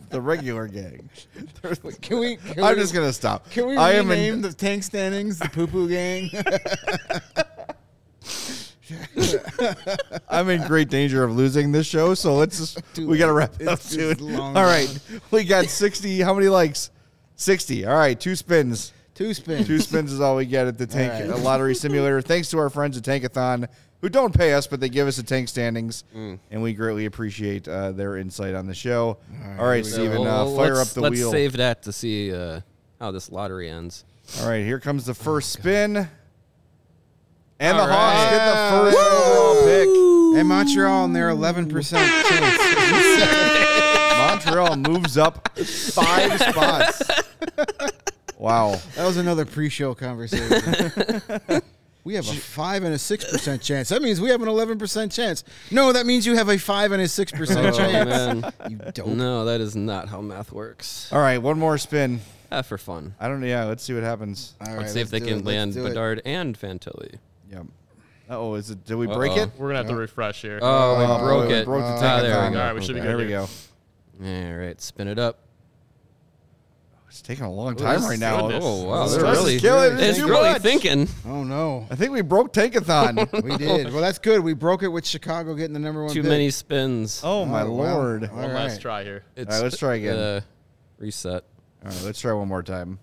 the 0.10 0.20
regular 0.20 0.68
gang. 0.68 1.08
Can 2.02 2.18
we? 2.20 2.38
Can 2.38 2.64
I'm 2.64 2.76
we, 2.76 2.82
just 2.82 2.94
gonna 2.96 3.14
stop. 3.14 3.50
Can 3.52 3.68
we 3.68 3.76
I 3.78 3.92
am 3.94 4.10
rename 4.10 4.36
in, 4.36 4.42
the 4.42 4.54
tank 4.54 4.82
standings 4.84 5.38
the 5.38 5.50
Poo 5.50 5.67
Poo 5.68 5.90
Gang? 5.90 6.30
I'm 10.30 10.50
in 10.50 10.66
great 10.68 10.90
danger 10.90 11.24
of 11.24 11.36
losing 11.36 11.72
this 11.72 11.88
show, 11.88 12.14
so 12.14 12.36
let's 12.36 12.58
just 12.58 12.80
Too 12.96 13.08
we 13.08 13.18
got 13.18 13.28
to 13.28 13.34
wrap 13.34 13.54
it 13.60 13.68
up 13.68 13.80
It's- 13.80 13.90
soon. 13.90 14.36
long 14.38 14.56
All 14.56 14.64
right, 14.64 14.88
we 15.32 15.44
got 15.44 15.66
60. 15.66 16.22
How 16.22 16.34
many 16.34 16.48
likes? 16.48 16.92
60. 17.36 17.86
All 17.86 17.96
right, 17.98 18.20
two 18.20 18.36
spins. 18.36 18.94
Two 19.14 19.34
spins. 19.34 19.68
Two 19.68 19.80
spins 19.80 20.12
is 20.14 20.22
all 20.22 20.36
we 20.36 20.46
get 20.46 20.68
at 20.68 20.78
the 20.78 20.88
Tank 20.88 21.26
All 21.26 21.32
right. 21.36 21.44
Lottery 21.44 21.76
Simulator. 21.76 22.22
Thanks 22.22 22.50
to 22.52 22.60
our 22.60 22.70
friends 22.70 22.98
at 22.98 23.04
Tankathon, 23.04 23.68
who 24.02 24.10
don't 24.10 24.34
pay 24.34 24.54
us, 24.54 24.68
but 24.68 24.80
they 24.80 24.90
give 24.90 25.08
us 25.08 25.18
the 25.18 25.24
tank 25.24 25.50
standings, 25.50 26.04
and 26.14 26.40
we 26.62 26.74
greatly 26.74 27.06
appreciate 27.06 27.68
uh, 27.68 27.92
their 27.92 28.18
insight 28.18 28.54
on 28.54 28.68
the 28.68 28.76
show. 28.76 29.18
All 29.60 29.68
right, 29.68 29.86
here 29.86 30.00
we 30.02 30.08
go. 30.08 30.14
Steven, 30.14 30.28
uh, 30.28 30.46
fire 30.56 30.76
let's, 30.76 30.90
up 30.92 30.96
the 30.96 31.02
let's 31.02 31.16
wheel. 31.16 31.32
save 31.32 31.54
that 31.54 31.84
to 31.84 31.92
see 31.92 32.34
uh, 32.34 32.62
how 33.00 33.12
this 33.12 33.32
lottery 33.32 33.70
ends. 33.70 34.06
All 34.42 34.50
right, 34.50 34.64
here 34.64 34.80
comes 34.80 35.06
the 35.06 35.12
oh, 35.12 35.16
first 35.16 35.52
spin. 35.52 36.08
And 37.60 37.78
All 37.78 37.88
the 37.88 37.94
Hawks 37.94 38.24
right. 38.24 38.38
get 38.38 38.46
the 38.46 38.54
first 38.72 38.98
overall 38.98 39.64
pick. 39.64 39.88
And 40.40 40.48
Montreal 40.48 41.06
and 41.06 41.16
their 41.16 41.30
11% 41.30 42.28
chance. 42.28 42.58
Montreal 44.46 44.76
moves 44.78 45.18
up 45.18 45.50
five 45.58 46.40
spots. 46.50 47.02
Wow. 48.38 48.80
That 48.96 49.06
was 49.06 49.18
another 49.18 49.46
pre-show 49.46 49.96
conversation. 49.96 51.22
We 52.08 52.14
have 52.14 52.30
a 52.30 52.34
five 52.36 52.86
and 52.86 52.94
a 52.94 52.98
six 52.98 53.30
percent 53.30 53.62
chance. 53.62 53.90
That 53.90 54.02
means 54.02 54.22
we 54.22 54.30
have 54.30 54.42
an 54.42 54.48
eleven 54.48 54.80
percent 54.80 55.12
chance. 55.12 55.44
No, 55.72 55.92
that 55.92 56.06
means 56.06 56.26
you 56.26 56.38
have 56.38 56.48
a 56.48 56.58
five 56.58 56.94
and 56.94 57.02
a 57.02 57.08
six 57.10 57.34
percent 57.34 57.68
Oh, 57.68 57.72
chance. 57.78 58.10
man. 58.10 58.54
You 58.70 58.78
dope. 58.94 59.08
No, 59.08 59.44
that 59.44 59.60
is 59.60 59.76
not 59.76 60.08
how 60.08 60.22
math 60.22 60.54
works. 60.54 61.12
All 61.12 61.20
right, 61.20 61.38
one 61.38 61.60
more 61.60 61.78
spin. 61.78 62.22
Ah, 62.52 62.62
for 62.62 62.78
fun. 62.78 63.14
I 63.20 63.28
don't 63.28 63.42
know. 63.42 63.48
Yeah, 63.48 63.66
let's 63.66 63.84
see 63.84 63.94
what 63.94 64.04
happens. 64.04 64.56
All 64.62 64.68
right, 64.68 64.78
Let's 64.80 64.94
see 64.94 65.02
if 65.02 65.10
they 65.10 65.20
can 65.20 65.40
it. 65.40 65.46
Land. 65.46 65.74
Bedard 65.74 66.22
and 66.26 66.58
Fantilli. 66.58 67.16
Yep. 67.52 67.66
Oh, 68.30 68.56
is 68.56 68.70
it? 68.72 68.86
Did 68.86 68.96
we 68.96 69.08
break 69.08 69.34
Uh-oh. 69.34 69.44
it? 69.44 69.52
We're 69.58 69.68
gonna 69.68 69.80
have 69.80 69.88
to 69.88 69.96
refresh 69.96 70.42
here. 70.42 70.60
Oh, 70.62 70.98
we 71.00 71.04
Oh, 71.06 71.18
broke 71.20 71.48
we 71.50 71.54
it. 71.56 71.66
broke 71.66 71.82
the 71.82 71.88
ah, 72.06 72.22
there 72.22 72.36
tankathon. 72.36 72.50
we 72.50 72.54
go. 72.56 72.60
All 72.60 72.66
right, 72.68 72.76
we 72.76 72.82
should 72.84 72.96
be 72.96 73.02
There 73.02 73.18
we 73.18 73.28
here. 73.28 73.48
go. 74.22 74.26
All 74.26 74.54
right, 74.58 74.82
spin 74.82 75.08
it 75.08 75.20
up. 75.20 75.40
It's 77.10 77.22
taking 77.22 77.46
a 77.46 77.52
long 77.52 77.76
time 77.76 78.02
This- 78.02 78.10
right 78.10 78.20
now. 78.20 78.42
goodness. 78.42 78.64
Oh 78.66 78.84
wow, 78.86 79.04
This 79.08 79.16
they're 79.16 79.24
really, 79.32 79.60
killing 79.60 79.96
me 79.96 80.04
it's 80.04 80.18
too 80.20 80.28
really 80.28 80.50
much. 80.52 80.62
thinking. 80.62 81.08
Oh 81.26 81.44
no, 81.44 81.88
I 81.90 81.96
think 81.96 82.12
we 82.12 82.22
broke 82.22 82.52
Tankathon. 82.54 83.44
we 83.44 83.56
did. 83.58 83.88
Well, 83.94 84.02
that's 84.02 84.20
good. 84.20 84.42
We 84.42 84.54
broke 84.54 84.84
it 84.84 84.90
with 84.90 85.06
Chicago 85.06 85.56
getting 85.56 85.74
the 85.74 85.80
number 85.80 86.04
one. 86.04 86.14
Too 86.14 86.22
pick. 86.22 86.30
many 86.30 86.50
spins. 86.52 87.22
oh 87.24 87.46
my 87.46 87.62
Oh, 87.62 87.72
wow. 87.72 87.96
lord! 87.98 88.30
All 88.30 88.36
One 88.38 88.54
last 88.54 88.74
right. 88.74 88.82
try 88.82 89.04
here. 89.04 89.24
It's, 89.36 89.50
All 89.50 89.58
right, 89.62 89.64
let's 89.64 89.78
try 89.78 89.96
again. 89.96 90.18
Uh, 90.18 90.42
reset. 91.00 91.44
All 91.88 91.94
right, 91.94 92.04
let's 92.04 92.20
try 92.20 92.34
one 92.34 92.48
more 92.48 92.64
time. 92.64 93.00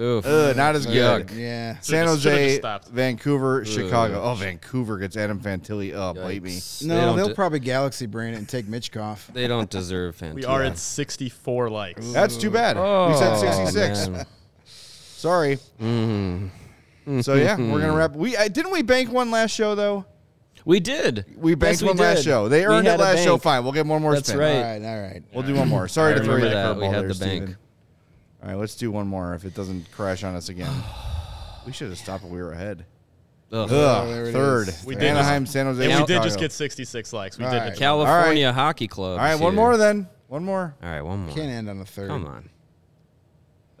Oof. 0.00 0.24
Ugh, 0.24 0.56
not 0.56 0.74
as 0.74 0.86
good. 0.86 1.26
Yuck. 1.26 1.36
Yeah. 1.38 1.78
San 1.80 2.06
Should've 2.06 2.20
just- 2.20 2.22
should've 2.22 2.32
Jose, 2.38 2.46
just 2.48 2.58
stopped. 2.60 2.88
Vancouver, 2.88 3.64
Chicago. 3.66 4.22
Oh, 4.22 4.34
Vancouver 4.34 4.96
gets 4.96 5.18
Adam 5.18 5.38
Fantilli. 5.38 5.92
Oh, 5.94 6.14
bite 6.14 6.42
me. 6.42 6.56
Yikes. 6.56 6.80
They 6.80 6.86
No, 6.86 7.00
don't 7.02 7.16
they'll 7.16 7.28
de- 7.28 7.34
probably 7.34 7.58
Galaxy 7.58 8.06
brand 8.06 8.34
it 8.34 8.38
and 8.38 8.48
take 8.48 8.66
Michkov. 8.66 9.26
They 9.34 9.46
don't 9.46 9.68
deserve 9.68 10.16
Fantilli. 10.16 10.34
We 10.34 10.44
are 10.46 10.62
at 10.62 10.78
64 10.78 11.68
likes. 11.68 12.10
That's 12.12 12.38
too 12.38 12.50
bad. 12.50 12.76
Oh, 12.78 13.08
we 13.10 13.16
said 13.18 13.36
66. 13.36 14.08
man. 14.08 14.26
Sorry. 14.64 15.58
Mhm. 15.80 16.50
So 17.22 17.34
yeah, 17.34 17.56
we're 17.58 17.80
gonna 17.80 17.92
wrap. 17.92 18.12
We 18.16 18.34
uh, 18.36 18.48
didn't 18.48 18.70
we 18.72 18.80
bank 18.82 19.10
one 19.12 19.30
last 19.30 19.50
show 19.50 19.74
though. 19.74 20.06
We 20.64 20.80
did. 20.80 21.24
We 21.36 21.54
banked 21.54 21.80
Yes, 21.80 21.82
we 21.82 21.88
one 21.88 21.96
last 21.96 22.24
show. 22.24 22.48
They 22.48 22.64
earned 22.64 22.86
it 22.86 22.98
last 22.98 23.24
show. 23.24 23.36
Fine, 23.36 23.64
we'll 23.64 23.72
get 23.72 23.86
one 23.86 24.02
more 24.02 24.14
That's 24.14 24.28
spin. 24.28 24.38
right. 24.38 24.54
All 24.54 24.62
right, 24.62 24.84
all 24.84 25.02
right. 25.02 25.22
We'll 25.32 25.42
do 25.42 25.54
one 25.54 25.68
more. 25.68 25.88
Sorry 25.88 26.14
I 26.14 26.18
to 26.18 26.24
throw 26.24 26.36
you 26.36 26.44
remember 26.44 26.54
that 26.54 26.74
that. 26.74 26.76
We 26.76 26.82
curveball 26.84 26.92
had 26.94 27.02
there, 27.02 27.12
the 27.12 27.24
bank. 27.24 27.42
Steven. 27.42 27.56
All 28.42 28.48
right, 28.48 28.58
let's 28.58 28.74
do 28.74 28.90
one 28.90 29.06
more 29.06 29.34
if 29.34 29.44
it 29.44 29.54
doesn't 29.54 29.90
crash 29.92 30.24
on 30.24 30.34
us 30.34 30.48
again. 30.48 30.72
we 31.66 31.72
should 31.72 31.88
have 31.88 31.98
stopped 31.98 32.24
when 32.24 32.32
we 32.32 32.42
were 32.42 32.52
ahead. 32.52 32.84
Ugh. 33.52 33.70
Ugh, 33.70 33.72
oh, 33.72 34.12
there 34.12 34.32
third. 34.32 34.74
We 34.86 34.94
did 34.94 35.04
Anaheim, 35.04 35.44
San 35.44 35.66
Jose, 35.66 35.90
And 35.90 36.00
we 36.00 36.06
did 36.06 36.22
just 36.22 36.38
get 36.38 36.52
66 36.52 37.12
likes. 37.12 37.38
We 37.38 37.44
All 37.44 37.50
did. 37.50 37.58
right. 37.58 37.72
it. 37.72 37.78
California 37.78 38.50
Hockey 38.52 38.88
Club. 38.88 39.18
All 39.18 39.24
right, 39.24 39.38
one 39.38 39.54
more 39.54 39.76
then. 39.76 40.08
One 40.28 40.44
more. 40.44 40.74
All 40.82 40.88
right, 40.88 41.02
one 41.02 41.26
more. 41.26 41.34
Can't 41.34 41.50
end 41.50 41.68
on 41.68 41.80
a 41.80 41.84
third. 41.84 42.08
Come 42.08 42.26
on. 42.26 42.48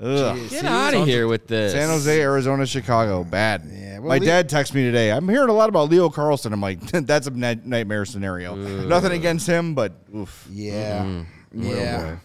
Ugh. 0.02 0.36
Jeez. 0.36 0.50
Get 0.50 0.64
out 0.64 0.94
of 0.94 1.06
here 1.06 1.28
with 1.28 1.46
this. 1.46 1.72
San 1.72 1.88
Jose, 1.88 2.20
Arizona, 2.20 2.66
Chicago. 2.66 3.22
Bad. 3.22 3.62
Yeah, 3.72 3.98
well, 4.00 4.08
My 4.08 4.18
Le- 4.18 4.26
dad 4.26 4.48
texted 4.50 4.74
me 4.74 4.82
today. 4.84 5.12
I'm 5.12 5.28
hearing 5.28 5.48
a 5.48 5.52
lot 5.52 5.68
about 5.68 5.90
Leo 5.90 6.08
Carlsson. 6.10 6.52
I'm 6.52 6.60
like, 6.60 6.80
that's 6.90 7.26
a 7.28 7.30
night- 7.30 7.64
nightmare 7.64 8.04
scenario. 8.04 8.56
Nothing 8.56 9.12
against 9.12 9.46
him, 9.46 9.74
but 9.74 9.92
oof. 10.14 10.46
Yeah. 10.50 11.04
Mm-hmm. 11.04 11.62
Yeah. 11.62 12.14
boy. 12.14 12.18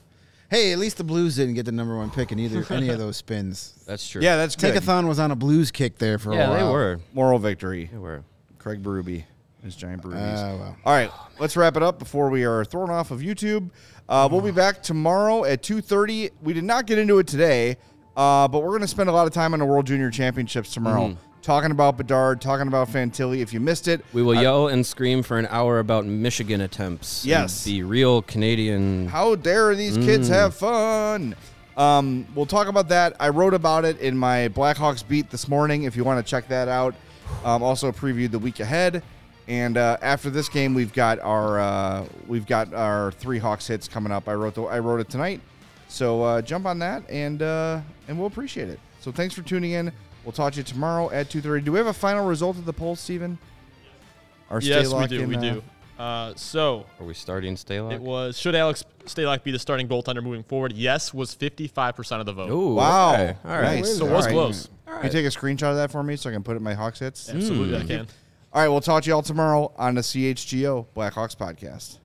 Hey, 0.49 0.71
at 0.71 0.80
least 0.80 0.97
the 0.97 1.03
Blues 1.03 1.36
didn't 1.36 1.55
get 1.55 1.65
the 1.65 1.73
number 1.73 1.97
one 1.97 2.09
pick 2.09 2.32
in 2.32 2.39
either 2.39 2.65
any 2.73 2.88
of 2.89 2.97
those 2.99 3.17
spins. 3.17 3.73
That's 3.86 4.07
true. 4.07 4.21
Yeah, 4.21 4.38
that's 4.38 4.55
good. 4.55 4.73
Tankathon 4.73 5.05
was 5.07 5.19
on 5.19 5.32
a 5.32 5.36
Blues 5.36 5.71
kick 5.71 5.97
there 5.97 6.17
for 6.17 6.32
a 6.32 6.36
yeah, 6.36 6.49
while. 6.49 6.57
they 6.67 6.71
were. 6.71 6.99
Moral 7.13 7.38
victory. 7.38 7.89
They 7.91 7.97
were. 7.97 8.23
Craig 8.57 8.82
Berube, 8.82 9.23
his 9.61 9.75
giant 9.75 10.03
Berubees. 10.03 10.38
Ah, 10.38 10.55
well. 10.57 10.78
All 10.86 10.93
right, 10.93 11.11
let's 11.39 11.55
wrap 11.57 11.75
it 11.78 11.84
up 11.84 11.99
before 11.99 12.30
we 12.30 12.45
are 12.45 12.63
thrown 12.65 12.89
off 12.89 13.11
of 13.11 13.19
YouTube. 13.19 13.69
Uh, 14.10 14.28
we'll 14.32 14.41
be 14.41 14.51
back 14.51 14.82
tomorrow 14.82 15.43
at 15.43 15.62
2.30. 15.62 16.32
We 16.41 16.53
did 16.53 16.64
not 16.64 16.86
get 16.86 16.97
into 16.97 17.20
it 17.20 17.28
today, 17.28 17.76
uh, 18.16 18.47
but 18.47 18.60
we're 18.60 18.70
going 18.70 18.82
to 18.82 18.88
spend 18.88 19.10
a 19.10 19.12
lot 19.12 19.28
of 19.28 19.34
time 19.34 19.53
on 19.53 19.60
the 19.60 19.66
World 19.66 19.86
Junior 19.86 20.10
Championships 20.10 20.74
tomorrow, 20.74 21.18
talking 21.41 21.72
about 21.72 21.97
Bedard, 21.97 22.39
talking 22.39 22.68
about 22.68 22.88
Fantilli. 22.88 23.39
If 23.41 23.53
you 23.53 23.60
missed 23.60 23.88
it, 23.89 24.03
We 24.14 24.22
will 24.24 24.36
yell 24.36 24.70
and 24.70 24.86
scream 24.86 25.24
for 25.24 25.38
an 25.38 25.47
hour 25.49 25.80
about 25.80 26.05
Michigan 26.05 26.62
attempts. 26.62 27.26
Yes. 27.26 27.66
The 27.66 27.84
real 27.84 28.22
Canadian. 28.22 29.08
How 29.08 29.36
dare 29.36 29.76
these 29.76 29.97
kids 29.97 30.30
have 30.30 30.55
fun? 30.55 31.36
Um, 31.76 32.26
we'll 32.34 32.45
talk 32.47 32.68
about 32.68 32.88
that. 32.89 33.16
I 33.20 33.30
wrote 33.30 33.53
about 33.53 33.86
it 33.86 33.99
in 33.99 34.18
my 34.18 34.47
Blackhawks 34.47 35.08
beat 35.08 35.30
this 35.30 35.47
morning. 35.47 35.84
If 35.84 35.95
you 35.95 36.03
want 36.03 36.26
to 36.26 36.28
check 36.28 36.47
that 36.47 36.68
out, 36.70 36.95
um, 37.43 37.62
also 37.62 37.91
previewed 37.91 38.32
the 38.32 38.39
week 38.39 38.60
ahead. 38.62 39.03
And 39.48 39.78
uh, 39.78 39.98
after 40.02 40.30
this 40.30 40.50
game, 40.50 40.74
we've 40.74 40.93
got 40.93 41.20
our 41.20 41.60
uh, 41.60 42.06
we've 42.28 42.45
got 42.45 42.74
our 42.74 43.12
three 43.14 43.39
Hawks 43.39 43.68
hits 43.68 43.88
coming 43.88 44.12
up. 44.12 44.28
I 44.28 44.34
wrote 44.34 44.56
the, 44.56 44.64
I 44.64 44.80
wrote 44.80 45.00
it 45.00 45.10
tonight, 45.10 45.39
so 45.88 46.22
uh, 46.24 46.41
jump 46.41 46.66
on 46.66 46.80
that 46.80 47.10
and 47.10 47.41
uh, 47.41 47.80
and 48.08 48.18
we'll 48.18 48.28
appreciate 48.28 48.68
it. 48.70 48.80
So 49.00 49.12
thanks 49.12 49.34
for 49.34 49.43
tuning 49.43 49.72
in. 49.72 49.91
We'll 50.26 50.34
talk 50.34 50.54
to 50.54 50.58
you 50.58 50.64
tomorrow 50.64 51.10
at 51.12 51.30
two 51.30 51.39
thirty. 51.39 51.64
Do 51.64 51.72
we 51.72 51.78
have 51.78 51.88
a 51.88 51.93
final 51.93 52.26
result 52.28 52.58
of 52.58 52.66
the 52.66 52.74
poll, 52.74 52.98
Steven? 52.98 53.38
Our 54.50 54.60
stay 54.60 54.70
Yes, 54.70 54.93
we 54.93 55.08
do. 55.08 55.22
in, 55.22 55.30
We 55.30 55.36
uh, 55.38 55.41
do. 55.41 55.64
Uh, 55.98 56.34
so 56.36 56.86
Are 57.00 57.06
we 57.06 57.14
starting 57.14 57.56
Stalock? 57.56 57.93
it 57.93 58.02
was 58.02 58.38
should 58.38 58.54
Alex 58.54 58.84
Stalock 59.06 59.43
be 59.43 59.52
the 59.52 59.60
starting 59.60 59.88
goaltender 59.88 60.22
moving 60.22 60.43
forward? 60.43 60.74
Yes, 60.74 61.14
was 61.14 61.34
55% 61.36 62.20
of 62.20 62.26
the 62.26 62.34
vote. 62.34 62.50
Ooh, 62.52 62.76
Wow. 62.76 63.14
okay. 63.14 63.36
All 63.45 63.52
right. 63.52 63.78
Nice. 63.78 63.98
So 63.98 64.06
it 64.06 64.12
was 64.12 64.26
right. 64.26 64.32
close. 64.34 64.70
Can 64.86 65.04
you 65.06 65.10
take 65.10 65.26
a 65.26 65.30
screenshot 65.30 65.72
of 65.72 65.76
that 65.78 65.91
for 65.91 66.04
me 66.04 66.16
so 66.16 66.30
I 66.30 66.34
can 66.34 66.43
put 66.43 66.54
it 66.54 66.58
in 66.58 66.64
my 66.64 66.74
Hawks 66.74 67.00
hits? 67.00 67.30
Absolutely, 67.30 67.78
I 67.78 67.84
can. 67.86 68.08
All 68.58 68.64
right, 68.64 68.70
we'll 68.70 68.82
talk 68.82 69.03
to 69.03 69.08
you 69.08 69.14
all 69.14 69.22
tomorrow 69.22 69.72
on 69.78 69.93
the 69.93 70.01
CHGO 70.01 70.88
Blackhawks 70.95 71.38
podcast. 71.38 71.99